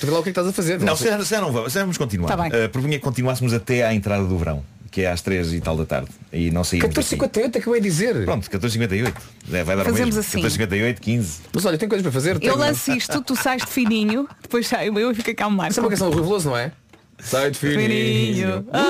[0.00, 0.80] Tu vê lá o que é que estás a fazer.
[0.80, 2.28] Não, se se não vamos, se vamos continuar.
[2.28, 2.50] Tá bem.
[2.52, 5.76] Eh, propunha que continuássemos até à entrada do verão, que é às 3 e tal
[5.76, 6.08] da tarde.
[6.32, 6.88] E não saímos.
[6.94, 7.16] daqui.
[7.16, 8.24] 14h58, acabei de dizer.
[8.24, 9.14] Pronto, 14h58.
[9.52, 10.20] É, vai dar o Fazemos mesmo.
[10.20, 10.40] assim.
[10.42, 11.40] 14h58, 15.
[11.52, 12.30] Mas olha, tem coisas para fazer.
[12.36, 15.50] Eu tenho- lanço isto, tu sais de fininho, depois saio eu e fica cá o
[15.50, 15.70] Marco.
[15.72, 16.72] Isso é uma canção do Rui Veloso, não é?
[17.18, 17.80] Sai de fininho.
[17.80, 18.66] Fininho.
[18.72, 18.84] Ah.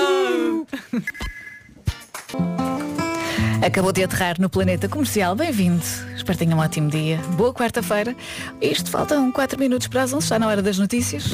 [3.65, 5.35] Acabou de aterrar no planeta comercial.
[5.35, 5.81] Bem-vindo.
[6.15, 7.17] Espero que tenha um ótimo dia.
[7.35, 8.15] Boa quarta-feira.
[8.61, 11.25] Isto faltam 4 minutos para as 11, já na hora das notícias.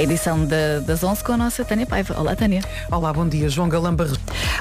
[0.00, 2.18] A edição da- das 11 com a nossa Tânia Paiva.
[2.18, 2.62] Olá, Tânia.
[2.90, 3.50] Olá, bom dia.
[3.50, 4.10] João Galamba.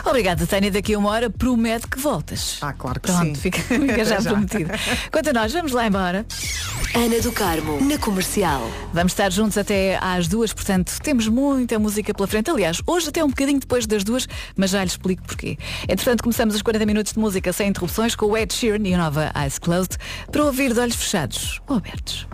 [0.06, 0.70] Obrigada, Tânia.
[0.70, 2.58] Daqui a uma hora promete que voltas.
[2.62, 3.36] Ah, claro que Pronto, sim.
[3.36, 4.32] fica, fica já Já.
[4.32, 4.74] prometida.
[5.10, 6.26] Quanto a nós, vamos lá embora.
[6.94, 8.70] Ana do Carmo, na comercial.
[8.92, 12.52] Vamos estar juntos até às duas, portanto temos muita música pela frente.
[12.52, 15.58] Aliás, hoje até um bocadinho depois das duas, mas já lhe explico porquê.
[15.88, 18.98] Entretanto, começamos os 40 minutos de música sem interrupções com o Ed Sheeran e a
[18.98, 19.96] nova Eyes Closed
[20.30, 22.28] para ouvir de olhos fechados ou abertos.